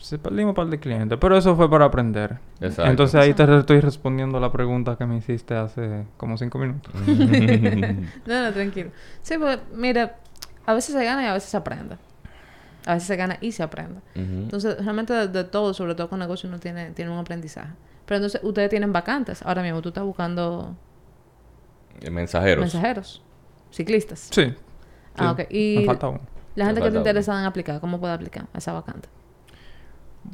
se 0.00 0.18
perdimos 0.18 0.50
un 0.50 0.54
par 0.54 0.66
de 0.66 0.78
clientes. 0.78 1.16
Pero 1.18 1.36
eso 1.36 1.56
fue 1.56 1.70
para 1.70 1.86
aprender. 1.86 2.38
Exacto. 2.60 2.90
Entonces 2.90 3.20
ahí 3.20 3.32
te 3.32 3.42
estoy 3.58 3.80
respondiendo 3.80 4.38
la 4.38 4.52
pregunta 4.52 4.96
que 4.96 5.06
me 5.06 5.16
hiciste 5.16 5.54
hace 5.54 6.04
como 6.18 6.36
cinco 6.36 6.58
minutos. 6.58 6.92
No, 8.26 8.42
no, 8.42 8.52
tranquilo. 8.52 8.90
Sí, 9.22 9.36
pues 9.38 9.58
mira, 9.74 10.16
a 10.66 10.74
veces 10.74 10.94
se 10.94 11.04
gana 11.04 11.22
y 11.22 11.26
a 11.26 11.32
veces 11.32 11.48
se 11.50 11.56
aprende. 11.56 11.96
A 12.86 12.94
veces 12.94 13.06
se 13.08 13.16
gana 13.16 13.38
y 13.40 13.52
se 13.52 13.62
aprende. 13.62 14.00
Entonces, 14.14 14.76
realmente 14.82 15.12
de, 15.14 15.28
de 15.28 15.44
todo, 15.44 15.72
sobre 15.74 15.94
todo 15.94 16.08
con 16.10 16.18
negocio, 16.18 16.48
uno 16.48 16.58
tiene, 16.58 16.90
tiene 16.90 17.10
un 17.10 17.18
aprendizaje. 17.18 17.72
Pero 18.04 18.16
entonces, 18.16 18.40
ustedes 18.44 18.68
tienen 18.68 18.92
vacantes. 18.92 19.42
Ahora 19.42 19.62
mismo 19.62 19.80
tú 19.80 19.88
estás 19.88 20.04
buscando 20.04 20.76
Eh, 22.02 22.10
Mensajeros. 22.10 22.60
mensajeros, 22.60 23.22
ciclistas. 23.70 24.28
Sí. 24.30 24.54
Ah, 25.16 25.34
sí. 25.36 25.42
ok. 25.42 25.50
Y 25.50 25.76
Me 25.78 25.84
falta 25.86 26.08
uno. 26.08 26.20
la 26.56 26.64
Me 26.64 26.68
gente 26.68 26.80
que 26.82 26.86
está 26.88 26.98
interesada 26.98 27.40
en 27.40 27.46
aplicar, 27.46 27.80
¿cómo 27.80 27.98
puede 28.00 28.12
aplicar 28.12 28.46
a 28.52 28.58
esa 28.58 28.72
vacante? 28.72 29.08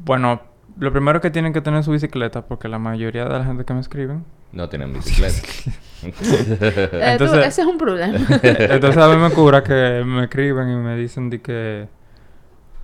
Bueno, 0.03 0.41
lo 0.77 0.91
primero 0.91 1.21
que 1.21 1.29
tienen 1.31 1.53
que 1.53 1.61
tener 1.61 1.79
es 1.79 1.85
su 1.85 1.91
bicicleta, 1.91 2.45
porque 2.45 2.67
la 2.67 2.79
mayoría 2.79 3.23
de 3.25 3.29
la 3.39 3.45
gente 3.45 3.63
que 3.65 3.73
me 3.73 3.79
escriben. 3.81 4.25
No 4.51 4.67
tienen 4.69 4.91
bicicleta. 4.93 5.37
Eh, 6.03 6.11
tú- 6.17 6.95
Entonces- 7.25 7.45
ese 7.47 7.61
es 7.61 7.67
un 7.67 7.77
problema. 7.77 8.17
Entonces 8.41 8.97
a 8.97 9.07
mí 9.09 9.17
me 9.17 9.29
cura 9.29 9.63
que 9.63 10.01
me 10.03 10.23
escriben 10.23 10.67
y 10.69 10.75
me 10.75 10.95
dicen 10.97 11.29
de 11.29 11.39
que. 11.41 11.87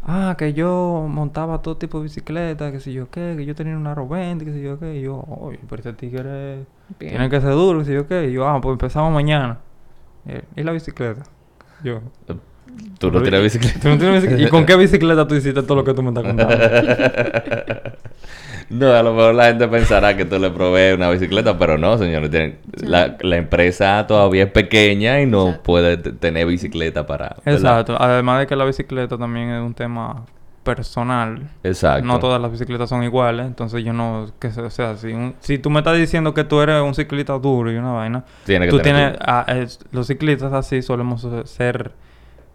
Ah, 0.10 0.36
que 0.38 0.54
yo 0.54 1.06
montaba 1.10 1.62
todo 1.62 1.76
tipo 1.76 1.98
de 1.98 2.04
bicicleta, 2.04 2.72
que 2.72 2.80
si 2.80 2.94
yo 2.94 3.10
qué, 3.12 3.36
que 3.38 3.46
yo 3.46 3.54
tenía 3.56 3.76
una 3.76 3.94
R20, 3.94 4.46
que 4.46 4.54
si 4.54 4.62
yo 4.62 4.80
qué. 4.80 4.96
Y 4.96 5.02
yo, 5.02 5.18
oye, 5.28 5.60
pero 5.70 5.82
este 5.82 5.92
tigre 5.92 6.66
Bien. 6.98 7.12
tiene 7.12 7.30
que 7.30 7.42
ser 7.42 7.52
duro, 7.52 7.80
que 7.80 7.86
si 7.86 7.94
yo 7.94 8.08
qué. 8.08 8.30
Y 8.30 8.32
yo, 8.32 8.48
ah, 8.48 8.62
pues 8.62 8.72
empezamos 8.72 9.12
mañana. 9.14 9.60
Eh, 10.26 10.44
¿Y 10.56 10.64
la 10.64 10.72
bicicleta? 10.72 11.24
Yo. 11.84 12.02
Tú 13.00 13.12
no 13.12 13.22
tienes 13.22 13.42
bicicleta. 13.44 13.80
¿Tú 13.80 13.90
no 13.90 13.98
tienes 13.98 14.22
bicicleta? 14.24 14.48
¿Y 14.48 14.50
con 14.50 14.66
qué 14.66 14.76
bicicleta 14.76 15.28
tú 15.28 15.36
hiciste 15.36 15.62
todo 15.64 15.76
lo 15.76 15.84
que 15.84 15.94
tú 15.94 16.02
me 16.04 16.10
estás 16.10 16.24
contando? 16.24 16.56
No, 18.70 18.92
a 18.94 19.02
lo 19.02 19.14
mejor 19.14 19.34
la 19.34 19.46
gente 19.46 19.66
pensará 19.70 20.18
que 20.18 20.26
tú 20.26 20.38
le 20.40 20.50
provees 20.50 20.98
una 20.98 21.10
bicicleta, 21.10 21.58
pero 21.58 21.78
no, 21.78 21.98
señores. 21.98 22.30
tienen- 22.30 22.58
la, 22.82 23.16
la 23.22 23.38
empresa 23.38 24.06
todavía 24.08 24.44
es 24.44 24.52
pequeña 24.52 25.22
y 25.22 25.26
no 25.26 25.44
Exacto. 25.48 25.64
puede 25.64 25.96
tener 25.98 26.46
bicicleta 26.48 27.08
para... 27.08 27.38
¿verdad? 27.46 27.54
Exacto. 27.54 27.96
Además 27.98 28.40
de 28.42 28.48
que 28.48 28.58
la 28.58 28.66
bicicleta 28.66 29.18
también 29.18 29.52
es 29.52 29.62
un 29.62 29.74
tema 29.74 30.26
personal. 30.64 31.50
Exacto. 31.64 32.06
No 32.06 32.20
todas 32.20 32.42
las 32.42 32.52
bicicletas 32.52 32.90
son 32.90 33.04
iguales, 33.04 33.46
entonces 33.46 33.86
yo 33.86 33.94
no, 33.94 34.28
que 34.38 34.48
o 34.48 34.70
sea, 34.70 34.98
si, 34.98 35.14
un- 35.14 35.34
si 35.40 35.58
tú 35.60 35.70
me 35.70 35.80
estás 35.80 35.98
diciendo 35.98 36.34
que 36.34 36.44
tú 36.44 36.60
eres 36.60 36.82
un 36.82 36.94
ciclista 36.94 37.40
duro 37.40 37.72
y 37.72 37.78
una 37.78 37.94
vaina, 37.94 38.26
Tiene 38.46 38.66
que 38.66 38.72
tú 38.72 38.80
tener 38.80 39.14
tienes, 39.14 39.20
ah, 39.26 39.46
es- 39.48 39.80
los 39.94 40.08
ciclistas 40.08 40.52
así 40.52 40.82
solemos 40.82 41.26
ser 41.46 41.92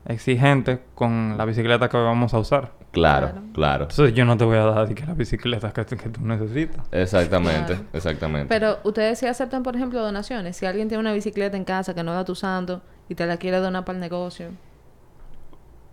exigentes 0.06 0.80
con 0.94 1.36
la 1.38 1.44
bicicleta 1.44 1.88
que 1.88 1.96
vamos 1.96 2.34
a 2.34 2.38
usar. 2.38 2.72
Claro, 2.92 3.28
Claro. 3.30 3.42
claro. 3.54 3.82
Entonces 3.84 4.14
yo 4.14 4.24
no 4.26 4.36
te 4.36 4.44
voy 4.44 4.58
a 4.58 4.64
dar 4.64 4.92
que 4.94 5.06
la 5.06 5.14
bicicleta 5.14 5.72
que, 5.72 5.84
que 5.84 6.08
tú 6.10 6.20
necesitas. 6.26 6.86
Exactamente, 6.92 7.74
Claro. 7.74 7.88
exactamente. 7.94 8.48
Pero 8.48 8.78
ustedes 8.84 9.18
sí 9.18 9.26
aceptan, 9.26 9.62
por 9.62 9.74
ejemplo, 9.76 10.00
donaciones. 10.02 10.56
Si 10.56 10.66
alguien 10.66 10.88
tiene 10.88 11.00
una 11.00 11.12
bicicleta 11.14 11.56
en 11.56 11.64
casa 11.64 11.94
que 11.94 12.02
no 12.02 12.12
la 12.12 12.20
está 12.20 12.32
usando 12.32 12.82
y 13.08 13.14
te 13.14 13.24
la 13.26 13.38
quiere 13.38 13.58
donar 13.58 13.84
para 13.84 13.96
el 13.96 14.00
negocio. 14.00 14.48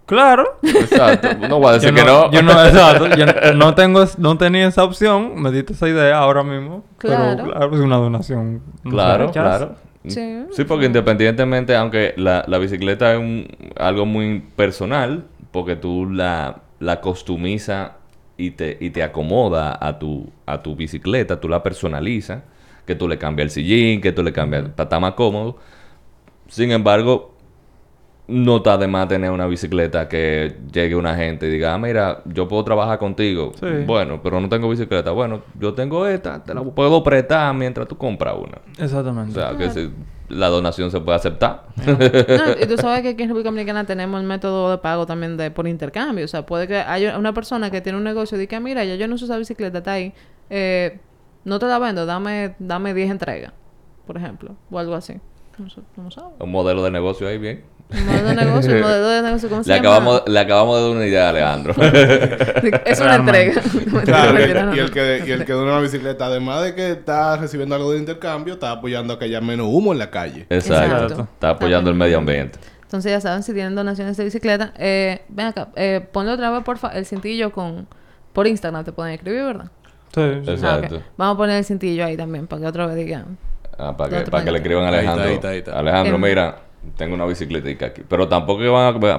Claro. 0.05 0.57
Exacto. 0.63 1.27
No 1.47 1.59
voy 1.59 1.69
a 1.69 1.73
decir 1.73 1.89
yo 1.91 1.95
que 1.95 2.03
no. 2.03 2.31
Yo 2.31 2.41
no, 2.41 2.51
exacto. 2.65 3.07
Yo 3.15 3.25
no- 3.27 3.53
no 3.53 3.75
tengo, 3.75 4.03
no 4.17 4.37
tenía 4.37 4.67
esa 4.67 4.83
opción. 4.83 5.39
Me 5.39 5.51
diste 5.51 5.73
esa 5.73 5.87
idea 5.87 6.17
ahora 6.17 6.43
mismo. 6.43 6.83
Claro. 6.97 7.43
Pero 7.43 7.51
claro, 7.51 7.75
es 7.75 7.79
una 7.79 7.97
donación. 7.97 8.63
Claro, 8.83 9.31
claro. 9.31 9.75
Sí. 10.07 10.45
Sí, 10.51 10.63
porque 10.63 10.85
independientemente, 10.85 11.75
aunque 11.75 12.13
la, 12.17 12.45
la 12.47 12.57
bicicleta 12.57 13.13
es 13.13 13.19
un, 13.19 13.47
algo 13.75 14.05
muy 14.05 14.39
personal, 14.55 15.25
porque 15.51 15.75
tú 15.75 16.09
la, 16.09 16.61
la 16.79 17.01
customizas 17.01 17.91
y 18.37 18.51
te, 18.51 18.77
y 18.79 18.91
te 18.91 19.03
acomoda 19.03 19.77
a 19.79 19.99
tu, 19.99 20.31
a 20.45 20.61
tu 20.61 20.75
bicicleta, 20.75 21.39
tú 21.39 21.49
la 21.49 21.61
personalizas, 21.61 22.43
que 22.85 22.95
tú 22.95 23.07
le 23.07 23.17
cambias 23.17 23.45
el 23.47 23.51
sillín, 23.51 24.01
que 24.01 24.11
tú 24.11 24.23
le 24.23 24.31
cambias 24.31 24.69
para 24.69 24.85
estar 24.85 25.01
más 25.01 25.13
cómodo. 25.13 25.57
Sin 26.47 26.71
embargo, 26.71 27.35
no 28.29 28.57
está 28.57 28.77
de 28.77 28.87
más 28.87 29.07
tener 29.07 29.31
una 29.31 29.47
bicicleta 29.47 30.07
que 30.07 30.55
llegue 30.71 30.95
una 30.95 31.15
gente 31.15 31.47
y 31.47 31.49
diga, 31.49 31.73
ah, 31.73 31.77
mira, 31.79 32.21
yo 32.25 32.47
puedo 32.47 32.63
trabajar 32.63 32.99
contigo. 32.99 33.53
Sí. 33.59 33.65
Bueno, 33.87 34.21
pero 34.21 34.39
no 34.39 34.47
tengo 34.47 34.69
bicicleta. 34.69 35.11
Bueno, 35.11 35.41
yo 35.59 35.73
tengo 35.73 36.05
esta, 36.05 36.43
te 36.43 36.53
la 36.53 36.63
puedo 36.63 37.01
prestar 37.03 37.53
mientras 37.55 37.87
tú 37.87 37.97
compras 37.97 38.35
una. 38.35 38.59
O 38.79 38.83
Exactamente. 38.83 39.33
sea, 39.33 39.57
que 39.57 39.69
si 39.71 39.91
la 40.29 40.47
donación 40.47 40.91
se 40.91 40.99
puede 41.01 41.17
aceptar. 41.17 41.65
No, 41.87 42.63
y 42.63 42.67
tú 42.67 42.77
sabes 42.77 43.01
que 43.01 43.09
aquí 43.09 43.23
en 43.23 43.29
República 43.29 43.49
Dominicana 43.49 43.83
tenemos 43.85 44.21
el 44.21 44.27
método 44.27 44.69
de 44.69 44.77
pago 44.77 45.07
también 45.07 45.35
de 45.35 45.49
por 45.49 45.67
intercambio. 45.67 46.23
O 46.25 46.27
sea, 46.27 46.45
puede 46.45 46.67
que 46.67 46.77
haya 46.77 47.17
una 47.17 47.33
persona 47.33 47.71
que 47.71 47.81
tiene 47.81 47.97
un 47.97 48.03
negocio 48.03 48.37
y 48.37 48.41
diga, 48.41 48.59
mira, 48.59 48.85
ya 48.85 48.95
yo 48.95 49.07
no 49.07 49.15
uso 49.15 49.25
esa 49.25 49.37
bicicleta, 49.37 49.79
está 49.79 49.93
ahí. 49.93 50.13
Eh, 50.51 50.99
no 51.45 51.57
te 51.57 51.65
la 51.65 51.79
vendo, 51.79 52.05
dame, 52.05 52.53
dame 52.59 52.93
10 52.93 53.09
entregas, 53.09 53.53
por 54.05 54.17
ejemplo. 54.17 54.55
O 54.69 54.77
algo 54.77 54.93
así. 54.93 55.15
No, 55.57 55.69
sé, 55.69 55.81
no 55.97 56.11
sabes. 56.11 56.33
Un 56.39 56.51
modelo 56.51 56.83
de 56.83 56.91
negocio 56.91 57.27
ahí 57.27 57.37
bien. 57.39 57.63
Un 57.91 58.05
modelo 58.05 58.27
de 58.29 58.35
negocio, 58.35 58.73
un 58.75 58.81
modelo 58.81 59.07
de 59.09 59.21
negocio, 59.23 59.49
¿cómo 59.49 59.63
se 59.63 59.69
Le 59.69 59.75
llama? 59.75 59.89
acabamos, 59.89 60.23
le 60.27 60.39
acabamos 60.39 60.75
de 60.77 60.81
dar 60.83 60.91
una 60.91 61.05
idea 61.07 61.25
a 61.25 61.29
Alejandro. 61.29 61.73
Es 62.85 62.99
una 62.99 63.15
entrega. 63.15 63.61
Claro, 64.05 64.39
y 64.39 64.43
el, 64.43 64.79
el 64.79 64.91
que, 64.91 65.23
y 65.25 65.31
el 65.31 65.45
que 65.45 65.53
dona 65.53 65.71
una 65.73 65.81
bicicleta, 65.81 66.25
además 66.27 66.63
de 66.63 66.75
que 66.75 66.91
está 66.91 67.37
recibiendo 67.37 67.75
algo 67.75 67.91
de 67.91 67.99
intercambio, 67.99 68.53
está 68.53 68.71
apoyando 68.71 69.13
a 69.13 69.19
que 69.19 69.25
haya 69.25 69.41
menos 69.41 69.67
humo 69.69 69.91
en 69.91 69.99
la 69.99 70.09
calle. 70.11 70.45
Exacto. 70.49 71.03
Exacto. 71.03 71.27
Está 71.33 71.49
apoyando 71.51 71.89
el 71.89 71.95
medio 71.95 72.17
ambiente. 72.19 72.59
Entonces 72.83 73.11
ya 73.11 73.21
saben, 73.21 73.43
si 73.43 73.53
tienen 73.53 73.75
donaciones 73.75 74.17
de 74.17 74.23
bicicleta, 74.23 74.73
eh, 74.77 75.21
ven 75.29 75.47
acá, 75.47 75.69
eh, 75.75 76.01
ponle 76.11 76.31
otra 76.31 76.49
vez 76.51 76.63
porfa 76.63 76.89
el 76.89 77.05
cintillo 77.05 77.51
con 77.51 77.87
por 78.33 78.47
Instagram 78.47 78.83
te 78.83 78.91
pueden 78.91 79.13
escribir, 79.13 79.43
¿verdad? 79.43 79.71
Sí, 80.13 80.21
sí. 80.45 80.51
Exacto. 80.51 80.95
Ah, 80.95 80.97
ok. 80.97 81.03
Vamos 81.17 81.33
a 81.33 81.37
poner 81.37 81.57
el 81.57 81.65
cintillo 81.65 82.05
ahí 82.05 82.17
también 82.17 82.47
para 82.47 82.61
que 82.61 82.67
otra 82.67 82.85
vez 82.87 82.95
digan. 82.95 83.37
Ah, 83.77 83.95
para 83.95 84.23
que, 84.23 84.31
para 84.31 84.43
que 84.43 84.51
le 84.51 84.57
escriban 84.57 84.85
a 84.85 84.89
Ahí 84.89 84.95
está, 85.05 85.11
Alejandro. 85.13 85.27
ahí 85.29 85.35
está, 85.35 85.49
ahí 85.49 85.57
está. 85.59 85.79
Alejandro, 85.79 86.15
Em. 86.15 86.21
mira, 86.21 86.55
tengo 86.97 87.15
una 87.15 87.25
bicicleta 87.25 87.85
aquí. 87.85 88.01
Pero 88.07 88.27
tampoco 88.27 88.61
que 88.61 88.67
van 88.67 88.95
a... 88.95 89.17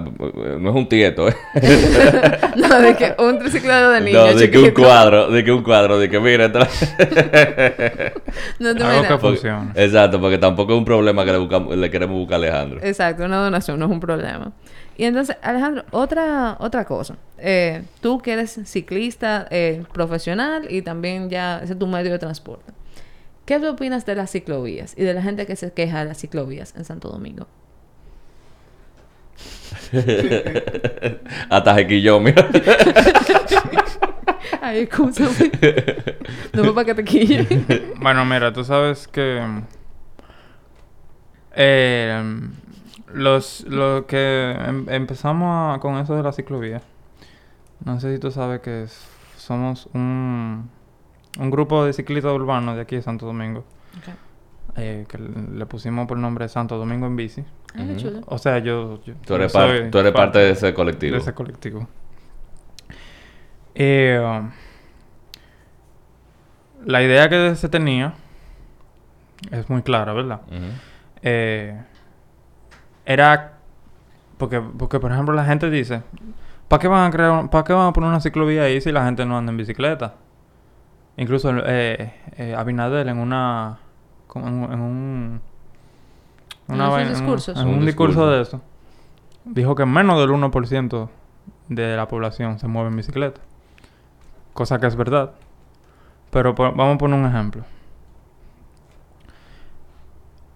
No 0.59 0.70
es 0.70 0.77
un 0.77 0.88
tieto, 0.88 1.29
¿eh? 1.29 1.35
no, 2.57 2.81
de 2.81 2.96
que 2.96 3.14
un 3.18 3.38
triciclado 3.38 3.90
de 3.92 4.01
niño. 4.01 4.18
no, 4.27 4.35
de 4.35 4.51
que 4.51 4.59
un 4.59 4.70
cuadro, 4.70 5.31
de 5.31 5.44
que 5.44 5.53
un 5.53 5.62
cuadro, 5.62 5.99
de 5.99 6.09
que 6.09 6.20
mira... 6.20 6.46
esta- 6.46 6.68
No 8.59 8.75
te 8.75 8.83
Algo 8.83 9.09
que 9.09 9.18
funcione. 9.18 9.70
Exacto, 9.75 10.20
porque 10.20 10.38
tampoco 10.38 10.73
es 10.73 10.79
un 10.79 10.85
problema 10.85 11.25
que 11.25 11.33
le, 11.33 11.38
buscamos- 11.38 11.75
le 11.77 11.90
queremos 11.90 12.16
buscar 12.16 12.35
a 12.35 12.38
Alejandro. 12.38 12.81
Exacto, 12.83 13.25
una 13.25 13.38
donación 13.38 13.79
no 13.79 13.87
es 13.87 13.90
un 13.90 14.01
problema. 14.01 14.53
Y 14.96 15.05
entonces, 15.05 15.37
Alejandro, 15.42 15.85
otra, 15.92 16.57
otra 16.61 16.85
cosa. 16.85 17.16
Eh, 17.38 17.83
tú 18.03 18.18
que 18.20 18.33
eres 18.35 18.61
ciclista 18.64 19.46
eh, 19.51 19.83
profesional 19.92 20.66
y 20.70 20.83
también 20.83 21.31
ya 21.31 21.61
ese 21.62 21.73
es 21.73 21.79
tu 21.79 21.87
medio 21.87 22.11
de 22.12 22.18
transporte. 22.18 22.73
¿Qué 23.51 23.57
opinas 23.69 24.07
de 24.07 24.15
las 24.15 24.31
ciclovías 24.31 24.95
y 24.97 25.03
de 25.03 25.13
la 25.13 25.23
gente 25.23 25.45
que 25.45 25.57
se 25.57 25.73
queja 25.73 25.99
de 25.99 26.05
las 26.05 26.19
ciclovías 26.21 26.73
en 26.77 26.85
Santo 26.85 27.09
Domingo? 27.09 27.49
Hasta 31.51 31.75
Jequillo, 31.75 32.21
mira. 32.21 32.49
Ay, 34.61 34.83
escúchame. 34.83 35.51
no 36.53 36.63
fue 36.63 36.75
para 36.77 36.85
que 36.85 36.95
te 36.95 37.03
quille. 37.05 37.45
Bueno, 38.01 38.25
mira, 38.25 38.53
tú 38.53 38.63
sabes 38.63 39.09
que 39.09 39.45
eh, 41.57 42.23
los 43.13 43.63
lo 43.63 44.07
que 44.07 44.53
em- 44.65 44.89
empezamos 44.91 45.77
a- 45.77 45.81
con 45.81 45.97
eso 45.99 46.15
de 46.15 46.23
la 46.23 46.31
ciclovía. 46.33 46.83
No 47.85 47.99
sé 47.99 48.15
si 48.15 48.21
tú 48.21 48.31
sabes 48.31 48.61
que 48.61 48.87
somos 49.37 49.89
un, 49.93 50.71
un 51.40 51.50
grupo 51.50 51.85
de 51.85 51.92
ciclistas 51.92 52.33
urbanos 52.33 52.76
de 52.76 52.83
aquí 52.83 52.94
de 52.96 53.03
Santo 53.03 53.26
Domingo. 53.26 53.64
eh, 54.76 55.05
que 55.09 55.18
le 55.18 55.66
pusimos 55.66 56.07
por 56.07 56.16
nombre 56.16 56.48
Santo 56.48 56.79
Domingo 56.79 57.07
en 57.07 57.16
bici. 57.16 57.44
Chulo. 57.96 58.20
O 58.26 58.38
sea, 58.38 58.59
yo, 58.59 59.03
yo- 59.05 59.14
Tú 59.26 59.35
eres, 59.35 59.53
yo 59.53 59.59
par- 59.59 59.68
soy 59.68 59.90
tú 59.90 59.98
eres 59.98 60.12
parte 60.12 60.38
de 60.38 60.50
ese 60.53 60.72
colectivo. 60.72 61.14
de 61.14 61.18
ese 61.20 61.35
colectivo. 61.35 61.88
Eh, 63.74 64.20
um, 64.22 64.50
la 66.87 67.03
idea 67.03 67.29
que 67.29 67.55
se 67.57 67.68
tenía 67.68 68.14
es 69.50 69.68
muy 69.70 69.83
clara, 69.83 70.12
¿verdad? 70.12 70.40
Eh, 71.22 71.81
era 73.05 73.55
porque, 74.38 74.61
porque 74.61 75.00
por 75.00 75.12
ejemplo 75.12 75.35
la 75.35 75.44
gente 75.44 75.68
dice 75.68 76.03
¿para 76.68 76.81
qué 76.81 76.88
van 76.88 77.09
a 77.09 77.11
crear 77.11 77.50
para 77.50 77.64
qué 77.64 77.72
van 77.72 77.88
a 77.88 77.92
poner 77.92 78.09
una 78.09 78.20
ciclovía 78.20 78.62
ahí 78.62 78.81
si 78.81 78.90
la 78.92 79.05
gente 79.05 79.26
no 79.26 79.37
anda 79.37 79.50
en 79.50 79.57
bicicleta? 79.59 80.14
Incluso 81.21 81.53
eh, 81.65 82.13
eh, 82.37 82.55
Abinader 82.57 83.07
en 83.09 83.19
una 83.19 83.79
en, 84.35 84.43
un- 84.43 84.73
en 84.73 84.81
un 84.81 85.41
En 86.69 86.75
una 86.75 86.85
esos 86.85 86.93
vaina- 86.95 87.11
en 87.11 87.15
un- 87.17 87.21
discursos. 87.21 87.59
en 87.61 87.69
un, 87.69 87.75
Un 87.75 87.87
discurso 87.87 88.31
discurso. 88.31 88.31
de 88.31 88.43
eso 88.43 88.61
dijo 89.45 89.75
que 89.75 89.87
menos 89.87 90.19
del 90.21 90.31
1% 90.31 91.09
de 91.69 91.97
la 91.97 92.07
población 92.09 92.59
se 92.59 92.67
mueve 92.69 92.91
en 92.91 92.97
bicicleta. 92.97 93.41
Cosa 94.55 94.79
que 94.81 94.87
es 94.87 94.97
verdad. 94.97 95.33
Pero 96.31 96.55
vamos 96.55 96.95
a 96.95 96.99
poner 96.99 97.19
un 97.19 97.27
ejemplo. 97.27 97.65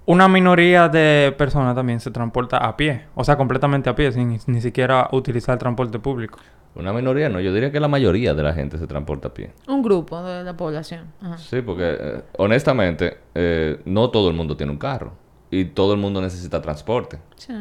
Una 0.07 0.29
minoría 0.29 0.88
de 0.88 1.35
personas 1.37 1.74
también 1.74 1.98
se 1.98 2.11
transporta 2.11 2.59
a 2.59 2.77
pie, 2.77 3.07
o 3.14 3.24
sea, 3.24 3.37
completamente 3.37 3.88
a 3.88 3.94
pie, 3.94 4.12
sin 4.12 4.38
ni 4.46 4.61
siquiera 4.61 5.09
utilizar 5.12 5.57
transporte 5.59 5.98
público. 5.98 6.38
Una 6.76 6.92
minoría, 6.92 7.28
no. 7.28 7.40
Yo 7.40 7.52
diría 7.52 7.70
que 7.70 7.78
la 7.78 7.87
mayoría 7.88 8.34
de 8.34 8.42
la 8.42 8.52
gente 8.52 8.78
se 8.78 8.87
transporta 8.87 9.28
a 9.28 9.34
pie. 9.34 9.52
Un 9.68 9.82
grupo 9.82 10.22
de 10.24 10.42
la 10.42 10.56
población. 10.56 11.04
Ajá. 11.20 11.38
Sí, 11.38 11.62
porque 11.62 11.96
eh, 12.00 12.22
honestamente, 12.38 13.18
eh, 13.34 13.80
no 13.84 14.10
todo 14.10 14.28
el 14.28 14.34
mundo 14.34 14.56
tiene 14.56 14.72
un 14.72 14.78
carro. 14.78 15.12
Y 15.50 15.66
todo 15.66 15.94
el 15.94 16.00
mundo 16.00 16.20
necesita 16.20 16.60
transporte. 16.60 17.18
Sí. 17.37 17.52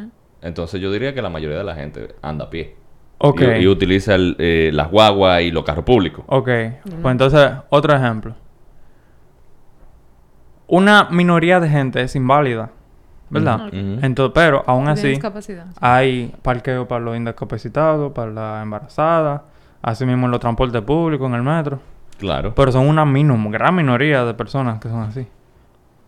Entonces 0.42 0.80
yo 0.80 0.90
diría 0.90 1.14
que 1.14 1.22
la 1.22 1.30
mayoría 1.30 1.58
de 1.58 1.64
la 1.64 1.74
gente 1.76 2.16
anda 2.22 2.46
a 2.46 2.50
pie. 2.50 2.74
Ok, 3.18 3.40
Y, 3.42 3.62
y 3.62 3.66
utiliza 3.68 4.16
el, 4.16 4.34
eh, 4.40 4.70
las 4.74 4.90
guaguas 4.90 5.42
y 5.42 5.50
los 5.52 5.62
carros 5.64 5.84
públicos. 5.84 6.24
ok. 6.26 6.48
Pues 6.82 7.12
entonces, 7.12 7.50
otro 7.70 7.94
ejemplo. 7.94 8.34
Una 10.66 11.08
minoría 11.10 11.60
de 11.60 11.68
gente 11.68 12.00
es 12.02 12.16
inválida, 12.16 12.72
¿verdad? 13.34 13.68
Entonces, 13.72 14.32
pero 14.34 14.62
aún 14.66 14.88
así, 14.88 15.18
hay 15.80 16.32
parqueo 16.42 16.86
para 16.86 17.04
los 17.04 17.16
indiscapacitados, 17.16 18.12
para 18.12 18.30
la 18.30 18.62
embarazada, 18.62 19.42
así 19.82 20.06
mismo 20.06 20.26
en 20.26 20.30
los 20.30 20.40
transportes 20.40 20.80
públicos, 20.82 21.28
en 21.28 21.34
el 21.34 21.42
metro. 21.42 21.80
Claro. 22.18 22.54
Pero 22.54 22.70
son 22.72 22.88
una 22.88 23.04
mínima, 23.04 23.50
gran 23.50 23.74
minoría 23.74 24.24
de 24.24 24.34
personas 24.34 24.80
que 24.80 24.88
son 24.88 25.00
así. 25.00 25.26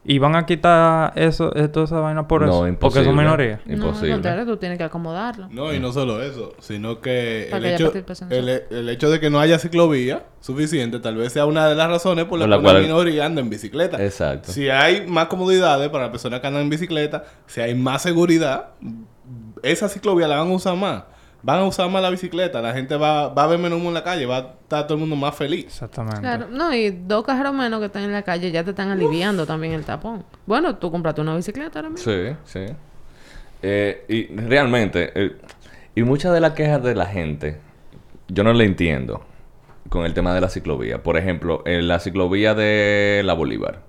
Y 0.09 0.19
van 0.21 0.37
a 0.37 0.47
quitar 0.47 1.13
eso, 1.17 1.51
eh, 1.57 1.67
toda 1.67 1.87
esa 1.87 1.99
vaina 1.99 2.29
por 2.29 2.43
No, 2.43 2.47
eso. 2.47 2.59
Porque 2.59 2.69
imposible. 3.01 3.05
son 3.07 3.17
minorías. 3.17 3.61
No, 3.67 3.73
al 3.73 3.79
Imposible. 3.81 4.13
contrario, 4.13 4.47
tú 4.47 4.57
tienes 4.57 4.79
que 4.79 4.85
acomodarlo. 4.85 5.49
No, 5.51 5.75
y 5.75 5.81
no 5.81 5.93
solo 5.93 6.23
eso, 6.23 6.53
sino 6.61 7.01
que 7.01 7.49
el 7.49 7.63
que 7.63 7.75
hecho, 7.75 7.93
el, 8.31 8.49
el 8.71 8.89
hecho 8.89 9.11
de 9.11 9.19
que 9.19 9.31
no 9.31 9.41
haya 9.41 9.59
ciclovía 9.59 10.27
suficiente 10.41 11.01
tal 11.01 11.17
vez 11.17 11.33
sea 11.33 11.45
una 11.45 11.67
de 11.69 11.75
las 11.75 11.89
razones 11.89 12.27
por 12.27 12.39
las 12.39 12.49
la 12.49 12.59
que 12.59 12.63
cual- 12.63 12.83
minoría 12.83 13.27
anda 13.27 13.41
en 13.41 13.51
bicicleta. 13.51 14.01
Exacto. 14.05 14.53
Si 14.53 14.69
hay 14.69 15.07
más 15.09 15.27
comodidades 15.27 15.89
para 15.89 16.05
las 16.05 16.11
personas 16.13 16.39
que 16.41 16.47
andan 16.47 16.63
en 16.63 16.71
bicicleta, 16.71 17.25
si 17.47 17.61
hay 17.61 17.75
más 17.75 18.03
seguridad, 18.03 18.67
esa 19.65 19.89
ciclovía 19.89 20.29
la 20.29 20.37
van 20.39 20.51
a 20.51 20.55
usar 20.55 20.77
más. 20.77 21.03
Van 21.47 21.61
a 21.61 21.65
usar 21.65 21.89
más 21.89 22.03
la 22.03 22.11
bicicleta, 22.11 22.61
la 22.61 22.73
gente 22.73 22.97
va, 22.97 23.29
va 23.29 23.45
a 23.45 23.47
ver 23.47 23.57
menos 23.61 23.79
humo 23.79 23.87
en 23.87 23.95
la 23.95 24.03
calle, 24.03 24.27
va 24.27 24.37
a 24.37 24.41
estar 24.41 24.85
todo 24.85 24.95
el 24.95 25.01
mundo 25.01 25.15
más 25.15 25.33
feliz. 25.33 25.67
Exactamente. 25.67 26.19
Claro, 26.19 26.49
no, 26.51 26.75
y 26.75 26.91
dos 26.91 27.25
carros 27.25 27.55
menos 27.55 27.79
que 27.79 27.87
están 27.87 28.03
en 28.03 28.11
la 28.11 28.23
calle 28.23 28.51
ya 28.51 28.65
te 28.65 28.71
están 28.71 28.91
aliviando 28.91 29.47
también 29.47 29.73
el 29.73 29.85
tapón. 29.85 30.25
Bueno, 30.45 30.75
tú 30.75 30.91
compraste 30.91 31.21
una 31.21 31.37
bicicleta 31.37 31.79
ahora 31.79 31.91
mismo. 31.91 32.13
Sí, 32.13 32.35
sí. 32.47 32.67
Eh, 33.63 34.05
y 34.09 34.27
realmente, 34.37 35.13
eh, 35.15 35.37
y 35.95 36.03
muchas 36.03 36.35
de 36.35 36.41
las 36.41 36.55
quejas 36.55 36.83
de 36.83 36.97
la 36.97 37.07
gente, 37.07 37.61
yo 38.27 38.43
no 38.43 38.53
le 38.53 38.65
entiendo 38.65 39.25
con 39.89 40.05
el 40.05 40.15
tema 40.15 40.35
de 40.35 40.41
la 40.41 40.49
ciclovía. 40.49 41.05
Por 41.05 41.17
ejemplo, 41.17 41.63
en 41.65 41.87
la 41.87 42.01
ciclovía 42.01 42.57
de 42.57 43.23
la 43.25 43.35
Bolívar. 43.35 43.83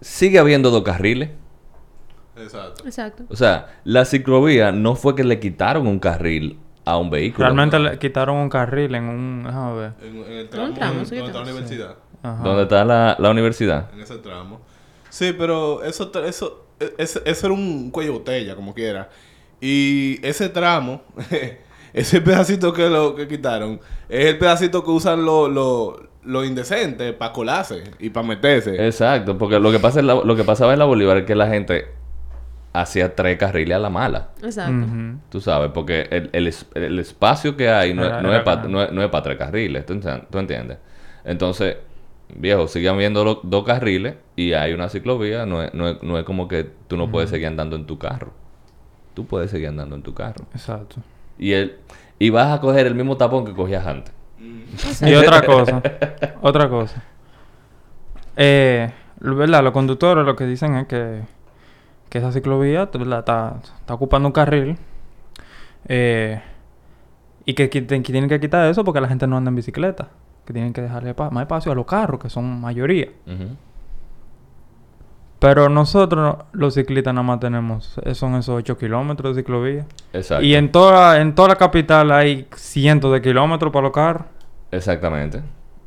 Sigue 0.00 0.38
habiendo 0.38 0.70
dos 0.70 0.84
carriles. 0.84 1.30
Exacto. 2.36 2.84
Exacto. 2.86 3.24
O 3.28 3.36
sea, 3.36 3.66
la 3.84 4.04
ciclovía 4.04 4.72
no 4.72 4.96
fue 4.96 5.14
que 5.14 5.24
le 5.24 5.38
quitaron 5.40 5.86
un 5.86 5.98
carril 5.98 6.58
a 6.84 6.96
un 6.98 7.10
vehículo. 7.10 7.44
Realmente 7.46 7.78
le 7.78 7.98
quitaron 7.98 8.36
un 8.36 8.48
carril 8.48 8.94
en 8.94 9.04
un... 9.04 9.44
Déjame 9.44 9.74
ver. 9.78 9.92
En, 10.02 10.16
en 10.16 10.32
el 10.32 10.42
Un 10.44 10.50
tramo, 10.50 10.74
tramo, 10.74 11.00
en- 11.00 11.06
sí, 11.06 11.16
donde 11.16 11.30
está 11.30 11.38
la 11.40 11.44
sí. 11.46 11.50
universidad. 11.52 11.94
Ajá. 12.22 12.42
¿Dónde 12.42 12.62
está 12.64 12.84
la, 12.84 13.16
la 13.18 13.30
universidad? 13.30 13.90
En 13.94 14.00
ese 14.00 14.16
tramo. 14.18 14.60
Sí, 15.10 15.34
pero 15.38 15.82
eso, 15.84 16.10
tra- 16.10 16.24
eso, 16.24 16.66
e- 16.80 16.94
eso 16.98 17.20
era 17.46 17.52
un 17.54 17.90
cuello 17.90 18.12
de 18.12 18.18
botella, 18.18 18.56
como 18.56 18.74
quiera. 18.74 19.08
Y 19.60 20.18
ese 20.26 20.48
tramo, 20.48 21.02
ese 21.92 22.20
pedacito 22.20 22.72
que 22.72 22.88
lo 22.88 23.14
que 23.14 23.28
quitaron, 23.28 23.80
es 24.08 24.26
el 24.26 24.38
pedacito 24.38 24.82
que 24.84 24.90
usan 24.90 25.24
los 25.24 25.50
los 25.50 25.94
los 26.24 26.46
indecentes 26.46 27.12
para 27.12 27.32
colarse 27.32 27.84
y 27.98 28.08
para 28.10 28.26
meterse. 28.26 28.86
Exacto, 28.86 29.36
porque 29.36 29.58
lo 29.58 29.70
que, 29.70 29.78
pasa 29.78 30.00
en 30.00 30.06
la- 30.06 30.14
lo 30.24 30.34
que 30.36 30.42
pasaba 30.44 30.72
en 30.72 30.78
la 30.78 30.86
Bolívar 30.86 31.18
es 31.18 31.24
que 31.26 31.34
la 31.34 31.48
gente 31.48 31.86
hacía 32.74 33.14
tres 33.14 33.38
carriles 33.38 33.76
a 33.76 33.78
la 33.78 33.88
mala. 33.88 34.28
Exacto. 34.42 34.86
Tú 35.30 35.40
sabes, 35.40 35.70
porque 35.72 36.08
el, 36.10 36.28
el, 36.32 36.52
el 36.74 36.98
espacio 36.98 37.56
que 37.56 37.70
hay 37.70 37.94
no, 37.94 38.04
es 38.04 38.42
para 38.42 38.64
no, 38.64 38.82
es- 38.82 38.92
no 38.92 39.02
es 39.02 39.08
para 39.08 39.22
tres 39.22 39.38
carriles, 39.38 39.86
¿tú, 39.86 39.94
entiendes? 39.94 40.24
¿tú 40.28 40.38
entiendes? 40.38 40.78
Entonces, 41.24 41.76
viejo, 42.36 42.66
sigue 42.68 42.88
habiendo 42.88 43.24
lo- 43.24 43.40
dos 43.42 43.64
carriles 43.64 44.16
y 44.36 44.52
hay 44.52 44.72
una 44.74 44.88
ciclovía. 44.88 45.46
No 45.46 45.62
es, 45.62 45.72
no 45.72 45.88
es- 45.88 46.02
no 46.02 46.18
es 46.18 46.24
como 46.24 46.48
que 46.48 46.68
tú 46.88 46.96
no 46.96 47.10
puedes 47.10 47.30
seguir 47.30 47.46
andando 47.46 47.76
en 47.76 47.86
tu 47.86 47.96
carro. 47.98 48.32
Tú 49.14 49.24
puedes 49.24 49.50
seguir 49.52 49.68
andando 49.68 49.94
en 49.94 50.02
tu 50.02 50.12
carro. 50.12 50.44
Exacto. 50.52 50.96
Y, 51.38 51.52
el, 51.52 51.76
y 52.18 52.30
vas 52.30 52.52
a 52.52 52.60
coger 52.60 52.86
el 52.88 52.94
mismo 52.96 53.16
tapón 53.16 53.44
que 53.46 53.52
cogías 53.54 53.86
antes. 53.86 54.12
Y 55.06 55.14
otra 55.14 55.42
cosa, 55.46 55.80
otra 56.42 56.68
cosa. 56.68 57.02
Eh, 58.36 58.90
lo- 59.20 59.36
¿verdad? 59.36 59.62
Los 59.62 59.72
conductores 59.72 60.24
lo 60.26 60.34
que 60.36 60.44
dicen 60.46 60.74
es 60.74 60.86
que, 60.88 61.20
que 62.14 62.18
esa 62.18 62.30
ciclovía 62.30 62.88
¿verdad? 62.92 63.18
Está, 63.18 63.56
está 63.80 63.92
ocupando 63.92 64.28
un 64.28 64.32
carril. 64.32 64.78
eh, 65.88 66.40
y 67.44 67.54
que, 67.54 67.66
tienen 67.66 68.28
que 68.28 68.38
quitar 68.38 68.70
eso 68.70 68.84
porque 68.84 69.00
la 69.00 69.08
gente 69.08 69.26
no 69.26 69.36
anda 69.36 69.48
en 69.48 69.56
bicicleta. 69.56 70.10
Que 70.46 70.52
tienen 70.52 70.72
que 70.72 70.80
dejarle 70.80 71.12
más 71.32 71.42
espacio 71.42 71.72
a 71.72 71.74
los 71.74 71.86
carros, 71.86 72.20
que 72.20 72.30
son 72.30 72.60
mayoría. 72.60 73.08
Pero 75.40 75.68
nosotros, 75.68 76.36
los 76.52 76.74
ciclistas, 76.74 77.12
nada 77.12 77.24
más 77.24 77.40
tenemos... 77.40 77.98
eh, 78.04 78.14
Son 78.14 78.36
esos 78.36 78.54
8 78.58 78.78
kilómetros 78.78 79.34
de 79.34 79.42
ciclovía. 79.42 79.84
Exacto. 80.12 80.44
Y 80.44 80.54
en 80.54 80.70
toda, 80.70 81.20
en 81.20 81.34
toda 81.34 81.48
la 81.48 81.56
capital 81.56 82.12
hay 82.12 82.46
cientos 82.54 83.12
de 83.12 83.20
kilómetros 83.20 83.72
para 83.72 83.82
los 83.82 83.92
carros. 83.92 84.26
Exactamente. 84.70 85.42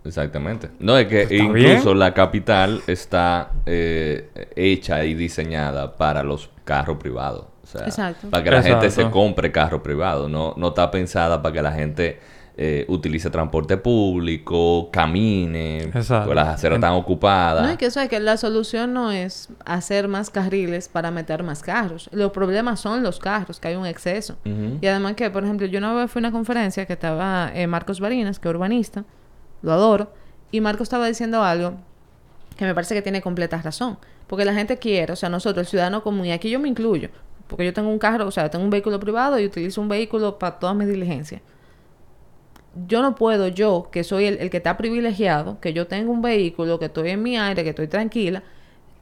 Exactamente. 0.07 0.69
No, 0.79 0.97
es 0.97 1.07
que 1.07 1.23
Está 1.23 1.35
incluso 1.35 1.89
bien. 1.89 1.99
la 1.99 2.13
capital 2.13 2.81
está 2.87 3.51
eh, 3.65 4.29
hecha 4.55 5.03
y 5.03 5.13
diseñada 5.13 5.95
para 5.95 6.23
los 6.23 6.49
carros 6.63 6.97
privados. 6.97 7.45
O 7.63 7.67
sea, 7.67 7.81
Exacto. 7.85 8.29
para 8.29 8.43
que 8.43 8.51
la 8.51 8.63
gente 8.63 8.89
se 8.89 9.09
compre 9.09 9.51
carro 9.51 9.83
privado. 9.83 10.29
No, 10.29 10.53
no 10.57 10.69
está 10.69 10.89
pensada 10.89 11.41
para 11.41 11.53
que 11.53 11.61
la 11.61 11.73
gente 11.73 12.19
eh, 12.59 12.85
utilice 12.87 13.29
transporte 13.29 13.77
público, 13.77 14.89
camine, 14.91 15.83
Exacto. 15.83 16.25
porque 16.25 16.35
las 16.35 16.47
aceras 16.55 16.77
están 16.77 16.93
ocupadas. 16.93 17.63
No, 17.67 17.73
y 17.73 17.77
que 17.77 17.85
eso 17.87 17.99
es 17.99 18.09
que 18.09 18.19
la 18.19 18.37
solución 18.37 18.93
no 18.93 19.11
es 19.11 19.49
hacer 19.65 20.07
más 20.07 20.29
carriles 20.31 20.87
para 20.89 21.11
meter 21.11 21.43
más 21.43 21.61
carros. 21.61 22.09
Los 22.13 22.31
problemas 22.31 22.79
son 22.79 23.03
los 23.03 23.19
carros, 23.19 23.59
que 23.59 23.67
hay 23.67 23.75
un 23.75 23.85
exceso. 23.85 24.37
Y 24.81 24.87
además 24.87 25.13
que, 25.15 25.29
por 25.29 25.43
ejemplo, 25.43 25.67
yo 25.67 25.77
una 25.77 25.93
vez 25.93 26.09
fui 26.09 26.19
a 26.19 26.21
una 26.21 26.31
conferencia 26.31 26.85
que 26.85 26.93
estaba 26.93 27.51
eh, 27.53 27.67
Marcos 27.67 27.99
Barinas, 27.99 28.39
que 28.39 28.47
es 28.47 28.55
urbanista, 28.55 29.03
lo 29.61 29.71
adoro, 29.71 30.11
y 30.51 30.61
Marcos 30.61 30.83
estaba 30.83 31.07
diciendo 31.07 31.43
algo 31.43 31.75
que 32.57 32.65
me 32.65 32.73
parece 32.73 32.95
que 32.95 33.01
tiene 33.01 33.21
completa 33.21 33.61
razón. 33.61 33.97
Porque 34.27 34.43
la 34.43 34.53
gente 34.53 34.77
quiere, 34.77 35.13
o 35.13 35.15
sea, 35.15 35.29
nosotros, 35.29 35.65
el 35.65 35.69
ciudadano 35.69 36.03
común, 36.03 36.25
y 36.25 36.31
aquí 36.31 36.49
yo 36.49 36.59
me 36.59 36.67
incluyo, 36.67 37.09
porque 37.47 37.65
yo 37.65 37.73
tengo 37.73 37.89
un 37.89 37.99
carro, 37.99 38.27
o 38.27 38.31
sea, 38.31 38.49
tengo 38.49 38.63
un 38.63 38.69
vehículo 38.69 38.99
privado 38.99 39.39
y 39.39 39.45
utilizo 39.45 39.81
un 39.81 39.87
vehículo 39.87 40.37
para 40.37 40.59
todas 40.59 40.75
mis 40.75 40.87
diligencias. 40.87 41.41
Yo 42.87 43.01
no 43.01 43.15
puedo, 43.15 43.47
yo, 43.47 43.89
que 43.91 44.03
soy 44.03 44.25
el, 44.25 44.37
el 44.37 44.49
que 44.49 44.57
está 44.57 44.77
privilegiado, 44.77 45.59
que 45.59 45.73
yo 45.73 45.87
tengo 45.87 46.11
un 46.11 46.21
vehículo, 46.21 46.77
que 46.77 46.85
estoy 46.85 47.09
en 47.11 47.23
mi 47.23 47.37
aire, 47.37 47.63
que 47.63 47.69
estoy 47.69 47.87
tranquila, 47.87 48.43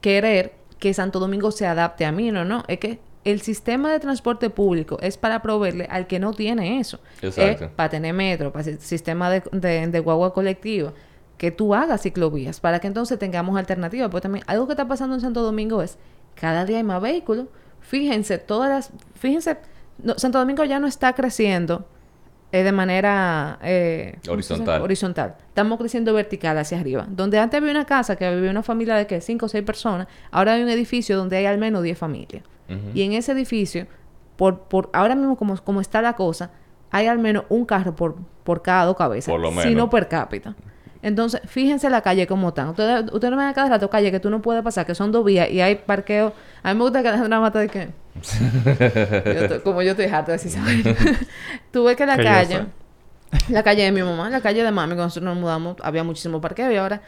querer 0.00 0.54
que 0.78 0.94
Santo 0.94 1.18
Domingo 1.18 1.50
se 1.50 1.66
adapte 1.66 2.04
a 2.04 2.12
mí, 2.12 2.30
no, 2.30 2.44
no. 2.44 2.64
Es 2.68 2.78
que 2.78 3.00
el 3.26 3.40
sistema 3.40 3.90
de 3.90 3.98
transporte 3.98 4.50
público 4.50 4.98
es 5.02 5.16
para 5.18 5.42
proveerle 5.42 5.88
al 5.90 6.06
que 6.06 6.20
no 6.20 6.32
tiene 6.32 6.78
eso. 6.78 7.00
Exacto. 7.20 7.64
Es 7.64 7.70
para 7.72 7.88
tener 7.88 8.14
metro, 8.14 8.52
para 8.52 8.70
el 8.70 8.78
sistema 8.80 9.28
de, 9.30 9.42
de, 9.50 9.88
de 9.88 10.00
guagua 10.00 10.32
colectiva, 10.32 10.92
que 11.36 11.50
tú 11.50 11.74
hagas 11.74 12.02
ciclovías, 12.02 12.60
para 12.60 12.78
que 12.78 12.86
entonces 12.86 13.18
tengamos 13.18 13.58
alternativas. 13.58 14.10
Porque 14.10 14.22
también 14.22 14.44
algo 14.46 14.66
que 14.66 14.74
está 14.74 14.86
pasando 14.86 15.16
en 15.16 15.20
Santo 15.20 15.42
Domingo 15.42 15.82
es, 15.82 15.98
cada 16.36 16.64
día 16.64 16.76
hay 16.76 16.84
más 16.84 17.02
vehículos. 17.02 17.46
Fíjense, 17.80 18.38
todas 18.38 18.70
las... 18.70 18.90
Fíjense, 19.18 19.56
no, 20.02 20.14
Santo 20.16 20.38
Domingo 20.38 20.64
ya 20.64 20.78
no 20.78 20.86
está 20.86 21.12
creciendo 21.14 21.84
eh, 22.52 22.62
de 22.62 22.70
manera... 22.70 23.58
eh. 23.62 24.18
Horizontal. 24.28 24.82
Horizontal. 24.82 25.34
Estamos 25.48 25.78
creciendo 25.80 26.14
vertical 26.14 26.56
hacia 26.58 26.78
arriba. 26.78 27.06
Donde 27.10 27.40
antes 27.40 27.58
había 27.58 27.72
una 27.72 27.86
casa 27.86 28.14
que 28.14 28.32
vivía 28.32 28.50
una 28.52 28.62
familia 28.62 28.94
de 28.94 29.08
que 29.08 29.20
5 29.20 29.46
o 29.46 29.48
6 29.48 29.64
personas, 29.64 30.06
ahora 30.30 30.52
hay 30.52 30.62
un 30.62 30.68
edificio 30.68 31.16
donde 31.16 31.38
hay 31.38 31.46
al 31.46 31.58
menos 31.58 31.82
10 31.82 31.98
familias. 31.98 32.44
Y 32.94 33.02
en 33.02 33.12
ese 33.12 33.32
edificio, 33.32 33.86
por, 34.36 34.60
por 34.60 34.90
ahora 34.92 35.14
mismo 35.14 35.36
como, 35.36 35.56
como 35.62 35.80
está 35.80 36.02
la 36.02 36.14
cosa, 36.14 36.50
hay 36.90 37.06
al 37.06 37.18
menos 37.18 37.44
un 37.48 37.64
carro 37.64 37.94
por, 37.94 38.16
por 38.44 38.62
cada 38.62 38.84
dos 38.84 38.96
cabezas. 38.96 39.30
Por 39.32 39.40
lo 39.40 39.50
Si 39.50 39.56
menos. 39.56 39.74
no 39.74 39.90
per 39.90 40.08
cápita. 40.08 40.54
Entonces, 41.02 41.40
fíjense 41.46 41.88
la 41.88 42.00
calle 42.00 42.26
como 42.26 42.48
están. 42.48 42.70
Ustedes, 42.70 43.04
ustedes 43.12 43.30
no 43.30 43.36
ven 43.36 43.46
a 43.46 43.54
cada 43.54 43.68
rato 43.68 43.88
calle 43.88 44.10
que 44.10 44.18
tú 44.18 44.28
no 44.30 44.42
puedes 44.42 44.62
pasar, 44.62 44.86
que 44.86 44.94
son 44.94 45.12
dos 45.12 45.24
vías 45.24 45.48
y 45.50 45.60
hay 45.60 45.76
parqueo. 45.76 46.32
A 46.62 46.72
mí 46.72 46.78
me 46.78 46.84
gusta 46.84 47.02
que 47.02 47.08
Alejandra 47.08 47.38
mata 47.40 47.60
de 47.60 47.68
que... 47.68 47.88
Yo 49.50 49.62
como 49.62 49.82
yo 49.82 49.90
estoy 49.92 50.06
harta 50.06 50.32
de 50.32 50.38
decir. 50.38 50.58
Tú 51.70 51.84
ves 51.84 51.96
que 51.96 52.06
la 52.06 52.16
Que 52.16 52.24
calle... 52.24 52.66
La 53.48 53.62
calle 53.62 53.82
de 53.82 53.92
mi 53.92 54.02
mamá, 54.02 54.30
la 54.30 54.40
calle 54.40 54.62
de 54.62 54.70
mami, 54.70 54.90
cuando 54.90 55.04
nosotros 55.04 55.24
nos 55.34 55.40
mudamos, 55.40 55.76
había 55.82 56.04
muchísimo 56.04 56.40
parqueo 56.40 56.70
y 56.72 56.76
ahora 56.76 57.02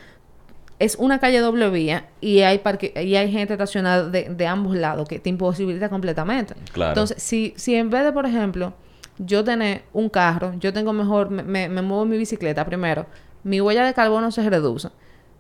es 0.79 0.97
una 0.97 1.19
calle 1.19 1.41
doble 1.41 1.71
vía 1.71 2.09
y 2.21 2.41
hay 2.41 2.59
parque 2.59 2.93
y 3.05 3.17
hay 3.17 3.33
gente 3.33 3.55
estacionada 3.55 4.09
de, 4.09 4.29
de 4.29 4.47
ambos 4.47 4.77
lados 4.77 5.09
que 5.09 5.19
te 5.19 5.29
imposibilita 5.29 5.89
completamente. 5.89 6.55
Claro. 6.73 6.91
Entonces, 6.91 7.23
si, 7.23 7.55
si 7.57 7.75
en 7.75 7.91
vez 7.91 8.05
de, 8.05 8.13
por 8.13 8.27
ejemplo, 8.27 8.75
yo 9.19 9.43
tener 9.43 9.83
un 9.93 10.09
carro, 10.09 10.55
yo 10.59 10.73
tengo 10.73 10.93
mejor, 10.93 11.31
me, 11.31 11.43
me, 11.43 11.69
me 11.69 11.83
muevo 11.83 12.05
en 12.05 12.11
mi 12.11 12.17
bicicleta 12.17 12.65
primero, 12.65 13.07
mi 13.43 13.61
huella 13.61 13.85
de 13.85 13.95
carbono 13.95 14.31
se 14.31 14.49
reduce. 14.49 14.89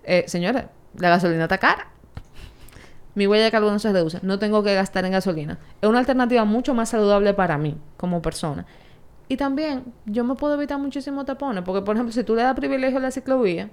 Eh, 0.04 0.24
señores, 0.26 0.64
la 0.96 1.10
gasolina 1.10 1.44
está 1.44 1.58
cara. 1.58 1.88
Mi 3.14 3.26
huella 3.26 3.44
de 3.44 3.50
carbono 3.50 3.78
se 3.78 3.92
reduce. 3.92 4.18
No 4.22 4.38
tengo 4.38 4.62
que 4.62 4.74
gastar 4.74 5.04
en 5.04 5.12
gasolina. 5.12 5.58
Es 5.80 5.88
una 5.88 5.98
alternativa 5.98 6.44
mucho 6.44 6.74
más 6.74 6.88
saludable 6.88 7.34
para 7.34 7.58
mí 7.58 7.76
como 7.96 8.22
persona. 8.22 8.64
Y 9.28 9.36
también 9.36 9.84
yo 10.06 10.24
me 10.24 10.34
puedo 10.34 10.54
evitar 10.54 10.78
muchísimos 10.78 11.26
tapones. 11.26 11.64
Porque, 11.64 11.82
por 11.82 11.96
ejemplo, 11.96 12.12
si 12.12 12.24
tú 12.24 12.34
le 12.34 12.42
das 12.42 12.54
privilegio 12.54 12.98
a 12.98 13.02
la 13.02 13.10
ciclovía, 13.10 13.70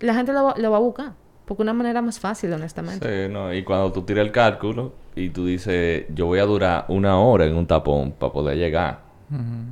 la 0.00 0.14
gente 0.14 0.32
lo, 0.32 0.44
va- 0.44 0.54
lo 0.56 0.70
va 0.70 0.76
a 0.76 0.80
buscar. 0.80 1.12
Porque 1.46 1.62
una 1.62 1.72
manera 1.72 2.00
más 2.00 2.20
fácil, 2.20 2.52
honestamente. 2.52 3.26
Sí, 3.26 3.32
no, 3.32 3.52
y 3.52 3.64
cuando 3.64 3.90
tú 3.92 4.02
tiras 4.02 4.24
el 4.24 4.30
cálculo 4.32 4.92
y 5.16 5.30
tú 5.30 5.46
dices, 5.46 6.04
yo 6.14 6.26
voy 6.26 6.38
a 6.38 6.44
durar 6.44 6.84
una 6.88 7.18
hora 7.18 7.44
en 7.44 7.56
un 7.56 7.66
tapón 7.66 8.12
para 8.12 8.32
poder 8.32 8.56
llegar 8.56 9.00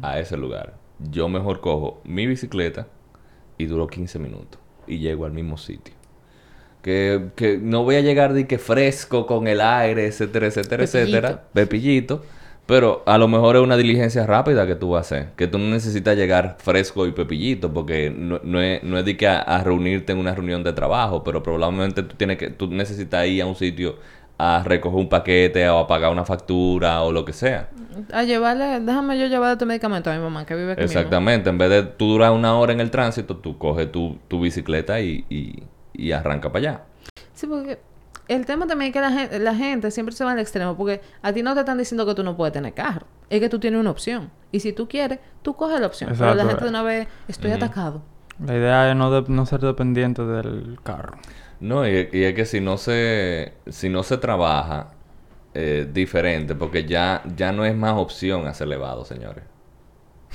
a 0.03 0.19
ese 0.19 0.37
lugar, 0.37 0.75
yo 1.11 1.29
mejor 1.29 1.61
cojo 1.61 2.01
mi 2.05 2.27
bicicleta 2.27 2.87
y 3.59 3.67
duro 3.67 3.87
15 3.87 4.19
minutos 4.19 4.59
y 4.89 4.99
llego 4.99 5.25
al 5.25 5.33
mismo 5.33 5.57
sitio. 5.57 5.95
Que, 6.83 7.31
que 7.35 7.59
no 7.59 7.83
voy 7.85 7.97
a 7.97 8.01
llegar 8.01 8.33
de 8.33 8.47
que 8.47 8.59
fresco 8.59 9.27
con 9.27 9.47
el 9.49 9.61
aire, 9.61 10.07
etcétera, 10.07 10.47
etcétera, 10.47 10.85
Pepillito. 10.85 10.99
etcétera, 11.19 11.43
pepillito. 11.53 12.25
Pero 12.69 13.03
a 13.07 13.17
lo 13.17 13.29
mejor 13.29 13.57
es 13.57 13.63
una 13.63 13.79
diligencia 13.79 14.27
rápida 14.27 14.67
que 14.67 14.75
tú 14.75 14.91
vas 14.91 14.99
a 15.11 15.17
hacer. 15.17 15.33
Que 15.37 15.47
tú 15.47 15.57
no 15.57 15.71
necesitas 15.71 16.15
llegar 16.19 16.59
fresco 16.61 17.07
y 17.07 17.13
pepillito. 17.13 17.73
Porque 17.73 18.11
no, 18.15 18.41
no 18.45 18.61
es, 18.61 18.83
no 18.83 18.99
es 18.99 19.07
de 19.07 19.17
que 19.17 19.27
a, 19.27 19.39
a 19.39 19.65
reunirte 19.65 20.13
en 20.13 20.19
una 20.19 20.35
reunión 20.35 20.63
de 20.63 20.75
trabajo. 20.75 21.25
Pero 21.25 21.43
probablemente 21.43 22.03
tú, 22.03 22.15
tienes 22.15 22.37
que, 22.37 22.51
tú 22.51 22.67
necesitas 22.67 23.27
ir 23.27 23.41
a 23.41 23.47
un 23.47 23.57
sitio 23.57 23.97
a 24.37 24.63
recoger 24.63 24.99
un 24.99 25.09
paquete 25.09 25.67
o 25.71 25.79
a 25.79 25.87
pagar 25.87 26.13
una 26.13 26.27
factura 26.27 27.01
o 27.05 27.11
lo 27.11 27.25
que 27.25 27.33
sea. 27.33 27.71
A 28.13 28.25
llevarle, 28.25 28.81
déjame 28.81 29.19
yo 29.19 29.29
llevar 29.29 29.53
este 29.53 29.65
medicamento 29.65 30.11
a 30.11 30.15
mi 30.15 30.21
mamá 30.21 30.45
que 30.45 30.55
vive 30.55 30.73
aquí 30.73 30.83
mismo. 30.83 30.99
Exactamente. 30.99 31.49
En 31.49 31.57
vez 31.57 31.71
de 31.71 31.85
tú 31.85 32.09
durar 32.09 32.33
una 32.33 32.55
hora 32.59 32.75
en 32.75 32.81
el 32.81 32.91
tránsito, 32.91 33.39
tú 33.39 33.57
coges 33.57 33.91
tu, 33.91 34.19
tu 34.29 34.41
bicicleta 34.43 35.01
y, 35.01 35.25
y, 35.31 35.63
y 35.95 36.13
arranca 36.13 36.53
para 36.53 36.59
allá. 36.71 36.83
Sí, 37.33 37.47
porque 37.47 37.79
el 38.29 38.45
tema 38.47 38.67
también 38.67 38.91
es 38.91 38.93
que 38.93 39.01
la 39.01 39.11
gente, 39.11 39.39
la 39.39 39.55
gente 39.55 39.91
siempre 39.91 40.15
se 40.15 40.25
va 40.25 40.33
al 40.33 40.39
extremo, 40.39 40.77
porque 40.77 41.01
a 41.23 41.33
ti 41.33 41.43
no 41.43 41.55
te 41.55 41.61
están 41.61 41.79
diciendo 41.79 42.05
que 42.07 42.15
tú 42.15 42.23
no 42.23 42.37
puedes 42.37 42.53
tener 42.53 42.75
carro, 42.75 43.07
es 43.31 43.41
que 43.41 43.49
tú 43.49 43.59
tienes 43.59 43.81
una 43.81 43.91
opción. 43.91 44.31
Y 44.53 44.61
si 44.61 44.73
tú 44.73 44.89
quieres, 44.89 45.19
tú 45.43 45.55
coges 45.57 45.81
la 45.81 45.87
opción. 45.87 46.13
Pero 46.17 46.35
la 46.35 46.45
gente 46.45 46.63
de 46.65 46.71
una 46.71 46.83
vez, 46.83 47.09
estoy 47.27 47.51
Ujú. 47.53 47.57
atacado. 47.65 48.03
La 48.45 48.55
idea 48.57 48.91
es 48.91 48.97
no, 48.97 49.11
de- 49.11 49.33
no 49.33 49.47
ser 49.47 49.61
dependiente 49.61 50.25
del 50.25 50.79
carro. 50.85 51.17
No, 51.61 51.87
y, 51.89 52.09
y 52.13 52.23
es 52.23 52.35
que 52.35 52.45
si 52.47 52.61
no 52.61 52.77
se, 52.79 53.55
si 53.67 53.89
no 53.89 54.03
se 54.05 54.17
trabaja 54.19 54.93
eh, 55.55 55.89
diferente, 55.93 56.55
porque 56.55 56.85
ya, 56.85 57.23
ya 57.37 57.51
no 57.51 57.65
es 57.65 57.75
más 57.75 57.95
opción 57.97 58.47
hacer 58.47 58.69
elevado, 58.69 59.05
señores. 59.05 59.43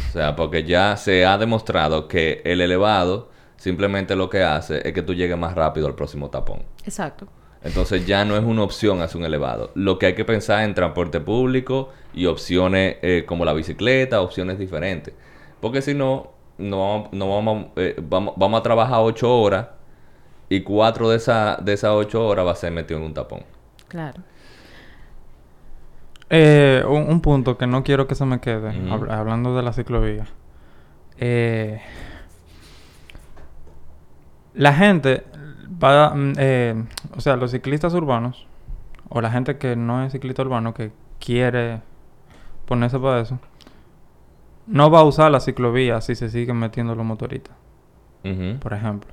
O 0.09 0.11
sea, 0.11 0.35
porque 0.35 0.63
ya 0.63 0.97
se 0.97 1.25
ha 1.25 1.37
demostrado 1.37 2.07
que 2.07 2.41
el 2.43 2.59
elevado 2.61 3.29
simplemente 3.55 4.15
lo 4.15 4.29
que 4.29 4.43
hace 4.43 4.85
es 4.85 4.93
que 4.93 5.01
tú 5.03 5.13
llegues 5.13 5.37
más 5.37 5.55
rápido 5.55 5.87
al 5.87 5.95
próximo 5.95 6.29
tapón. 6.29 6.63
Exacto. 6.83 7.27
Entonces 7.63 8.05
ya 8.05 8.25
no 8.25 8.35
es 8.35 8.43
una 8.43 8.63
opción 8.63 9.01
hacer 9.01 9.17
un 9.21 9.25
elevado. 9.25 9.71
Lo 9.75 9.97
que 9.97 10.07
hay 10.07 10.15
que 10.15 10.25
pensar 10.25 10.61
es 10.61 10.67
en 10.67 10.75
transporte 10.75 11.21
público 11.21 11.91
y 12.13 12.25
opciones 12.25 12.97
eh, 13.01 13.23
como 13.25 13.45
la 13.45 13.53
bicicleta, 13.53 14.21
opciones 14.21 14.59
diferentes. 14.59 15.13
Porque 15.61 15.81
si 15.81 15.93
no, 15.93 16.31
no 16.57 16.79
vamos, 16.79 17.09
no 17.13 17.29
vamos, 17.29 17.65
eh, 17.77 17.95
vamos, 18.01 18.33
vamos 18.35 18.59
a 18.59 18.63
trabajar 18.63 18.99
ocho 19.01 19.33
horas 19.39 19.67
y 20.49 20.61
cuatro 20.61 21.09
de, 21.09 21.15
esa, 21.17 21.57
de 21.61 21.73
esas 21.73 21.91
ocho 21.91 22.27
horas 22.27 22.45
va 22.45 22.51
a 22.51 22.55
ser 22.55 22.71
metido 22.71 22.99
en 22.99 23.05
un 23.05 23.13
tapón. 23.13 23.43
Claro. 23.87 24.21
Eh, 26.29 26.83
un, 26.87 27.03
un 27.09 27.21
punto 27.21 27.57
que 27.57 27.65
no 27.67 27.83
quiero 27.83 28.07
que 28.07 28.15
se 28.15 28.25
me 28.25 28.39
quede, 28.39 28.71
hab- 28.71 29.09
hablando 29.11 29.55
de 29.55 29.63
la 29.63 29.71
ciclovía. 29.71 30.25
Eh, 31.17 31.79
la 34.55 34.73
gente 34.73 35.23
va, 35.81 36.13
mm, 36.13 36.33
eh, 36.37 36.83
o 37.15 37.21
sea, 37.21 37.35
los 37.35 37.51
ciclistas 37.51 37.93
urbanos, 37.93 38.47
o 39.09 39.21
la 39.21 39.31
gente 39.31 39.57
que 39.57 39.75
no 39.75 40.03
es 40.03 40.11
ciclista 40.11 40.41
urbano, 40.41 40.73
que 40.73 40.91
quiere 41.19 41.81
ponerse 42.65 42.99
para 42.99 43.21
eso, 43.21 43.39
no 44.67 44.89
va 44.89 44.99
a 44.99 45.03
usar 45.03 45.31
la 45.31 45.39
ciclovía 45.39 45.99
si 46.01 46.15
se 46.15 46.29
siguen 46.29 46.57
metiendo 46.57 46.95
los 46.95 47.05
motoristas, 47.05 47.55
por 48.59 48.73
ejemplo. 48.73 49.11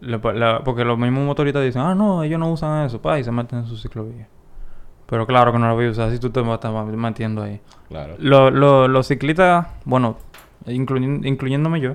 La- 0.00 0.62
porque 0.64 0.84
los 0.84 0.98
mismos 0.98 1.24
motoristas 1.24 1.64
dicen, 1.64 1.82
ah, 1.82 1.94
no, 1.94 2.22
ellos 2.22 2.38
no 2.38 2.50
usan 2.52 2.86
eso, 2.86 3.00
pa, 3.02 3.18
y 3.18 3.24
se 3.24 3.32
meten 3.32 3.60
en 3.60 3.66
su 3.66 3.76
ciclovía. 3.76 4.28
Pero 5.06 5.26
claro 5.26 5.52
que 5.52 5.58
no 5.58 5.68
lo 5.68 5.74
voy 5.74 5.86
a 5.86 5.90
usar 5.90 6.10
si 6.10 6.18
tú 6.18 6.30
te 6.30 6.40
vas 6.40 6.50
a 6.50 6.54
estar 6.54 6.72
metiendo 6.86 7.42
ahí. 7.42 7.60
Claro. 7.88 8.14
Lo- 8.18 8.50
lo- 8.50 8.88
los 8.88 9.06
ciclistas, 9.08 9.66
bueno, 9.84 10.16
incluyin- 10.66 11.26
incluyéndome 11.26 11.80
yo, 11.80 11.94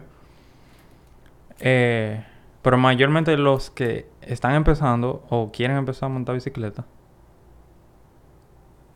eh, 1.60 2.26
pero 2.64 2.78
mayormente 2.78 3.38
los 3.38 3.70
que 3.70 4.08
están 4.22 4.56
empezando 4.56 5.24
o 5.30 5.52
quieren 5.52 5.78
empezar 5.78 6.10
a 6.10 6.14
montar 6.14 6.34
bicicleta, 6.34 6.86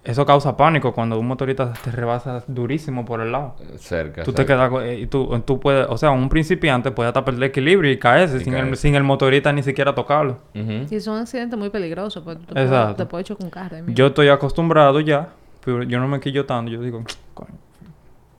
eso 0.03 0.25
causa 0.25 0.55
pánico 0.55 0.93
cuando 0.93 1.19
un 1.19 1.27
motorista 1.27 1.73
te 1.83 1.91
rebasa 1.91 2.41
durísimo 2.47 3.03
por 3.03 3.19
el 3.19 3.33
lado. 3.33 3.55
Cerca. 3.75 4.23
Tú 4.23 4.31
te 4.31 4.45
quedas 4.45 4.71
eh, 4.83 4.99
y 5.01 5.07
tú, 5.07 5.37
tú 5.45 5.59
puedes, 5.59 5.85
o 5.89 5.97
sea, 5.97 6.11
un 6.11 6.29
principiante 6.29 6.91
puede 6.91 7.09
hasta 7.09 7.25
perder 7.25 7.43
equilibrio 7.43 7.91
y 7.91 7.99
caerse 7.99 8.37
Y 8.37 8.45
sin, 8.45 8.53
El, 8.53 8.77
sin 8.77 8.95
el 8.95 9.03
motorista 9.03 9.51
ni 9.51 9.63
siquiera 9.63 9.93
tocarlo. 9.93 10.39
Ujú. 10.55 10.85
Y 10.89 10.95
es 10.95 11.05
un 11.07 11.17
accidente 11.17 11.57
muy 11.57 11.69
peligroso, 11.69 12.23
pues 12.23 12.37
tú 12.39 12.53
te 12.53 12.61
Exacto. 12.61 12.83
puedes, 12.85 12.97
te 12.97 13.05
puedes 13.05 13.27
chocar 13.27 13.43
un 13.43 13.49
carro. 13.49 13.77
Yo 13.87 14.07
estoy 14.07 14.29
acostumbrado 14.29 15.01
ya, 15.01 15.27
pero 15.65 15.83
yo 15.83 15.99
no 15.99 16.07
me 16.07 16.21
quillo 16.21 16.45
tanto. 16.45 16.71
Yo 16.71 16.81
digo, 16.81 17.03
coño, 17.33 17.55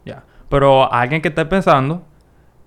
ya. 0.07 0.25
Pero 0.49 0.91
a 0.91 1.03
alguien 1.03 1.21
que 1.21 1.29
esté 1.29 1.45
pensando, 1.45 2.03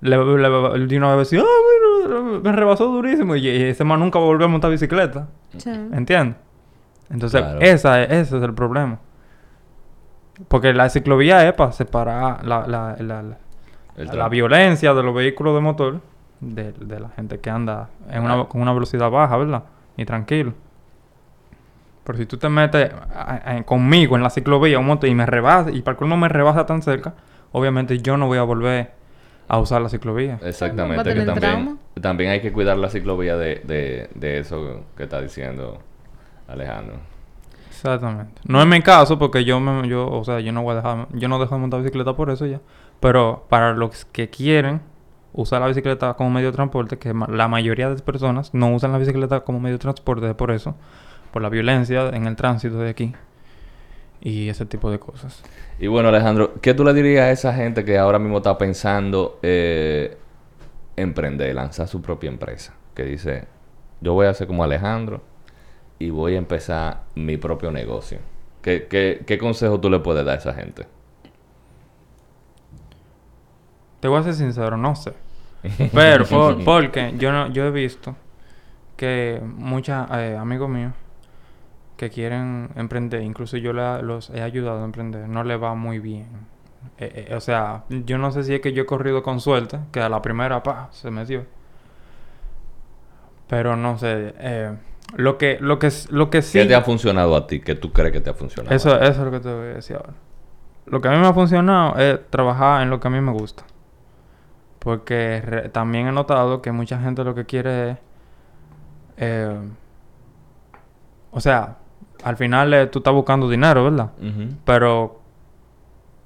le, 0.02 0.16
le, 0.16 0.86
de 0.86 0.98
una 0.98 1.16
vez 1.16 1.30
decir, 1.30 1.44
ah, 1.44 1.71
me 2.08 2.52
rebasó 2.52 2.86
durísimo. 2.88 3.36
Y, 3.36 3.48
y 3.48 3.64
ese 3.64 3.84
man 3.84 4.00
nunca 4.00 4.20
va 4.20 4.26
a 4.26 4.28
volver 4.28 4.46
a 4.46 4.48
montar 4.50 4.72
bicicleta. 4.72 5.28
Sí. 5.58 5.70
¿Entiendes? 5.70 6.38
Entonces, 7.10 7.42
Claro. 7.42 7.60
esa 7.62 8.02
es- 8.04 8.12
ese 8.28 8.38
es 8.38 8.44
el 8.44 8.54
problema. 8.54 9.00
Porque 10.48 10.74
la 10.74 10.90
ciclovía 10.90 11.48
es 11.48 11.54
para 11.54 11.72
separar 11.72 12.46
la, 12.46 12.66
la, 12.68 12.96
la, 13.00 13.24
la- 14.14 14.30
violencia 14.30 14.94
de 14.94 15.04
los 15.04 15.14
vehículos 15.14 15.54
de 15.54 15.62
motor 15.62 16.02
de, 16.40 16.72
de 16.72 17.00
la 17.00 17.10
gente 17.10 17.40
que 17.40 17.50
anda 17.50 17.90
en 18.10 18.24
una, 18.24 18.46
con 18.46 18.62
una 18.62 18.74
velocidad 18.74 19.12
baja, 19.12 19.38
¿verdad? 19.38 19.64
Y 19.98 20.06
tranquilo. 20.06 20.54
Pero 22.04 22.18
si 22.18 22.26
tú 22.26 22.38
te 22.38 22.50
metes 22.50 22.92
a- 23.14 23.58
a- 23.58 23.64
conmigo 23.64 24.16
en 24.16 24.24
la 24.24 24.30
ciclovía 24.32 24.80
un 24.80 24.88
motor 24.88 25.08
y 25.10 25.14
me 25.14 25.26
rebasa, 25.28 25.70
y 25.70 25.82
para 25.82 25.98
colmo 25.98 26.18
me 26.18 26.30
rebasa 26.30 26.66
tan 26.66 26.82
cerca, 26.82 27.14
obviamente 27.52 28.00
yo 28.00 28.18
no 28.18 28.26
voy 28.28 28.40
a 28.40 28.44
volver 28.44 28.94
a 29.48 29.60
usar 29.60 29.82
la 29.82 29.90
ciclovía. 29.90 30.40
Exactamente, 30.44 31.14
que 31.14 31.26
también, 31.26 31.80
también 32.00 32.32
hay 32.32 32.42
que 32.42 32.52
cuidar 32.52 32.78
la 32.78 32.90
ciclovía 32.90 33.36
de, 33.38 33.62
de, 33.64 34.10
de 34.16 34.40
eso 34.40 34.86
que 34.96 35.04
está 35.04 35.22
diciendo 35.22 35.80
Alejandro. 36.48 36.96
Exactamente. 37.70 38.42
No 38.46 38.62
es 38.62 38.68
mi 38.68 38.82
caso 38.82 39.18
porque 39.18 39.44
yo, 39.44 39.60
me, 39.60 39.88
yo, 39.88 40.08
o 40.08 40.24
sea, 40.24 40.40
yo 40.40 40.52
no 40.52 40.62
voy 40.62 40.74
a 40.74 40.76
dejar, 40.76 41.08
yo 41.14 41.28
no 41.28 41.40
dejo 41.40 41.56
de 41.56 41.62
montar 41.62 41.82
bicicleta 41.82 42.16
por 42.16 42.30
eso 42.30 42.46
ya. 42.46 42.62
Pero 43.00 43.46
para 43.50 43.74
los 43.74 44.06
que 44.06 44.30
quieren 44.30 44.82
usar 45.34 45.62
la 45.62 45.68
bicicleta 45.68 46.14
como 46.14 46.30
medio 46.30 46.52
de 46.52 46.54
transporte, 46.54 46.98
que 46.98 47.14
la 47.14 47.48
mayoría 47.48 47.88
de 47.88 47.94
las 47.94 48.02
personas 48.02 48.54
no 48.54 48.74
usan 48.74 48.92
la 48.92 49.00
bicicleta 49.00 49.42
como 49.42 49.60
medio 49.60 49.76
de 49.76 49.82
transporte 49.82 50.34
por 50.36 50.52
eso, 50.52 50.76
por 51.32 51.42
la 51.42 51.50
violencia 51.50 52.10
en 52.10 52.28
el 52.28 52.36
tránsito 52.36 52.78
de 52.78 52.90
aquí 52.90 53.16
y 54.22 54.50
ese 54.50 54.66
tipo 54.66 54.92
de 54.92 55.00
cosas. 55.00 55.42
Y 55.80 55.88
bueno, 55.88 56.10
Alejandro, 56.10 56.54
¿qué 56.62 56.74
tú 56.74 56.84
le 56.84 56.94
dirías 56.94 57.24
a 57.26 57.32
esa 57.32 57.54
gente 57.54 57.84
que 57.84 57.98
ahora 57.98 58.20
mismo 58.20 58.38
está 58.38 58.58
pensando 58.58 59.40
eh, 59.42 60.18
emprender, 60.96 61.56
lanzar 61.56 61.88
su 61.88 62.02
propia 62.02 62.30
empresa? 62.30 62.74
Que 62.94 63.04
dice, 63.04 63.46
yo 64.02 64.14
voy 64.14 64.28
a 64.28 64.30
hacer 64.32 64.48
como 64.48 64.64
Alejandro 64.64 65.22
y 66.00 66.10
voy 66.12 66.36
a 66.36 66.38
empezar 66.38 67.04
mi 67.16 67.38
propio 67.38 67.72
negocio. 67.72 68.20
¿Qué, 68.62 68.88
qué, 68.88 69.24
qué 69.26 69.38
consejo 69.40 69.80
tú 69.80 69.90
le 69.90 70.00
puedes 70.00 70.24
dar 70.24 70.36
a 70.36 70.40
esa 70.40 70.54
gente? 70.54 70.86
Te 74.00 74.08
voy 74.08 74.20
a 74.20 74.24
ser 74.24 74.34
sincero, 74.34 74.78
no 74.78 74.96
sé. 74.96 75.14
Pero 75.94 76.26
por- 76.26 76.64
porque 76.66 77.14
yo 77.18 77.32
no, 77.32 77.48
yo 77.48 77.66
he 77.66 77.72
visto 77.72 78.16
que 78.98 79.42
muchos 79.44 80.10
eh, 80.12 80.38
amigos 80.40 80.70
míos 80.70 80.94
que 82.02 82.10
quieren 82.10 82.70
emprender, 82.76 83.22
incluso 83.22 83.58
yo 83.58 83.74
la- 83.74 84.02
los 84.02 84.32
he 84.32 84.42
ayudado 84.42 84.82
a 84.82 84.86
emprender, 84.86 85.30
no 85.30 85.44
le 85.44 85.56
va 85.56 85.76
muy 85.76 86.00
bien. 86.00 86.28
Eh, 86.98 87.28
eh, 87.30 87.36
o 87.36 87.40
sea, 87.40 87.84
yo 87.90 88.18
no 88.18 88.32
sé 88.32 88.44
si 88.44 88.56
es 88.56 88.62
que 88.62 88.74
yo 88.74 88.84
he 88.84 88.86
corrido 88.88 89.22
con 89.22 89.40
suerte, 89.40 89.80
que 89.92 90.02
a 90.02 90.10
la 90.10 90.22
primera, 90.22 90.64
pa, 90.64 90.90
se 90.92 91.12
metió. 91.12 91.46
Pero 93.48 93.76
no 93.76 93.98
sé, 93.98 94.34
eh, 94.40 94.76
lo 95.16 95.38
que, 95.38 95.58
lo 95.60 95.78
que, 95.78 95.90
lo 96.10 96.30
que 96.30 96.42
sí... 96.42 96.60
¿Qué 96.60 96.66
te 96.66 96.76
ha 96.76 96.82
funcionado 96.82 97.36
a 97.36 97.46
ti? 97.46 97.60
¿Qué 97.60 97.76
tú 97.76 97.92
crees 97.92 98.12
que 98.14 98.22
te 98.22 98.30
ha 98.30 98.34
funcionado? 98.34 98.76
Eso, 98.76 98.96
eso 99.00 99.10
es 99.12 99.18
lo 99.18 99.32
que 99.32 99.40
te 99.42 99.54
voy 99.54 99.68
a 99.70 99.74
decir 99.74 99.98
ahora. 99.98 100.14
Lo 100.86 101.02
que 101.02 101.08
a 101.08 101.12
mí 101.12 101.18
me 101.18 101.28
ha 101.28 101.34
funcionado 101.34 101.98
es 101.98 102.20
trabajar 102.30 102.82
en 102.82 102.90
lo 102.90 103.00
que 103.00 103.08
a 103.08 103.12
mí 103.12 103.22
me 103.22 103.32
gusta. 103.32 103.64
Porque 104.80 105.42
re- 105.46 105.70
también 105.70 106.08
he 106.08 106.12
notado 106.12 106.62
que 106.62 106.72
mucha 106.72 107.00
gente 107.00 107.24
lo 107.24 107.36
que 107.36 107.46
quiere 107.46 107.92
es... 107.92 107.98
eh, 109.18 109.58
o 111.32 111.40
sea, 111.40 111.78
al 112.24 112.38
final 112.38 112.74
eh, 112.74 112.88
tú 112.88 113.00
estás 113.00 113.14
buscando 113.14 113.50
dinero, 113.50 113.84
¿verdad? 113.84 114.12
Pero 114.66 115.20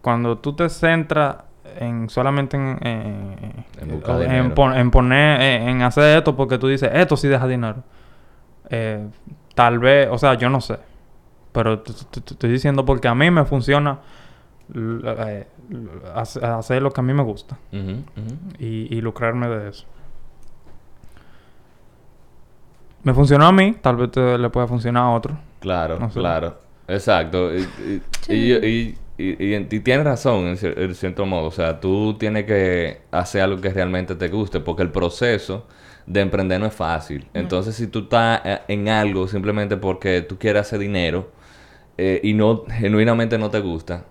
cuando 0.02 0.38
tú 0.38 0.54
te 0.54 0.70
centras 0.70 1.38
en 1.80 2.10
solamente 2.10 2.56
en, 2.58 2.78
en, 2.88 3.66
En 3.82 3.90
buscar 3.92 4.16
en 4.22 4.30
dinero. 4.30 4.56
pon- 4.56 4.78
en 4.78 4.92
poner, 4.92 5.42
en, 5.42 5.70
en 5.70 5.82
hacer 5.82 6.18
esto 6.18 6.36
porque 6.36 6.58
tú 6.58 6.68
dices, 6.68 6.90
esto 6.94 7.18
sí 7.18 7.28
deja 7.28 7.48
dinero. 7.48 7.84
Eh, 8.70 9.08
tal 9.56 9.80
vez, 9.80 10.08
o 10.12 10.18
sea, 10.18 10.36
yo 10.36 10.50
no 10.50 10.62
sé. 10.62 10.78
Pero 11.52 11.80
te, 11.80 11.92
estoy 11.92 12.50
diciendo 12.52 12.86
porque 12.86 13.08
a 13.08 13.16
mí 13.16 13.30
me 13.32 13.46
funciona 13.46 14.00
eh, 14.76 15.48
hacer 16.16 16.82
lo 16.82 16.92
que 16.92 17.02
a 17.02 17.04
mí 17.04 17.14
me 17.14 17.24
gusta 17.24 17.58
y 18.60 19.02
lucrarme 19.02 19.48
de 19.48 19.70
eso. 19.70 19.86
Me 23.04 23.14
funcionó 23.14 23.46
a 23.46 23.52
mí, 23.52 23.74
tal 23.82 23.98
vez 23.98 24.12
te- 24.12 24.38
le 24.38 24.50
pueda 24.50 24.68
funcionar 24.68 25.04
a 25.04 25.10
otro. 25.12 25.38
Claro, 25.66 26.00
No 26.00 26.10
sé. 26.10 26.20
claro. 26.20 26.60
Exacto. 26.88 27.52
Y, 27.56 27.68
y, 28.30 28.34
y, 28.36 28.54
y- 28.54 28.98
y- 29.18 29.44
y- 29.56 29.56
y 29.72 29.80
tienes 29.80 30.06
razón 30.06 30.46
en, 30.46 30.58
cier- 30.58 30.78
en 30.78 30.94
cierto 30.94 31.26
modo. 31.26 31.48
O 31.48 31.52
sea, 31.52 31.80
tú 31.80 32.16
tienes 32.20 32.46
que 32.46 33.02
hacer 33.12 33.42
algo 33.42 33.60
que 33.60 33.70
realmente 33.70 34.14
te 34.16 34.28
guste 34.28 34.60
porque 34.60 34.84
el 34.84 34.92
proceso 34.92 35.66
de 36.06 36.22
emprender 36.22 36.60
no 36.60 36.68
es 36.68 36.74
fácil. 36.76 37.28
Entonces, 37.34 37.76
si 37.76 37.88
tú 37.88 38.00
estás 38.02 38.42
eh, 38.46 38.60
en 38.68 38.88
algo 38.90 39.28
simplemente 39.28 39.78
porque 39.78 40.22
tú 40.22 40.38
quieres 40.38 40.62
hacer 40.62 40.78
dinero 40.78 41.32
eh, 41.98 42.20
y 42.24 42.34
no 42.34 42.64
genuinamente 42.70 43.38
no 43.40 43.50
te 43.50 43.60
gusta, 43.62 44.04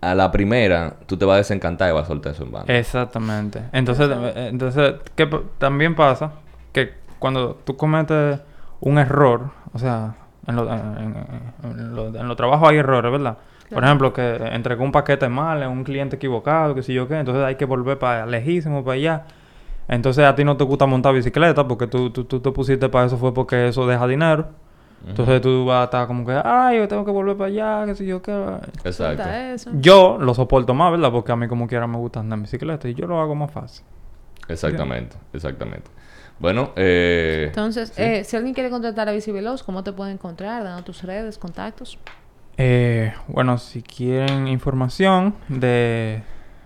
a 0.00 0.14
la 0.14 0.30
primera 0.30 0.96
tú 1.06 1.16
te 1.16 1.24
vas 1.24 1.34
a 1.34 1.38
desencantar 1.38 1.90
y 1.90 1.94
vas 1.94 2.04
a 2.04 2.08
soltar 2.08 2.32
eso 2.34 2.44
en 2.44 2.52
banda. 2.52 2.72
Exactamente. 2.78 3.62
Entonces, 3.72 4.08
eh, 4.12 4.48
entonces 4.52 4.94
¿qué 5.16 5.26
pa- 5.26 5.42
también 5.58 5.96
pasa? 5.96 6.34
Que 6.72 6.90
cuando 7.18 7.56
tú 7.64 7.76
cometes 7.76 8.38
un 8.80 8.98
error, 8.98 9.50
o 9.72 9.78
sea, 9.78 10.14
en 10.46 10.56
los 10.56 10.68
en, 10.68 11.16
en- 11.64 11.70
en 11.70 11.94
lo- 11.96 12.06
en 12.08 12.28
los 12.28 12.36
trabajos 12.36 12.68
hay 12.68 12.76
errores, 12.78 13.10
¿verdad? 13.12 13.38
Por 13.72 13.82
ejemplo, 13.84 14.12
que 14.12 14.36
entregó 14.52 14.84
un 14.84 14.92
paquete 14.92 15.28
mal 15.28 15.66
un 15.66 15.84
cliente 15.84 16.16
equivocado, 16.16 16.74
que 16.74 16.82
sé 16.82 16.92
yo 16.92 17.08
qué, 17.08 17.18
entonces 17.18 17.42
hay 17.44 17.54
que 17.56 17.64
volver 17.64 17.98
para 17.98 18.26
lejísimo, 18.26 18.84
para 18.84 18.94
allá. 18.94 19.22
Entonces 19.88 20.24
a 20.24 20.34
ti 20.34 20.44
no 20.44 20.56
te 20.56 20.64
gusta 20.64 20.86
montar 20.86 21.14
bicicleta 21.14 21.66
porque 21.66 21.86
tú, 21.86 22.10
tú, 22.10 22.24
tú 22.24 22.40
te 22.40 22.50
pusiste 22.50 22.88
para 22.88 23.06
eso 23.06 23.16
fue 23.18 23.32
porque 23.34 23.68
eso 23.68 23.86
deja 23.86 24.06
dinero. 24.06 24.46
Entonces 25.06 25.42
tú 25.42 25.66
vas 25.66 25.82
a 25.82 25.84
estar 25.84 26.06
como 26.06 26.24
que, 26.24 26.40
ay, 26.42 26.78
yo 26.78 26.88
tengo 26.88 27.04
que 27.04 27.10
volver 27.10 27.36
para 27.36 27.48
allá, 27.48 27.84
que 27.86 27.94
sé 27.94 28.06
yo 28.06 28.22
qué. 28.22 28.32
Exacto. 28.84 29.22
Yo 29.80 30.16
lo 30.18 30.32
soporto 30.32 30.72
más, 30.72 30.90
¿verdad? 30.92 31.10
Porque 31.12 31.30
a 31.32 31.36
mí 31.36 31.46
como 31.46 31.66
quiera 31.66 31.86
me 31.86 31.98
gusta 31.98 32.20
andar 32.20 32.38
en 32.38 32.42
bicicleta 32.44 32.88
y 32.88 32.94
yo 32.94 33.06
lo 33.06 33.20
hago 33.20 33.34
más 33.34 33.50
fácil. 33.50 33.84
Exactamente, 34.48 35.16
exactamente. 35.34 35.90
Bueno, 36.38 36.72
eh, 36.76 37.44
Entonces, 37.48 37.90
sí. 37.94 38.02
eh, 38.02 38.24
si 38.24 38.36
alguien 38.36 38.54
quiere 38.54 38.70
contratar 38.70 39.08
a 39.08 39.12
Biciveloz, 39.12 39.62
¿cómo 39.62 39.84
te 39.84 39.92
puede 39.92 40.12
encontrar? 40.12 40.64
Dando 40.64 40.82
tus 40.82 41.02
redes, 41.02 41.38
contactos. 41.38 41.98
Eh, 42.56 43.12
bueno, 43.28 43.58
si 43.58 43.82
quieren 43.82 44.46
información 44.48 45.34
de, 45.48 46.22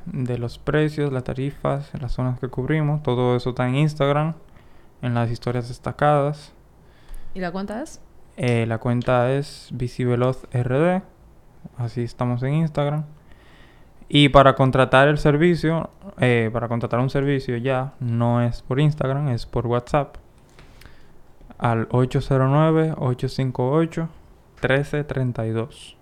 de 0.06 0.38
los 0.38 0.58
precios, 0.58 1.12
las 1.12 1.24
tarifas, 1.24 1.90
las 2.00 2.12
zonas 2.12 2.38
que 2.40 2.48
cubrimos, 2.48 3.02
todo 3.02 3.36
eso 3.36 3.50
está 3.50 3.68
en 3.68 3.76
Instagram, 3.76 4.34
en 5.02 5.14
las 5.14 5.30
historias 5.30 5.68
destacadas. 5.68 6.52
¿Y 7.34 7.40
la 7.40 7.50
cuenta 7.52 7.82
es? 7.82 8.00
Eh, 8.36 8.66
la 8.66 8.78
cuenta 8.78 9.32
es 9.32 9.68
VisivelozRD, 9.72 11.02
así 11.76 12.02
estamos 12.02 12.42
en 12.42 12.54
Instagram. 12.54 13.04
Y 14.08 14.30
para 14.30 14.54
contratar 14.54 15.08
el 15.08 15.18
servicio, 15.18 15.90
eh, 16.18 16.48
para 16.52 16.66
contratar 16.68 16.98
un 17.00 17.10
servicio 17.10 17.56
ya, 17.58 17.92
no 18.00 18.40
es 18.42 18.62
por 18.62 18.80
Instagram, 18.80 19.28
es 19.28 19.44
por 19.46 19.66
WhatsApp. 19.66 20.16
Al 21.58 21.88
809-858-1332. 24.62 25.94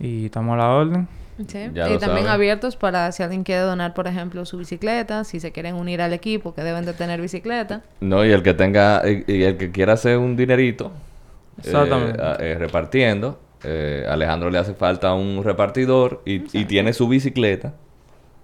Y 0.00 0.26
estamos 0.26 0.54
a 0.54 0.56
la 0.56 0.68
orden. 0.70 1.08
Sí. 1.48 1.68
Ya 1.74 1.88
y 1.90 1.98
también 1.98 2.24
saben. 2.24 2.28
abiertos 2.28 2.76
para 2.76 3.10
si 3.10 3.22
alguien 3.24 3.42
quiere 3.42 3.62
donar, 3.62 3.92
por 3.94 4.06
ejemplo, 4.06 4.44
su 4.44 4.56
bicicleta, 4.58 5.24
si 5.24 5.40
se 5.40 5.50
quieren 5.50 5.74
unir 5.74 6.00
al 6.00 6.12
equipo 6.12 6.54
que 6.54 6.62
deben 6.62 6.84
de 6.84 6.92
tener 6.92 7.20
bicicleta. 7.20 7.82
No, 8.00 8.24
y 8.24 8.30
el 8.30 8.42
que 8.42 8.54
tenga, 8.54 9.02
y, 9.04 9.24
y 9.26 9.42
el 9.42 9.56
que 9.56 9.72
quiera 9.72 9.94
hacer 9.94 10.18
un 10.18 10.36
dinerito, 10.36 10.92
Exactamente. 11.58 12.20
eh, 12.22 12.36
eh, 12.52 12.54
repartiendo, 12.58 13.40
eh, 13.64 14.06
Alejandro 14.08 14.50
le 14.50 14.58
hace 14.58 14.74
falta 14.74 15.14
un 15.14 15.42
repartidor 15.44 16.22
y, 16.24 16.44
y 16.58 16.64
tiene 16.66 16.92
su 16.92 17.08
bicicleta, 17.08 17.74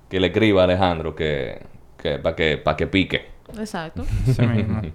que 0.09 0.18
le 0.21 0.29
escriba 0.29 0.62
a 0.62 0.64
Alejandro 0.64 1.14
que, 1.14 1.61
que 1.97 2.18
para 2.18 2.35
que, 2.37 2.57
pa' 2.59 2.77
que 2.77 2.87
pique. 2.87 3.27
Exacto. 3.59 4.05
Mismo. 4.27 4.81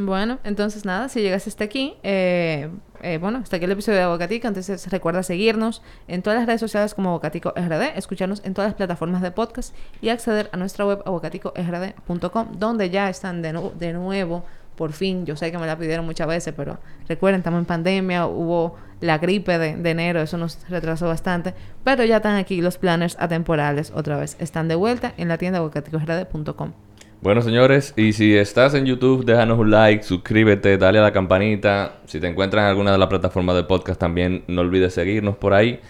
Bueno, 0.00 0.38
entonces 0.44 0.84
nada, 0.84 1.08
si 1.08 1.20
llegaste 1.22 1.50
hasta 1.50 1.64
aquí, 1.64 1.96
eh, 2.04 2.68
eh, 3.02 3.18
bueno, 3.20 3.38
hasta 3.38 3.56
aquí 3.56 3.64
el 3.64 3.72
episodio 3.72 3.98
de 3.98 4.04
Aguacatico, 4.04 4.46
entonces 4.46 4.88
recuerda 4.92 5.24
seguirnos 5.24 5.82
en 6.06 6.22
todas 6.22 6.38
las 6.38 6.46
redes 6.46 6.60
sociales 6.60 6.94
como 6.94 7.08
Aguacatico 7.08 7.52
RD, 7.56 7.96
escucharnos 7.98 8.40
en 8.44 8.54
todas 8.54 8.68
las 8.68 8.76
plataformas 8.76 9.22
de 9.22 9.32
podcast 9.32 9.74
y 10.00 10.10
acceder 10.10 10.50
a 10.52 10.56
nuestra 10.56 10.86
web 10.86 11.02
aguacaticord.com, 11.04 12.46
donde 12.58 12.90
ya 12.90 13.08
están 13.10 13.42
de, 13.42 13.52
nu- 13.52 13.72
de 13.76 13.92
nuevo, 13.92 14.44
por 14.78 14.92
fin, 14.92 15.26
yo 15.26 15.34
sé 15.34 15.50
que 15.50 15.58
me 15.58 15.66
la 15.66 15.76
pidieron 15.76 16.06
muchas 16.06 16.28
veces, 16.28 16.54
pero 16.56 16.78
recuerden, 17.08 17.40
estamos 17.40 17.58
en 17.58 17.64
pandemia, 17.64 18.26
hubo 18.26 18.76
la 19.00 19.18
gripe 19.18 19.58
de, 19.58 19.74
de 19.74 19.90
enero, 19.90 20.22
eso 20.22 20.38
nos 20.38 20.58
retrasó 20.68 21.08
bastante, 21.08 21.52
pero 21.82 22.04
ya 22.04 22.18
están 22.18 22.36
aquí 22.36 22.60
los 22.60 22.78
planners 22.78 23.16
atemporales 23.18 23.92
otra 23.92 24.16
vez, 24.16 24.36
están 24.38 24.68
de 24.68 24.76
vuelta 24.76 25.14
en 25.16 25.26
la 25.26 25.36
tienda 25.36 25.58
aguacaticord.com. 25.58 26.72
Bueno, 27.20 27.42
señores, 27.42 27.94
y 27.96 28.12
si 28.12 28.36
estás 28.36 28.74
en 28.74 28.86
YouTube, 28.86 29.24
déjanos 29.24 29.58
un 29.58 29.72
like, 29.72 30.04
suscríbete, 30.04 30.78
dale 30.78 31.00
a 31.00 31.02
la 31.02 31.12
campanita. 31.12 31.96
Si 32.06 32.20
te 32.20 32.28
encuentras 32.28 32.62
en 32.62 32.68
alguna 32.68 32.92
de 32.92 32.98
las 32.98 33.08
plataformas 33.08 33.56
de 33.56 33.64
podcast, 33.64 33.98
también 33.98 34.44
no 34.46 34.60
olvides 34.60 34.94
seguirnos 34.94 35.36
por 35.36 35.52
ahí. 35.52 35.80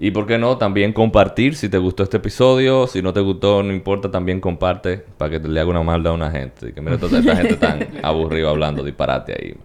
Y 0.00 0.12
por 0.12 0.26
qué 0.26 0.38
no, 0.38 0.58
también 0.58 0.92
compartir 0.92 1.56
si 1.56 1.68
te 1.68 1.76
gustó 1.78 2.04
este 2.04 2.18
episodio. 2.18 2.86
Si 2.86 3.02
no 3.02 3.12
te 3.12 3.20
gustó, 3.20 3.62
no 3.62 3.72
importa, 3.72 4.10
también 4.10 4.40
comparte 4.40 4.98
para 5.16 5.30
que 5.32 5.40
te 5.40 5.48
le 5.48 5.58
haga 5.60 5.70
una 5.70 5.82
maldad 5.82 6.12
a 6.12 6.14
una 6.14 6.30
gente. 6.30 6.68
Y 6.68 6.72
que 6.72 6.80
mira, 6.80 6.98
toda 6.98 7.18
esta 7.18 7.34
gente 7.36 7.54
tan 7.56 7.88
aburrida 8.02 8.48
hablando 8.50 8.84
disparate 8.84 9.32
ahí. 9.32 9.56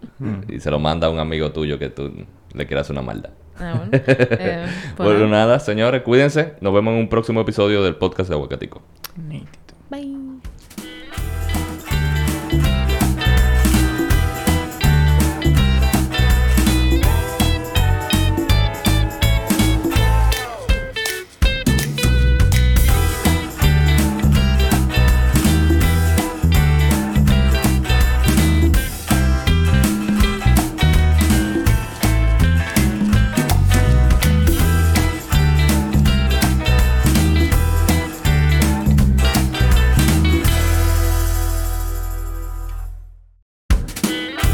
Y 0.49 0.59
se 0.59 0.71
lo 0.71 0.79
manda 0.79 1.07
a 1.07 1.09
un 1.11 1.19
amigo 1.19 1.51
tuyo 1.51 1.77
que 1.77 1.89
tú 1.89 2.11
le 2.53 2.65
quieras 2.65 2.89
una 2.89 3.01
maldad. 3.03 3.29
Ah, 3.59 3.75
bueno. 3.77 3.91
Eh, 3.93 4.65
pues 4.97 5.09
Bueno, 5.09 5.27
nada. 5.27 5.59
señores, 5.59 6.01
cuídense. 6.01 6.53
Nos 6.61 6.73
vemos 6.73 6.93
en 6.93 7.01
un 7.01 7.09
próximo 7.09 7.41
episodio 7.41 7.84
del 7.84 7.95
podcast 7.95 8.29
de 8.29 8.36
Aguacatico. 8.36 8.81
Bye. 9.15 10.32